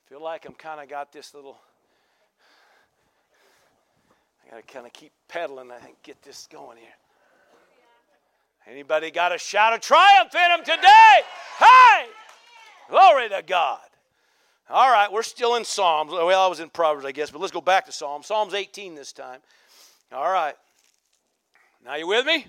feel 0.09 0.23
like 0.23 0.47
I'm 0.47 0.55
kind 0.55 0.81
of 0.81 0.89
got 0.89 1.13
this 1.13 1.35
little. 1.35 1.59
I 4.47 4.51
got 4.51 4.67
to 4.67 4.73
kind 4.73 4.87
of 4.87 4.93
keep 4.95 5.13
pedaling. 5.29 5.71
I 5.71 5.79
think 5.81 6.03
get 6.03 6.23
this 6.23 6.49
going 6.51 6.79
here. 6.79 6.87
Anybody 8.67 9.11
got 9.11 9.35
a 9.35 9.39
shout 9.39 9.75
of 9.75 9.81
triumph 9.81 10.35
in 10.35 10.49
them 10.49 10.61
today? 10.61 11.21
Hey! 11.59 12.07
Glory 12.89 13.29
to 13.29 13.43
God. 13.47 13.81
All 14.71 14.91
right, 14.91 15.13
we're 15.13 15.23
still 15.23 15.57
in 15.57 15.65
Psalms. 15.65 16.13
Well, 16.13 16.41
I 16.41 16.47
was 16.47 16.61
in 16.61 16.71
Proverbs, 16.71 17.05
I 17.05 17.13
guess, 17.13 17.31
but 17.31 17.41
let's 17.41 17.53
go 17.53 17.61
back 17.61 17.87
to 17.87 17.93
Psalms. 17.93 18.27
Psalms 18.27 18.55
18 18.55 18.95
this 18.95 19.13
time. 19.13 19.41
All 20.13 20.31
right. 20.31 20.55
Now, 21.85 21.97
you 21.97 22.07
with 22.07 22.25
me? 22.25 22.47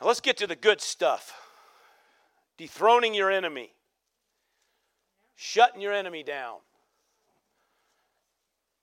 Now, 0.00 0.06
let's 0.06 0.20
get 0.20 0.36
to 0.38 0.46
the 0.46 0.56
good 0.56 0.80
stuff 0.80 1.32
dethroning 2.58 3.14
your 3.14 3.30
enemy, 3.30 3.70
shutting 5.36 5.80
your 5.80 5.94
enemy 5.94 6.22
down. 6.22 6.56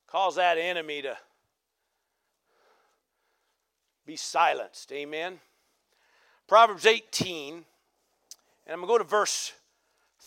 Cause 0.07 0.35
that 0.35 0.57
enemy 0.57 1.01
to 1.01 1.17
be 4.05 4.15
silenced. 4.15 4.91
Amen. 4.93 5.39
Proverbs 6.47 6.85
18, 6.85 7.55
and 7.55 7.65
I'm 8.67 8.79
going 8.79 8.87
to 8.87 8.93
go 8.93 8.97
to 8.97 9.03
verse 9.03 9.51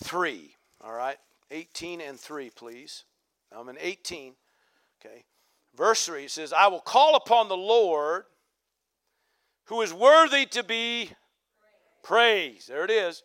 3. 0.04 0.54
All 0.82 0.92
right? 0.92 1.16
18 1.50 2.00
and 2.00 2.18
3, 2.18 2.50
please. 2.50 3.04
I'm 3.56 3.68
in 3.68 3.76
18. 3.80 4.34
Okay. 5.04 5.24
Verse 5.76 6.04
3 6.06 6.28
says, 6.28 6.52
I 6.52 6.68
will 6.68 6.80
call 6.80 7.16
upon 7.16 7.48
the 7.48 7.56
Lord 7.56 8.24
who 9.66 9.82
is 9.82 9.92
worthy 9.92 10.46
to 10.46 10.62
be 10.62 11.10
praised. 12.02 12.68
There 12.68 12.84
it 12.84 12.90
is. 12.90 13.22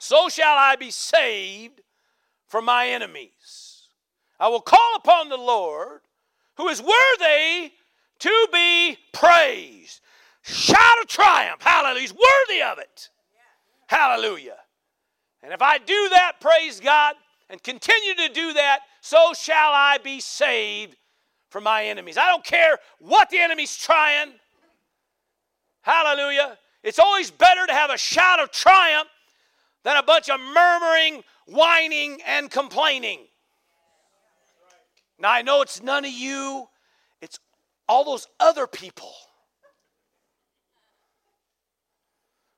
So 0.00 0.28
shall 0.28 0.56
I 0.56 0.76
be 0.76 0.90
saved 0.90 1.80
from 2.46 2.64
my 2.64 2.88
enemies. 2.88 3.88
I 4.38 4.48
will 4.48 4.60
call 4.60 4.96
upon 4.96 5.28
the 5.28 5.36
Lord 5.36 6.00
who 6.56 6.68
is 6.68 6.80
worthy 6.80 7.72
to 8.20 8.48
be 8.52 8.96
praised. 9.12 10.00
Shout 10.42 11.00
of 11.02 11.08
triumph. 11.08 11.62
Hallelujah. 11.62 12.00
He's 12.00 12.12
worthy 12.12 12.62
of 12.62 12.78
it. 12.78 13.08
Hallelujah. 13.86 14.56
And 15.44 15.52
if 15.52 15.60
I 15.60 15.76
do 15.76 16.08
that, 16.10 16.40
praise 16.40 16.80
God, 16.80 17.16
and 17.50 17.62
continue 17.62 18.14
to 18.14 18.32
do 18.32 18.54
that, 18.54 18.80
so 19.02 19.34
shall 19.34 19.72
I 19.74 19.98
be 20.02 20.18
saved 20.18 20.96
from 21.50 21.64
my 21.64 21.84
enemies. 21.84 22.16
I 22.16 22.28
don't 22.28 22.42
care 22.42 22.78
what 22.98 23.28
the 23.28 23.38
enemy's 23.38 23.76
trying. 23.76 24.32
Hallelujah. 25.82 26.56
It's 26.82 26.98
always 26.98 27.30
better 27.30 27.66
to 27.66 27.74
have 27.74 27.90
a 27.90 27.98
shout 27.98 28.40
of 28.40 28.52
triumph 28.52 29.10
than 29.82 29.98
a 29.98 30.02
bunch 30.02 30.30
of 30.30 30.40
murmuring, 30.40 31.22
whining, 31.46 32.22
and 32.26 32.50
complaining. 32.50 33.20
Now, 35.18 35.30
I 35.30 35.42
know 35.42 35.60
it's 35.60 35.82
none 35.82 36.06
of 36.06 36.10
you, 36.10 36.68
it's 37.20 37.38
all 37.86 38.04
those 38.06 38.26
other 38.40 38.66
people. 38.66 39.12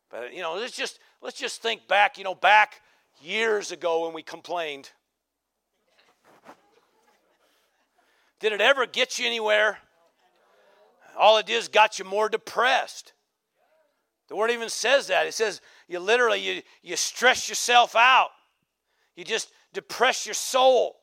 But, 0.08 0.32
you 0.32 0.40
know, 0.40 0.54
let's 0.54 0.76
just 0.76 1.00
let's 1.22 1.38
just 1.38 1.62
think 1.62 1.88
back, 1.88 2.18
you 2.18 2.24
know, 2.24 2.34
back 2.34 2.80
years 3.20 3.72
ago 3.72 4.04
when 4.04 4.14
we 4.14 4.22
complained. 4.22 4.90
Did 8.40 8.52
it 8.52 8.60
ever 8.60 8.86
get 8.86 9.18
you 9.18 9.26
anywhere? 9.26 9.78
All 11.18 11.38
it 11.38 11.46
did 11.46 11.56
is 11.56 11.68
got 11.68 11.98
you 11.98 12.04
more 12.04 12.28
depressed. 12.28 13.14
The 14.28 14.36
word 14.36 14.50
even 14.50 14.68
says 14.68 15.06
that. 15.06 15.26
It 15.26 15.34
says 15.34 15.60
you 15.88 15.98
literally 15.98 16.40
you, 16.40 16.62
you 16.82 16.96
stress 16.96 17.48
yourself 17.48 17.96
out. 17.96 18.30
You 19.14 19.24
just 19.24 19.50
depress 19.72 20.26
your 20.26 20.34
soul. 20.34 20.96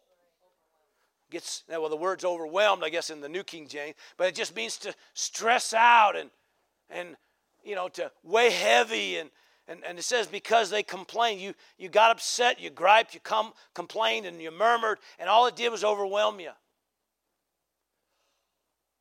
Gets 1.32 1.64
well, 1.68 1.90
the 1.90 1.96
word's 1.96 2.26
overwhelmed, 2.26 2.84
I 2.84 2.90
guess, 2.90 3.10
in 3.10 3.22
the 3.22 3.30
New 3.30 3.44
King 3.44 3.68
James, 3.68 3.96
but 4.18 4.28
it 4.28 4.36
just 4.36 4.56
means 4.56 4.78
to 4.80 4.94
stress 5.14 5.74
out 5.74 6.16
and 6.16 6.30
and 6.90 7.16
you 7.64 7.76
know, 7.76 7.88
to 7.88 8.12
weigh 8.24 8.52
heavy 8.52 9.18
and 9.18 9.30
and, 9.68 9.84
and 9.86 9.98
it 9.98 10.04
says 10.04 10.28
because 10.28 10.70
they 10.70 10.84
complained. 10.84 11.40
You 11.40 11.54
you 11.78 11.90
got 11.90 12.12
upset 12.12 12.60
you 12.60 12.70
griped 12.70 13.14
you 13.14 13.20
come 13.20 13.54
complained 13.74 14.26
and 14.26 14.42
you 14.42 14.52
murmured 14.52 15.00
and 15.20 15.30
all 15.30 15.48
it 15.48 15.56
did 15.56 15.70
was 15.70 15.84
overwhelm 15.84 16.40
you. 16.40 16.52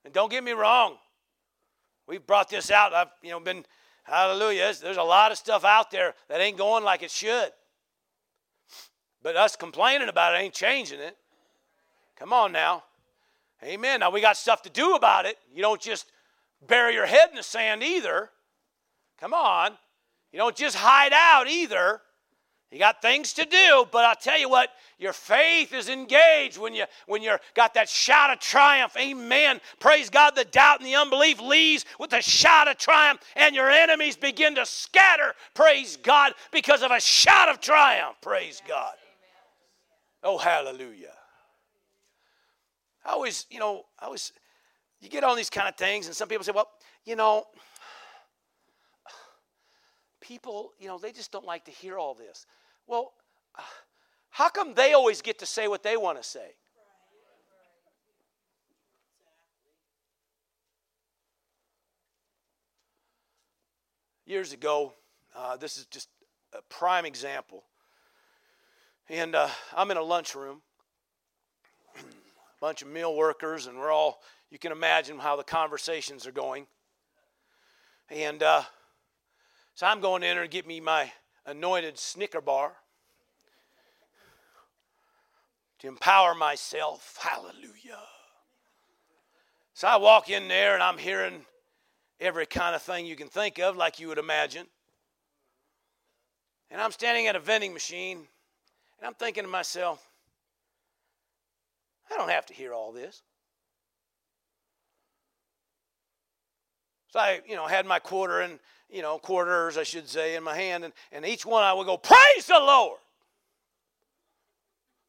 And 0.05 0.13
don't 0.13 0.31
get 0.31 0.45
me 0.45 0.53
wrong. 0.53 0.97
We've 2.07 2.25
brought 2.27 2.49
this 2.49 2.71
out. 2.71 2.93
I've 2.93 3.09
you 3.23 3.31
know 3.31 3.41
been 3.41 3.65
hallelujah 4.05 4.63
there's, 4.63 4.81
there's 4.81 4.97
a 4.97 5.03
lot 5.03 5.33
of 5.33 5.39
stuff 5.39 5.65
out 5.65 5.91
there 5.91 6.15
that 6.29 6.41
ain't 6.41 6.59
going 6.59 6.85
like 6.85 7.03
it 7.03 7.11
should. 7.11 7.51
But 9.23 9.37
us 9.37 9.57
complaining 9.57 10.09
about 10.09 10.35
it 10.35 10.39
ain't 10.39 10.55
changing 10.55 11.01
it. 11.01 11.17
Come 12.17 12.33
on 12.33 12.53
now. 12.53 12.85
Amen. 13.65 14.01
Now 14.01 14.11
we 14.11 14.21
got 14.21 14.37
stuff 14.37 14.63
to 14.63 14.71
do 14.71 14.95
about 14.95 15.27
it. 15.27 15.39
You 15.53 15.63
don't 15.63 15.81
just 15.81 16.07
bury 16.67 16.95
your 16.95 17.07
head 17.07 17.31
in 17.31 17.37
the 17.37 17.43
sand 17.43 17.83
either. 17.83 18.31
Come 19.19 19.35
on 19.35 19.77
you 20.33 20.39
don't 20.39 20.57
just 20.57 20.77
hide 20.77 21.13
out 21.13 21.49
either. 21.49 22.01
You 22.71 22.79
got 22.79 23.03
things 23.03 23.35
to 23.35 23.45
do, 23.45 23.85
but 23.93 24.07
I'll 24.07 24.17
tell 24.17 24.39
you 24.39 24.49
what, 24.49 24.71
your 24.99 25.13
faith 25.13 25.75
is 25.75 25.91
engaged 25.91 26.57
when 26.57 26.73
you 26.75 26.87
when 27.07 27.23
you're 27.23 27.39
got 27.53 27.75
that 27.75 27.87
shout 27.87 28.31
of 28.31 28.39
triumph. 28.39 28.97
Amen. 28.99 29.61
Praise 29.79 30.09
God. 30.09 30.35
The 30.35 30.47
doubt 30.47 30.81
and 30.81 30.87
the 30.87 30.95
unbelief 30.95 31.39
leaves 31.39 31.85
with 32.01 32.15
a 32.15 32.23
shout 32.23 32.69
of 32.69 32.79
triumph, 32.79 33.21
and 33.37 33.55
your 33.55 33.69
enemies 33.71 34.17
begin 34.17 34.55
to 34.55 34.65
scatter. 34.65 35.35
Praise 35.55 35.99
God, 35.99 36.33
because 36.51 36.83
of 36.83 36.91
a 36.91 37.01
shout 37.01 37.51
of 37.51 37.61
triumph. 37.61 38.17
Praise 38.23 38.63
God. 38.67 38.95
Oh, 40.23 40.39
hallelujah. 40.39 41.13
I 43.05 43.11
always, 43.11 43.45
you 43.51 43.59
know, 43.59 43.85
I 43.99 44.07
always 44.07 44.33
you 45.03 45.11
get 45.11 45.25
on 45.25 45.37
these 45.37 45.51
kind 45.51 45.69
of 45.69 45.77
things, 45.77 46.07
and 46.07 46.17
some 46.17 46.29
people 46.29 46.45
say, 46.45 46.53
well, 46.55 46.71
you 47.05 47.17
know, 47.17 47.45
people, 50.23 50.73
you 50.79 50.89
know, 50.89 50.97
they 50.97 51.13
just 51.13 51.31
don't 51.31 51.45
like 51.45 51.67
to 51.67 51.71
hear 51.71 51.99
all 51.99 52.15
this. 52.15 52.47
Well, 52.87 53.13
how 54.31 54.49
come 54.49 54.73
they 54.73 54.95
always 54.95 55.21
get 55.21 55.39
to 55.41 55.47
say 55.47 55.69
what 55.69 55.83
they 55.83 55.97
want 55.99 56.17
to 56.23 56.27
say? 56.27 56.55
Years 64.25 64.55
ago, 64.55 64.95
uh, 65.37 65.59
this 65.59 65.77
is 65.77 65.85
just 65.87 66.09
a 66.55 66.63
prime 66.71 67.05
example. 67.05 67.65
And 69.11 69.35
uh, 69.35 69.49
I'm 69.77 69.91
in 69.91 69.97
a 69.97 70.03
lunchroom, 70.03 70.63
a 71.97 72.01
bunch 72.61 72.81
of 72.81 72.89
meal 72.89 73.15
workers, 73.15 73.67
and 73.67 73.77
we're 73.77 73.91
all, 73.91 74.23
you 74.51 74.59
can 74.59 74.73
imagine 74.73 75.19
how 75.19 75.37
the 75.37 75.45
conversations 75.45 76.27
are 76.27 76.33
going. 76.33 76.67
And 78.09 78.43
uh, 78.43 78.63
so 79.75 79.87
I'm 79.87 80.01
going 80.01 80.23
in 80.23 80.35
there 80.35 80.43
and 80.43 80.51
get 80.51 80.67
me 80.67 80.81
my 80.81 81.11
anointed 81.47 81.99
Snicker 81.99 82.41
bar 82.41 82.73
to 85.81 85.89
empower 85.89 86.35
myself. 86.35 87.19
Hallelujah. 87.21 87.99
So 89.75 89.89
I 89.89 89.97
walk 89.97 90.31
in 90.31 90.47
there 90.49 90.75
and 90.75 90.83
I'm 90.83 90.99
hearing 90.99 91.45
every 92.21 92.47
kind 92.47 92.77
of 92.77 92.83
thing 92.83 93.07
you 93.07 93.17
can 93.17 93.29
think 93.29 93.59
of, 93.59 93.77
like 93.77 93.99
you 93.99 94.09
would 94.09 94.19
imagine. 94.19 94.67
And 96.71 96.81
I'm 96.81 96.93
standing 96.93 97.27
at 97.27 97.37
a 97.37 97.41
vending 97.41 97.73
machine 97.73 98.19
and 98.19 99.07
I'm 99.07 99.15
thinking 99.15 99.43
to 99.43 99.51
myself, 99.51 100.07
I 102.11 102.17
don't 102.17 102.31
have 102.31 102.47
to 102.47 102.55
hear 102.55 102.73
all 102.73 102.93
this. 102.93 103.23
So 107.09 107.19
I, 107.19 107.41
you 107.47 107.57
know, 107.57 107.67
had 107.67 107.85
my 107.85 107.99
quarter 107.99 108.41
and 108.41 108.59
you 108.93 109.01
know, 109.01 109.19
quarters, 109.19 109.79
I 109.79 109.83
should 109.83 110.09
say, 110.09 110.37
in 110.37 110.45
my 110.45 110.55
hand, 110.55 110.85
and, 110.85 110.93
and 111.11 111.25
each 111.25 111.47
one 111.47 111.65
I 111.65 111.73
would 111.73 111.87
go, 111.87 111.97
Praise 111.97 112.47
the 112.47 112.61
Lord! 112.61 112.99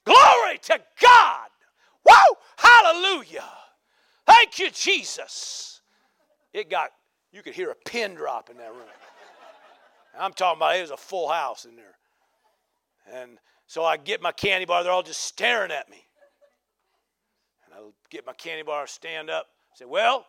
Glory 0.05 0.57
to 0.63 0.79
God! 1.01 1.49
Whoa! 2.05 2.37
Hallelujah! 2.57 3.49
Thank 4.25 4.57
you, 4.57 4.69
Jesus! 4.71 5.81
It 6.53 6.69
got, 6.69 6.91
you 7.31 7.41
could 7.43 7.53
hear 7.53 7.71
a 7.71 7.75
pin 7.85 8.15
drop 8.15 8.49
in 8.49 8.57
that 8.57 8.71
room. 8.71 8.87
I'm 10.17 10.33
talking 10.33 10.59
about 10.59 10.77
it 10.77 10.81
was 10.81 10.91
a 10.91 10.97
full 10.97 11.27
house 11.27 11.65
in 11.65 11.75
there. 11.75 11.95
And 13.11 13.39
so 13.65 13.83
I 13.83 13.97
get 13.97 14.21
my 14.21 14.31
candy 14.31 14.65
bar, 14.65 14.83
they're 14.83 14.91
all 14.91 15.03
just 15.03 15.21
staring 15.21 15.71
at 15.71 15.89
me. 15.89 16.05
And 17.65 17.73
I 17.73 17.89
get 18.09 18.25
my 18.25 18.33
candy 18.33 18.63
bar, 18.63 18.87
stand 18.87 19.29
up, 19.29 19.47
say, 19.73 19.85
Well, 19.85 20.25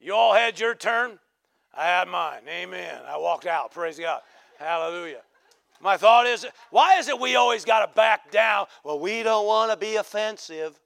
you 0.00 0.14
all 0.14 0.32
had 0.32 0.58
your 0.58 0.74
turn. 0.74 1.18
I 1.76 1.84
had 1.84 2.08
mine. 2.08 2.42
Amen. 2.48 3.00
I 3.06 3.18
walked 3.18 3.46
out. 3.46 3.70
Praise 3.72 3.98
God. 3.98 4.22
Hallelujah. 4.58 5.20
My 5.80 5.96
thought 5.96 6.26
is, 6.26 6.46
why 6.70 6.98
is 6.98 7.08
it 7.08 7.18
we 7.18 7.36
always 7.36 7.64
got 7.64 7.86
to 7.86 7.94
back 7.94 8.30
down? 8.30 8.66
Well, 8.84 8.98
we 8.98 9.22
don't 9.22 9.46
want 9.46 9.70
to 9.70 9.76
be 9.76 9.96
offensive. 9.96 10.78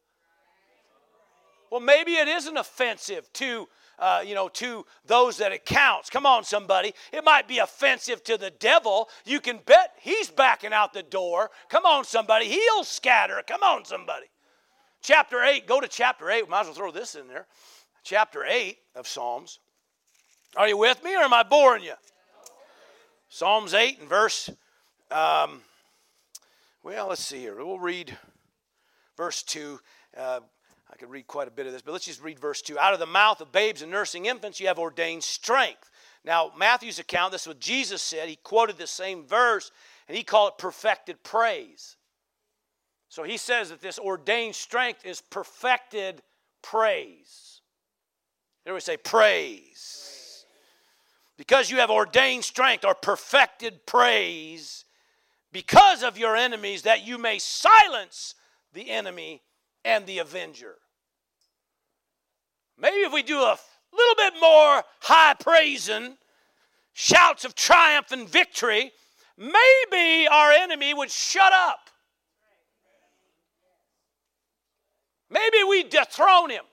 Well, 1.70 1.80
maybe 1.80 2.12
it 2.12 2.28
isn't 2.28 2.56
offensive 2.56 3.32
to, 3.34 3.68
uh, 3.98 4.22
you 4.24 4.34
know, 4.34 4.48
to 4.48 4.84
those 5.06 5.38
that 5.38 5.52
it 5.52 5.64
counts. 5.64 6.10
Come 6.10 6.26
on, 6.26 6.44
somebody. 6.44 6.92
It 7.12 7.24
might 7.24 7.48
be 7.48 7.58
offensive 7.58 8.22
to 8.24 8.36
the 8.36 8.50
devil. 8.50 9.08
You 9.24 9.40
can 9.40 9.58
bet 9.64 9.94
he's 10.00 10.30
backing 10.30 10.72
out 10.72 10.92
the 10.92 11.02
door. 11.02 11.50
Come 11.68 11.84
on, 11.84 12.04
somebody. 12.04 12.46
He'll 12.46 12.84
scatter. 12.84 13.42
Come 13.46 13.62
on, 13.62 13.84
somebody. 13.84 14.26
Chapter 15.02 15.42
8, 15.42 15.66
go 15.66 15.80
to 15.80 15.88
chapter 15.88 16.30
8. 16.30 16.44
We 16.44 16.50
might 16.50 16.60
as 16.60 16.66
well 16.66 16.74
throw 16.74 16.90
this 16.92 17.14
in 17.14 17.26
there 17.26 17.46
chapter 18.04 18.44
8 18.44 18.76
of 18.94 19.08
Psalms. 19.08 19.58
Are 20.56 20.68
you 20.68 20.76
with 20.76 21.02
me 21.02 21.16
or 21.16 21.22
am 21.22 21.32
I 21.32 21.42
boring 21.42 21.82
you? 21.82 21.94
Psalms 23.28 23.74
8 23.74 23.98
and 23.98 24.08
verse, 24.08 24.50
um, 25.10 25.62
well, 26.84 27.08
let's 27.08 27.24
see 27.24 27.40
here. 27.40 27.56
We'll 27.56 27.78
read 27.78 28.16
verse 29.16 29.42
2. 29.42 29.80
Uh, 30.16 30.40
I 30.92 30.96
could 30.96 31.10
read 31.10 31.26
quite 31.26 31.48
a 31.48 31.50
bit 31.50 31.66
of 31.66 31.72
this, 31.72 31.82
but 31.82 31.92
let's 31.92 32.04
just 32.04 32.22
read 32.22 32.38
verse 32.38 32.62
2. 32.62 32.78
Out 32.78 32.92
of 32.92 33.00
the 33.00 33.06
mouth 33.06 33.40
of 33.40 33.50
babes 33.50 33.82
and 33.82 33.90
nursing 33.90 34.26
infants, 34.26 34.60
you 34.60 34.68
have 34.68 34.78
ordained 34.78 35.24
strength. 35.24 35.90
Now, 36.24 36.52
Matthew's 36.56 36.98
account, 36.98 37.32
this 37.32 37.42
is 37.42 37.48
what 37.48 37.58
Jesus 37.58 38.00
said. 38.02 38.28
He 38.28 38.36
quoted 38.36 38.78
the 38.78 38.86
same 38.86 39.24
verse, 39.24 39.72
and 40.06 40.16
he 40.16 40.22
called 40.22 40.52
it 40.52 40.58
perfected 40.58 41.22
praise. 41.22 41.96
So 43.08 43.24
he 43.24 43.38
says 43.38 43.70
that 43.70 43.80
this 43.80 43.98
ordained 43.98 44.54
strength 44.54 45.04
is 45.04 45.20
perfected 45.20 46.22
praise. 46.62 47.53
Everybody 48.66 48.82
say, 48.82 48.96
praise. 48.96 50.46
Because 51.36 51.70
you 51.70 51.78
have 51.78 51.90
ordained 51.90 52.44
strength 52.44 52.84
or 52.84 52.94
perfected 52.94 53.86
praise 53.86 54.84
because 55.52 56.02
of 56.02 56.18
your 56.18 56.36
enemies, 56.36 56.82
that 56.82 57.06
you 57.06 57.16
may 57.16 57.38
silence 57.38 58.34
the 58.72 58.90
enemy 58.90 59.42
and 59.84 60.06
the 60.06 60.18
avenger. 60.18 60.76
Maybe 62.78 62.98
if 62.98 63.12
we 63.12 63.22
do 63.22 63.38
a 63.38 63.58
little 63.92 64.14
bit 64.16 64.34
more 64.40 64.82
high 65.00 65.34
praising, 65.38 66.16
shouts 66.92 67.44
of 67.44 67.54
triumph 67.54 68.10
and 68.10 68.28
victory, 68.28 68.92
maybe 69.36 70.26
our 70.28 70.50
enemy 70.50 70.92
would 70.92 71.10
shut 71.10 71.52
up. 71.52 71.90
Maybe 75.30 75.62
we 75.68 75.84
dethrone 75.84 76.50
him. 76.50 76.64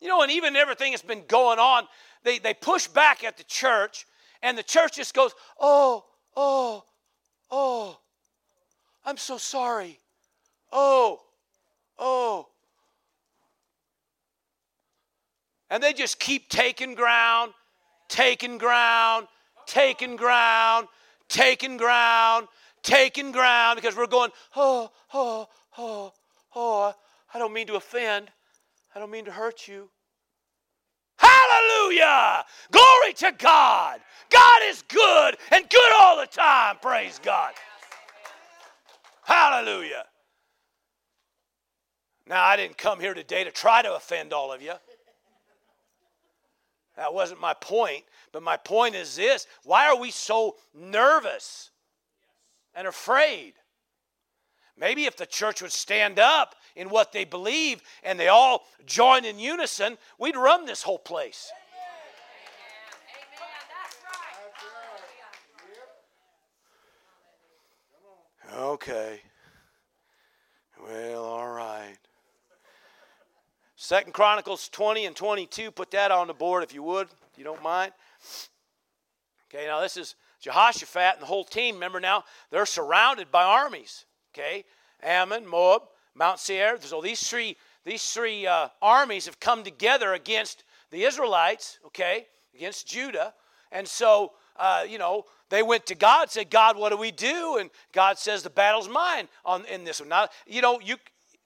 You 0.00 0.08
know, 0.08 0.22
and 0.22 0.30
even 0.30 0.56
everything 0.56 0.92
that's 0.92 1.02
been 1.02 1.24
going 1.26 1.58
on, 1.58 1.84
they, 2.22 2.38
they 2.38 2.54
push 2.54 2.86
back 2.86 3.24
at 3.24 3.36
the 3.36 3.44
church, 3.44 4.06
and 4.42 4.56
the 4.58 4.62
church 4.62 4.96
just 4.96 5.14
goes, 5.14 5.32
Oh, 5.58 6.04
oh, 6.36 6.84
oh, 7.50 7.98
I'm 9.04 9.16
so 9.16 9.38
sorry. 9.38 9.98
Oh, 10.72 11.20
oh. 11.98 12.48
And 15.70 15.82
they 15.82 15.92
just 15.92 16.18
keep 16.18 16.48
taking 16.48 16.94
ground, 16.94 17.52
taking 18.08 18.58
ground, 18.58 19.26
taking 19.66 20.16
ground, 20.16 20.88
taking 21.28 21.76
ground, 21.76 22.48
taking 22.82 23.32
ground, 23.32 23.76
because 23.76 23.96
we're 23.96 24.06
going, 24.06 24.30
Oh, 24.54 24.90
oh, 25.14 25.48
oh, 25.78 26.12
oh, 26.54 26.94
I 27.32 27.38
don't 27.38 27.52
mean 27.52 27.66
to 27.68 27.76
offend. 27.76 28.30
I 28.96 28.98
don't 28.98 29.10
mean 29.10 29.26
to 29.26 29.30
hurt 29.30 29.68
you. 29.68 29.90
Hallelujah! 31.18 32.46
Glory 32.70 33.12
to 33.16 33.32
God! 33.36 34.00
God 34.30 34.60
is 34.64 34.82
good 34.88 35.36
and 35.52 35.68
good 35.68 35.92
all 36.00 36.18
the 36.18 36.26
time. 36.26 36.76
Praise 36.80 37.20
God. 37.22 37.52
Hallelujah. 39.22 40.04
Now, 42.26 42.42
I 42.42 42.56
didn't 42.56 42.78
come 42.78 42.98
here 42.98 43.12
today 43.12 43.44
to 43.44 43.50
try 43.50 43.82
to 43.82 43.94
offend 43.94 44.32
all 44.32 44.50
of 44.50 44.62
you. 44.62 44.72
That 46.96 47.12
wasn't 47.12 47.42
my 47.42 47.52
point. 47.52 48.04
But 48.32 48.42
my 48.42 48.56
point 48.56 48.94
is 48.94 49.14
this 49.14 49.46
why 49.64 49.88
are 49.88 50.00
we 50.00 50.10
so 50.10 50.56
nervous 50.74 51.70
and 52.74 52.88
afraid? 52.88 53.52
Maybe 54.78 55.06
if 55.06 55.16
the 55.16 55.26
church 55.26 55.62
would 55.62 55.72
stand 55.72 56.18
up 56.18 56.54
in 56.74 56.90
what 56.90 57.12
they 57.12 57.24
believe 57.24 57.82
and 58.02 58.20
they 58.20 58.28
all 58.28 58.66
join 58.84 59.24
in 59.24 59.38
unison, 59.38 59.96
we'd 60.18 60.36
run 60.36 60.66
this 60.66 60.82
whole 60.82 60.98
place. 60.98 61.50
Okay. 68.54 69.20
Well, 70.82 71.24
all 71.24 71.48
right. 71.48 71.96
Second 73.76 74.12
Chronicles 74.12 74.68
20 74.68 75.06
and 75.06 75.16
22, 75.16 75.70
put 75.70 75.90
that 75.90 76.10
on 76.10 76.26
the 76.26 76.34
board 76.34 76.62
if 76.62 76.72
you 76.72 76.82
would, 76.82 77.08
if 77.32 77.38
you 77.38 77.44
don't 77.44 77.62
mind. 77.62 77.92
Okay, 79.48 79.66
now 79.66 79.80
this 79.80 79.96
is 79.96 80.14
Jehoshaphat 80.40 81.14
and 81.14 81.22
the 81.22 81.26
whole 81.26 81.44
team. 81.44 81.74
Remember 81.74 82.00
now, 82.00 82.24
they're 82.50 82.66
surrounded 82.66 83.30
by 83.30 83.44
armies. 83.44 84.04
Okay, 84.36 84.66
Ammon, 85.02 85.46
Moab, 85.46 85.82
Mount 86.14 86.38
Seir. 86.38 86.76
So 86.82 87.00
these 87.00 87.26
three, 87.26 87.56
these 87.84 88.10
three 88.10 88.46
uh, 88.46 88.68
armies 88.82 89.24
have 89.24 89.40
come 89.40 89.64
together 89.64 90.12
against 90.12 90.64
the 90.90 91.04
Israelites. 91.04 91.78
Okay, 91.86 92.26
against 92.54 92.86
Judah, 92.86 93.32
and 93.72 93.88
so 93.88 94.32
uh, 94.58 94.84
you 94.86 94.98
know 94.98 95.24
they 95.48 95.62
went 95.62 95.86
to 95.86 95.94
God, 95.94 96.30
said, 96.30 96.50
"God, 96.50 96.76
what 96.76 96.90
do 96.90 96.98
we 96.98 97.12
do?" 97.12 97.56
And 97.58 97.70
God 97.92 98.18
says, 98.18 98.42
"The 98.42 98.50
battle's 98.50 98.90
mine." 98.90 99.28
On 99.46 99.64
in 99.66 99.84
this 99.84 100.00
one, 100.00 100.10
now 100.10 100.28
you 100.46 100.60
know 100.60 100.80
you. 100.80 100.96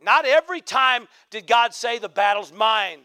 Not 0.03 0.24
every 0.24 0.61
time 0.61 1.07
did 1.30 1.47
God 1.47 1.74
say 1.74 1.99
the 1.99 2.09
battle's 2.09 2.53
mine. 2.53 3.01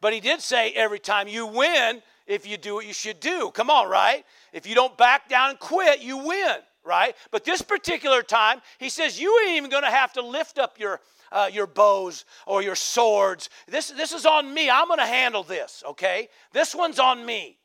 But 0.00 0.12
he 0.12 0.20
did 0.20 0.40
say 0.40 0.72
every 0.72 0.98
time 0.98 1.28
you 1.28 1.46
win 1.46 2.02
if 2.26 2.46
you 2.46 2.56
do 2.56 2.74
what 2.74 2.86
you 2.86 2.94
should 2.94 3.20
do. 3.20 3.50
Come 3.52 3.70
on, 3.70 3.88
right? 3.88 4.24
If 4.52 4.66
you 4.66 4.74
don't 4.74 4.96
back 4.98 5.28
down 5.28 5.50
and 5.50 5.58
quit, 5.58 6.00
you 6.00 6.16
win 6.18 6.56
right? 6.84 7.14
But 7.30 7.44
this 7.44 7.62
particular 7.62 8.22
time, 8.22 8.60
he 8.78 8.88
says, 8.88 9.20
You 9.20 9.36
ain't 9.46 9.56
even 9.56 9.70
going 9.70 9.82
to 9.82 9.90
have 9.90 10.12
to 10.14 10.22
lift 10.22 10.58
up 10.58 10.78
your, 10.78 11.00
uh, 11.32 11.50
your 11.52 11.66
bows 11.66 12.24
or 12.46 12.62
your 12.62 12.76
swords. 12.76 13.50
This, 13.66 13.90
this 13.90 14.12
is 14.12 14.26
on 14.26 14.52
me. 14.52 14.70
I'm 14.70 14.86
going 14.86 14.98
to 14.98 15.06
handle 15.06 15.42
this, 15.42 15.82
okay? 15.88 16.28
This 16.52 16.74
one's 16.74 16.98
on 16.98 17.24
me, 17.24 17.58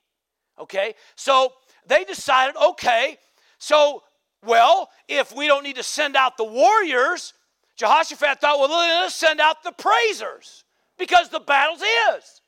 okay? 0.57 0.95
So 1.15 1.53
they 1.85 2.03
decided, 2.03 2.55
okay, 2.55 3.17
so, 3.59 4.03
well, 4.45 4.89
if 5.07 5.35
we 5.35 5.47
don't 5.47 5.63
need 5.63 5.75
to 5.75 5.83
send 5.83 6.15
out 6.15 6.37
the 6.37 6.45
warriors, 6.45 7.33
Jehoshaphat 7.75 8.41
thought, 8.41 8.59
well, 8.59 8.69
let's 8.69 9.15
send 9.15 9.39
out 9.39 9.63
the 9.63 9.71
praisers 9.71 10.63
because 10.97 11.29
the 11.29 11.39
battle's 11.39 11.81
is. 11.81 12.41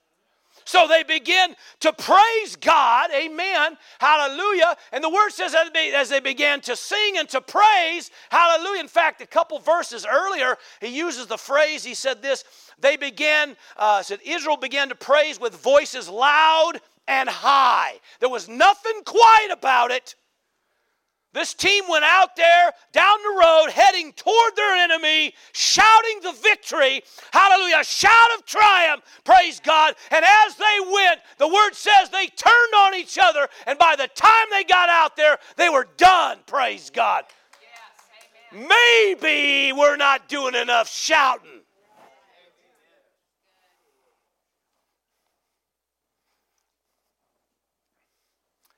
So 0.66 0.88
they 0.88 1.04
begin 1.04 1.56
to 1.82 1.94
praise 1.94 2.56
God, 2.60 3.10
amen, 3.14 3.78
hallelujah. 4.00 4.76
And 4.92 5.04
the 5.04 5.10
word 5.10 5.32
says 5.32 5.56
as 5.96 6.10
they 6.10 6.20
began 6.20 6.62
to 6.62 6.76
sing 6.76 7.18
and 7.18 7.28
to 7.30 7.42
praise, 7.42 8.12
hallelujah. 8.30 8.82
In 8.82 8.88
fact, 8.88 9.22
a 9.22 9.28
couple 9.28 9.60
verses 9.60 10.06
earlier, 10.10 10.58
he 10.80 10.88
uses 10.88 11.28
the 11.28 11.38
phrase, 11.38 11.84
he 11.84 11.94
said 11.94 12.22
this, 12.22 12.44
they 12.80 12.98
began, 12.98 13.56
uh, 13.78 14.02
said 14.04 14.20
Israel 14.26 14.58
began 14.58 14.90
to 14.90 14.96
praise 14.96 15.40
with 15.40 15.54
voices 15.54 16.10
loud 16.10 16.74
and 17.08 17.28
high. 17.28 18.00
There 18.20 18.30
was 18.30 18.48
nothing 18.48 19.04
quiet 19.06 19.52
about 19.52 19.92
it. 19.92 20.16
This 21.34 21.54
team 21.54 21.86
went 21.88 22.04
out 22.04 22.36
there 22.36 22.74
down 22.92 23.18
the 23.24 23.40
road, 23.40 23.70
heading 23.72 24.12
toward 24.14 24.56
their 24.56 24.76
enemy, 24.76 25.34
shouting 25.54 26.20
the 26.24 26.34
victory. 26.34 27.04
Hallelujah. 27.32 27.84
Shout 27.86 28.30
of 28.38 28.46
triumph. 28.46 29.04
Praise 29.24 29.62
God. 29.62 29.96
And 30.12 30.26
as 30.26 30.56
they 30.58 30.80
went, 30.92 31.22
the 31.38 31.48
word 31.48 31.72
says 31.74 32.10
they 32.10 32.28
turned 32.28 32.74
on 32.78 32.96
each 32.96 33.18
other. 33.22 33.48
And 33.66 33.80
by 33.80 33.96
the 33.96 34.10
time 34.14 34.48
they 34.52 34.66
got 34.66 34.90
out 34.90 35.16
there, 35.16 35.38
they 35.56 35.70
were 35.70 35.88
done. 35.96 36.40
Praise 36.48 36.90
God. 36.90 37.24
Yes, 38.52 38.68
Maybe 39.22 39.72
we're 39.72 39.96
not 39.96 40.28
doing 40.28 40.56
enough 40.56 40.90
shouting. 40.90 41.62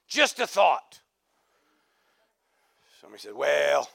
Just 0.07 0.39
a 0.39 0.45
thought. 0.45 0.99
Somebody 3.03 3.21
said, 3.21 3.35
Well, 3.35 3.89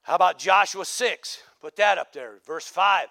how 0.00 0.14
about 0.14 0.38
Joshua 0.38 0.86
6? 0.86 1.42
Put 1.60 1.76
that 1.76 1.98
up 1.98 2.14
there, 2.14 2.38
verse 2.46 2.66
5. 2.66 3.08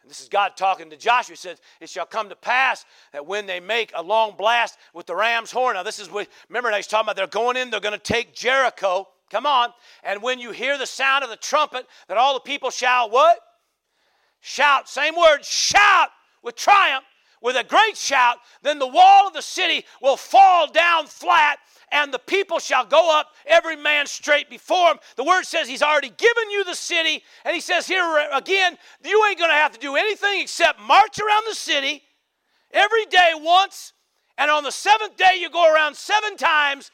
And 0.00 0.10
this 0.10 0.20
is 0.20 0.30
God 0.30 0.52
talking 0.56 0.88
to 0.88 0.96
Joshua. 0.96 1.34
He 1.34 1.36
says, 1.36 1.60
It 1.78 1.90
shall 1.90 2.06
come 2.06 2.30
to 2.30 2.36
pass 2.36 2.86
that 3.12 3.26
when 3.26 3.44
they 3.44 3.60
make 3.60 3.92
a 3.94 4.02
long 4.02 4.34
blast 4.34 4.78
with 4.94 5.04
the 5.04 5.14
ram's 5.14 5.50
horn. 5.50 5.74
Now, 5.74 5.82
this 5.82 5.98
is 5.98 6.10
what, 6.10 6.26
remember, 6.48 6.70
he's 6.72 6.86
talking 6.86 7.04
about 7.04 7.16
they're 7.16 7.26
going 7.26 7.58
in, 7.58 7.68
they're 7.68 7.80
going 7.80 7.92
to 7.92 7.98
take 7.98 8.34
Jericho. 8.34 9.08
Come 9.30 9.44
on. 9.44 9.68
And 10.02 10.22
when 10.22 10.38
you 10.38 10.50
hear 10.50 10.78
the 10.78 10.86
sound 10.86 11.22
of 11.22 11.28
the 11.28 11.36
trumpet, 11.36 11.86
that 12.08 12.16
all 12.16 12.32
the 12.32 12.40
people 12.40 12.70
shall 12.70 13.10
what? 13.10 13.38
Shout. 14.40 14.88
Same 14.88 15.16
word, 15.16 15.44
shout 15.44 16.08
with 16.42 16.56
triumph, 16.56 17.04
with 17.44 17.56
a 17.56 17.62
great 17.62 17.96
shout. 17.96 18.38
Then 18.62 18.80
the 18.80 18.88
wall 18.88 19.28
of 19.28 19.34
the 19.34 19.42
city 19.42 19.84
will 20.02 20.16
fall 20.16 20.66
down 20.72 21.06
flat 21.06 21.58
and 21.92 22.12
the 22.12 22.18
people 22.18 22.58
shall 22.58 22.84
go 22.84 23.16
up, 23.16 23.28
every 23.46 23.76
man 23.76 24.06
straight 24.06 24.50
before 24.50 24.90
him. 24.90 24.98
The 25.14 25.22
word 25.22 25.44
says 25.44 25.68
he's 25.68 25.82
already 25.82 26.08
given 26.08 26.50
you 26.50 26.64
the 26.64 26.74
city, 26.74 27.22
and 27.44 27.54
he 27.54 27.60
says 27.60 27.86
here 27.86 28.26
again, 28.32 28.76
you 29.04 29.24
ain't 29.28 29.38
to 29.38 29.46
have 29.46 29.72
to 29.72 29.78
do 29.78 29.94
anything 29.94 30.40
except 30.40 30.80
march 30.80 31.20
around 31.20 31.44
the 31.48 31.54
city 31.54 32.02
every 32.72 33.06
day 33.06 33.32
once, 33.36 33.92
and 34.38 34.50
on 34.50 34.64
the 34.64 34.72
seventh 34.72 35.16
day 35.16 35.36
you 35.38 35.48
go 35.50 35.72
around 35.72 35.94
seven 35.94 36.36
times, 36.36 36.90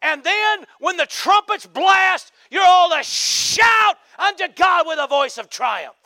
and 0.00 0.24
then 0.24 0.64
when 0.80 0.96
the 0.96 1.06
trumpets 1.06 1.66
blast, 1.66 2.32
you're 2.50 2.64
all 2.64 2.88
to 2.88 3.02
shout 3.02 3.96
unto 4.18 4.48
God 4.54 4.86
with 4.86 4.98
a 4.98 5.08
voice 5.08 5.36
of 5.36 5.50
triumph. 5.50 5.97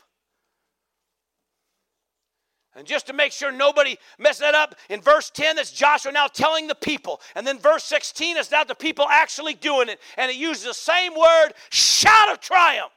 And 2.75 2.87
just 2.87 3.07
to 3.09 3.13
make 3.13 3.33
sure 3.33 3.53
nobody 3.53 3.99
mess 4.19 4.39
that 4.39 4.55
up, 4.55 4.75
in 4.89 5.03
verse 5.03 5.31
10, 5.31 5.57
that's 5.57 5.71
Joshua 5.71 6.11
now 6.11 6.27
telling 6.27 6.67
the 6.67 6.75
people. 6.75 7.21
And 7.35 7.47
then 7.47 7.59
verse 7.59 7.85
16 7.85 8.39
is 8.39 8.51
now 8.51 8.65
the 8.65 8.75
people 8.75 9.07
actually 9.11 9.55
doing 9.55 9.91
it. 9.91 10.01
And 10.17 10.31
it 10.31 10.37
uses 10.37 10.65
the 10.65 10.75
same 10.75 11.13
word, 11.15 11.51
shout 11.71 12.33
of 12.33 12.41
triumph. 12.41 12.93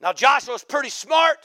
Now, 0.00 0.12
Joshua 0.12 0.52
was 0.52 0.64
pretty 0.64 0.90
smart. 0.90 1.38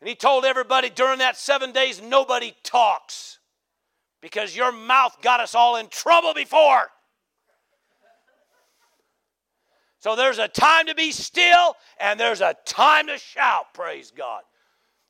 And 0.00 0.08
he 0.08 0.14
told 0.14 0.44
everybody 0.44 0.90
during 0.90 1.18
that 1.18 1.36
seven 1.36 1.72
days, 1.72 2.00
nobody 2.00 2.54
talks 2.62 3.38
because 4.20 4.54
your 4.54 4.72
mouth 4.72 5.16
got 5.22 5.40
us 5.40 5.54
all 5.54 5.76
in 5.76 5.88
trouble 5.88 6.34
before. 6.34 6.88
So 10.00 10.14
there's 10.14 10.38
a 10.38 10.48
time 10.48 10.86
to 10.86 10.94
be 10.94 11.10
still 11.10 11.74
and 12.00 12.18
there's 12.18 12.40
a 12.40 12.54
time 12.64 13.08
to 13.08 13.18
shout, 13.18 13.74
praise 13.74 14.12
God. 14.16 14.42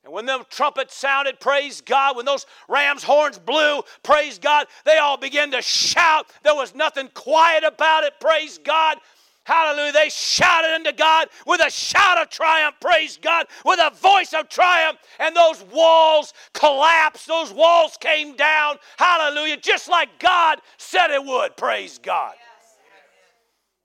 And 0.03 0.13
when 0.13 0.25
them 0.25 0.43
trumpets 0.49 0.95
sounded, 0.95 1.39
praise 1.39 1.81
God, 1.81 2.15
when 2.15 2.25
those 2.25 2.45
ram's 2.67 3.03
horns 3.03 3.37
blew, 3.37 3.81
praise 4.01 4.39
God, 4.39 4.67
they 4.85 4.97
all 4.97 5.17
began 5.17 5.51
to 5.51 5.61
shout. 5.61 6.27
There 6.43 6.55
was 6.55 6.73
nothing 6.73 7.09
quiet 7.13 7.63
about 7.63 8.03
it, 8.03 8.13
praise 8.19 8.57
God. 8.57 8.97
Hallelujah. 9.43 9.93
They 9.93 10.09
shouted 10.09 10.75
unto 10.75 10.91
God 10.91 11.27
with 11.47 11.59
a 11.59 11.71
shout 11.71 12.19
of 12.19 12.29
triumph, 12.29 12.75
praise 12.79 13.17
God, 13.17 13.47
with 13.65 13.79
a 13.79 13.91
voice 13.95 14.33
of 14.33 14.47
triumph. 14.47 14.99
And 15.19 15.35
those 15.35 15.63
walls 15.71 16.33
collapsed, 16.53 17.27
those 17.27 17.51
walls 17.51 17.97
came 17.99 18.35
down, 18.35 18.77
hallelujah, 18.97 19.57
just 19.57 19.89
like 19.89 20.19
God 20.19 20.59
said 20.77 21.09
it 21.09 21.23
would, 21.23 21.57
praise 21.57 21.97
God. 21.97 22.33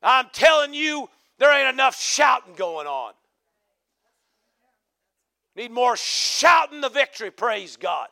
I'm 0.05 0.27
telling 0.33 0.75
you, 0.75 1.09
there 1.39 1.53
ain't 1.53 1.73
enough 1.73 2.01
shouting 2.01 2.55
going 2.55 2.87
on. 2.87 3.15
Need 5.57 5.71
more 5.71 5.97
shouting 5.97 6.81
the 6.81 6.89
victory, 6.89 7.31
praise 7.31 7.77
God. 7.77 8.09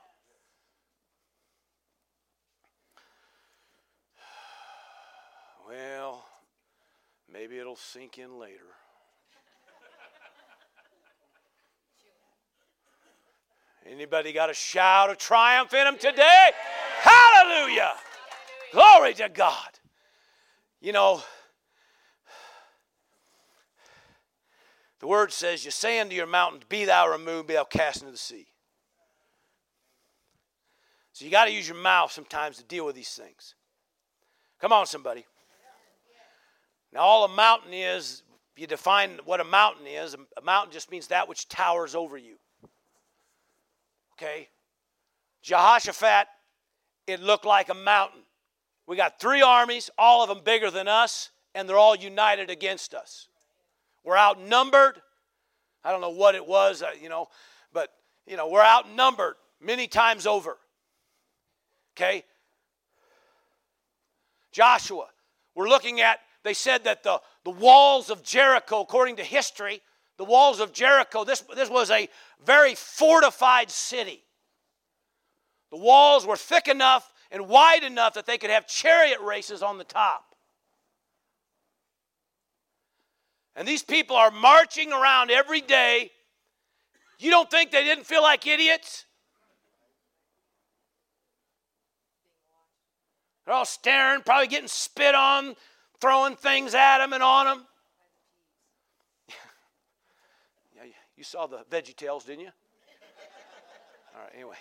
Well, 5.68 6.24
maybe 7.32 7.58
it'll 7.58 7.76
sink 7.76 8.18
in 8.18 8.38
later. 8.38 8.60
Anybody 13.84 14.32
got 14.32 14.48
a 14.48 14.54
shout 14.54 15.10
of 15.10 15.18
triumph 15.18 15.74
in 15.74 15.84
them 15.84 15.98
today? 15.98 16.50
Hallelujah! 17.00 17.92
Glory 18.72 19.14
to 19.14 19.28
God. 19.28 19.68
You 20.80 20.92
know, 20.92 21.22
The 25.02 25.08
word 25.08 25.32
says, 25.32 25.64
You 25.64 25.72
say 25.72 25.98
unto 25.98 26.14
your 26.14 26.28
mountain, 26.28 26.60
Be 26.68 26.84
thou 26.86 27.10
removed, 27.10 27.48
be 27.48 27.54
thou 27.54 27.64
cast 27.64 28.00
into 28.00 28.12
the 28.12 28.18
sea. 28.18 28.46
So 31.12 31.24
you 31.24 31.30
got 31.30 31.46
to 31.46 31.50
use 31.50 31.68
your 31.68 31.76
mouth 31.76 32.12
sometimes 32.12 32.56
to 32.56 32.64
deal 32.64 32.86
with 32.86 32.94
these 32.94 33.12
things. 33.12 33.56
Come 34.60 34.72
on, 34.72 34.86
somebody. 34.86 35.26
Now, 36.92 37.00
all 37.00 37.24
a 37.24 37.28
mountain 37.28 37.72
is, 37.74 38.22
you 38.56 38.68
define 38.68 39.18
what 39.24 39.40
a 39.40 39.44
mountain 39.44 39.86
is, 39.88 40.14
a 40.14 40.42
mountain 40.42 40.72
just 40.72 40.90
means 40.90 41.08
that 41.08 41.28
which 41.28 41.48
towers 41.48 41.96
over 41.96 42.16
you. 42.16 42.36
Okay? 44.14 44.48
Jehoshaphat, 45.42 46.28
it 47.08 47.20
looked 47.20 47.44
like 47.44 47.70
a 47.70 47.74
mountain. 47.74 48.20
We 48.86 48.96
got 48.96 49.18
three 49.18 49.42
armies, 49.42 49.90
all 49.98 50.22
of 50.22 50.28
them 50.28 50.44
bigger 50.44 50.70
than 50.70 50.86
us, 50.86 51.30
and 51.56 51.68
they're 51.68 51.78
all 51.78 51.96
united 51.96 52.50
against 52.50 52.94
us. 52.94 53.28
We're 54.04 54.18
outnumbered. 54.18 55.00
I 55.84 55.90
don't 55.90 56.00
know 56.00 56.10
what 56.10 56.34
it 56.34 56.46
was, 56.46 56.82
uh, 56.82 56.90
you 57.00 57.08
know, 57.08 57.28
but, 57.72 57.90
you 58.26 58.36
know, 58.36 58.48
we're 58.48 58.62
outnumbered 58.62 59.34
many 59.60 59.86
times 59.86 60.26
over. 60.26 60.58
Okay? 61.96 62.24
Joshua, 64.52 65.06
we're 65.54 65.68
looking 65.68 66.00
at, 66.00 66.20
they 66.44 66.54
said 66.54 66.84
that 66.84 67.02
the, 67.02 67.20
the 67.44 67.50
walls 67.50 68.10
of 68.10 68.22
Jericho, 68.22 68.80
according 68.80 69.16
to 69.16 69.24
history, 69.24 69.80
the 70.18 70.24
walls 70.24 70.60
of 70.60 70.72
Jericho, 70.72 71.24
this, 71.24 71.42
this 71.54 71.70
was 71.70 71.90
a 71.90 72.08
very 72.44 72.74
fortified 72.74 73.70
city. 73.70 74.22
The 75.70 75.78
walls 75.78 76.26
were 76.26 76.36
thick 76.36 76.68
enough 76.68 77.12
and 77.30 77.48
wide 77.48 77.82
enough 77.82 78.14
that 78.14 78.26
they 78.26 78.38
could 78.38 78.50
have 78.50 78.66
chariot 78.66 79.20
races 79.20 79.62
on 79.62 79.78
the 79.78 79.84
top. 79.84 80.31
And 83.54 83.68
these 83.68 83.82
people 83.82 84.16
are 84.16 84.30
marching 84.30 84.92
around 84.92 85.30
every 85.30 85.60
day. 85.60 86.10
You 87.18 87.30
don't 87.30 87.50
think 87.50 87.70
they 87.70 87.84
didn't 87.84 88.04
feel 88.04 88.22
like 88.22 88.46
idiots? 88.46 89.04
They're 93.44 93.54
all 93.54 93.64
staring, 93.64 94.22
probably 94.22 94.46
getting 94.46 94.68
spit 94.68 95.14
on, 95.14 95.54
throwing 96.00 96.36
things 96.36 96.74
at 96.74 96.98
them 96.98 97.12
and 97.12 97.22
on 97.22 97.46
them. 97.46 97.66
yeah, 100.76 100.84
you 101.16 101.24
saw 101.24 101.46
the 101.46 101.58
Veggie 101.70 101.94
Tales, 101.94 102.24
didn't 102.24 102.42
you? 102.42 102.50
All 104.14 104.22
right, 104.22 104.32
anyway. 104.34 104.56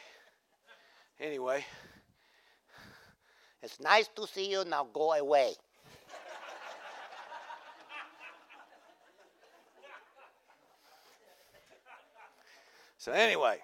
Anyway. 1.20 1.66
It's 3.64 3.80
nice 3.80 4.10
to 4.16 4.26
see 4.28 4.50
you. 4.50 4.64
Now 4.66 4.88
go 4.92 5.14
away. 5.14 5.54
So, 13.02 13.12
anyway, 13.14 13.58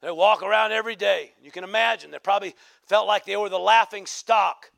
they 0.00 0.10
walk 0.10 0.42
around 0.42 0.72
every 0.72 0.96
day. 0.96 1.30
You 1.40 1.52
can 1.52 1.62
imagine, 1.62 2.10
they 2.10 2.18
probably 2.18 2.56
felt 2.88 3.06
like 3.06 3.24
they 3.24 3.36
were 3.36 3.48
the 3.48 3.60
laughing 3.60 4.06
stock. 4.06 4.72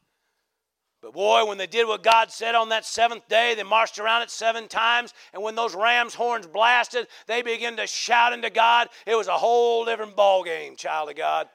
But 1.01 1.15
boy, 1.15 1.47
when 1.47 1.57
they 1.57 1.67
did 1.67 1.89
what 1.89 2.03
God 2.03 2.31
said 2.31 2.55
on 2.55 2.69
that 2.69 2.85
seventh 2.85 3.27
day, 3.27 3.55
they 3.55 3.63
marched 3.63 3.99
around 3.99 4.21
it 4.21 4.31
seven 4.31 4.69
times. 4.69 5.15
And 5.33 5.43
when 5.43 5.55
those 5.55 5.75
ram's 5.75 6.13
horns 6.13 6.47
blasted, 6.47 7.07
they 7.27 7.41
began 7.41 7.79
to 7.79 7.87
shout 7.87 8.35
into 8.35 8.51
God. 8.51 8.91
It 9.07 9.15
was 9.15 9.29
a 9.29 9.39
whole 9.39 9.87
different 9.87 10.17
ball 10.17 10.45
game, 10.45 10.77
child 10.77 11.09
of 11.09 11.17
God. 11.17 11.49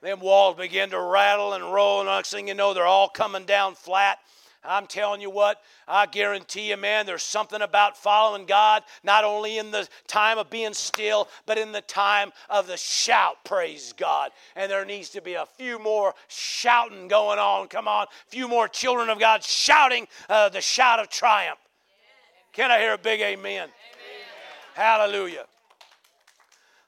Them 0.00 0.18
walls 0.20 0.56
began 0.56 0.88
to 0.90 0.98
rattle 0.98 1.52
and 1.52 1.74
roll, 1.74 2.00
and 2.00 2.08
next 2.08 2.30
thing 2.30 2.48
you 2.48 2.54
know, 2.54 2.72
they're 2.72 2.86
all 2.86 3.10
coming 3.10 3.44
down 3.44 3.74
flat. 3.74 4.18
I'm 4.64 4.86
telling 4.86 5.20
you 5.20 5.30
what, 5.30 5.60
I 5.88 6.06
guarantee 6.06 6.70
you, 6.70 6.76
man, 6.76 7.04
there's 7.04 7.24
something 7.24 7.62
about 7.62 7.96
following 7.96 8.46
God, 8.46 8.84
not 9.02 9.24
only 9.24 9.58
in 9.58 9.72
the 9.72 9.88
time 10.06 10.38
of 10.38 10.50
being 10.50 10.72
still, 10.72 11.28
but 11.46 11.58
in 11.58 11.72
the 11.72 11.80
time 11.80 12.30
of 12.48 12.68
the 12.68 12.76
shout, 12.76 13.44
praise 13.44 13.92
God. 13.92 14.30
And 14.54 14.70
there 14.70 14.84
needs 14.84 15.10
to 15.10 15.20
be 15.20 15.34
a 15.34 15.46
few 15.46 15.80
more 15.80 16.14
shouting 16.28 17.08
going 17.08 17.40
on. 17.40 17.66
Come 17.68 17.88
on, 17.88 18.04
a 18.04 18.30
few 18.30 18.46
more 18.46 18.68
children 18.68 19.08
of 19.08 19.18
God 19.18 19.42
shouting 19.42 20.06
uh, 20.28 20.48
the 20.48 20.60
shout 20.60 21.00
of 21.00 21.08
triumph. 21.08 21.58
Can 22.52 22.70
I 22.70 22.78
hear 22.78 22.92
a 22.92 22.98
big 22.98 23.20
amen? 23.20 23.44
amen. 23.44 23.70
Hallelujah. 24.74 25.46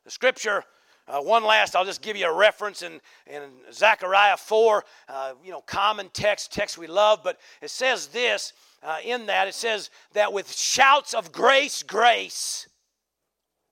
The 0.04 0.10
scripture 0.10 0.62
uh, 1.06 1.20
one 1.20 1.44
last, 1.44 1.76
I'll 1.76 1.84
just 1.84 2.00
give 2.00 2.16
you 2.16 2.26
a 2.26 2.34
reference 2.34 2.80
in, 2.80 3.00
in 3.26 3.42
Zechariah 3.70 4.38
4, 4.38 4.84
uh, 5.08 5.32
you 5.44 5.50
know, 5.50 5.60
common 5.60 6.08
text, 6.14 6.50
text 6.50 6.78
we 6.78 6.86
love, 6.86 7.20
but 7.22 7.38
it 7.60 7.70
says 7.70 8.06
this 8.06 8.54
uh, 8.82 8.98
in 9.04 9.26
that 9.26 9.46
it 9.46 9.54
says 9.54 9.90
that 10.12 10.32
with 10.32 10.50
shouts 10.50 11.12
of 11.12 11.30
grace, 11.30 11.82
grace, 11.82 12.68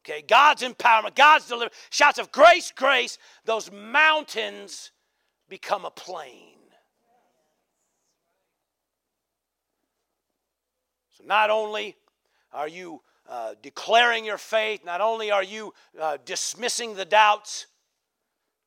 okay, 0.05 0.22
God's 0.26 0.62
empowerment, 0.62 1.14
God's 1.14 1.49
deliverance, 1.49 1.74
shouts 1.89 2.18
of 2.18 2.30
grace, 2.33 2.70
grace, 2.74 3.16
those 3.47 3.72
mountains 3.72 4.93
become 5.49 5.87
a 5.87 5.91
plain. 5.91 6.59
So 11.16 11.24
not 11.26 11.49
only 11.49 11.97
are 12.53 12.68
you 12.68 13.01
uh, 13.29 13.55
declaring 13.62 14.25
your 14.25 14.39
faith. 14.39 14.85
Not 14.85 15.01
only 15.01 15.31
are 15.31 15.43
you 15.43 15.73
uh, 16.01 16.18
dismissing 16.25 16.95
the 16.95 17.05
doubts, 17.05 17.66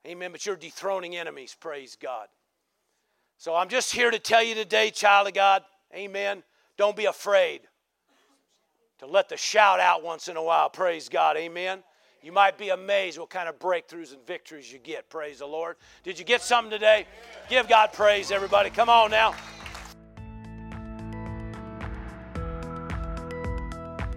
amen, 0.08 0.32
but 0.32 0.46
you're 0.46 0.56
dethroning 0.56 1.16
enemies. 1.16 1.56
Praise 1.60 1.98
God. 2.00 2.28
So 3.38 3.54
I'm 3.54 3.70
just 3.70 3.94
here 3.94 4.12
to 4.12 4.20
tell 4.20 4.44
you 4.44 4.56
today, 4.56 4.92
child 4.92 5.28
of 5.28 5.34
God, 5.34 5.64
amen. 5.94 6.44
Don't 6.78 6.96
be 6.96 7.06
afraid 7.06 7.62
to 9.00 9.06
let 9.06 9.30
the 9.30 9.38
shout 9.38 9.80
out 9.80 10.04
once 10.04 10.28
in 10.28 10.38
a 10.38 10.44
while. 10.44 10.70
Praise 10.70 11.10
God, 11.10 11.38
amen. 11.38 11.84
You 12.22 12.32
might 12.32 12.58
be 12.58 12.70
amazed 12.70 13.20
what 13.20 13.30
kind 13.30 13.48
of 13.48 13.60
breakthroughs 13.60 14.14
and 14.14 14.26
victories 14.26 14.72
you 14.72 14.80
get. 14.80 15.10
Praise 15.10 15.40
the 15.40 15.46
Lord. 15.46 15.76
Did 16.04 16.18
you 16.18 16.26
get 16.26 16.42
something 16.42 16.72
today? 16.72 17.06
Give 17.50 17.68
God 17.68 17.94
praise, 17.94 18.32
everybody. 18.32 18.72
Come 18.72 18.90
on 18.90 19.12
now. 19.12 19.36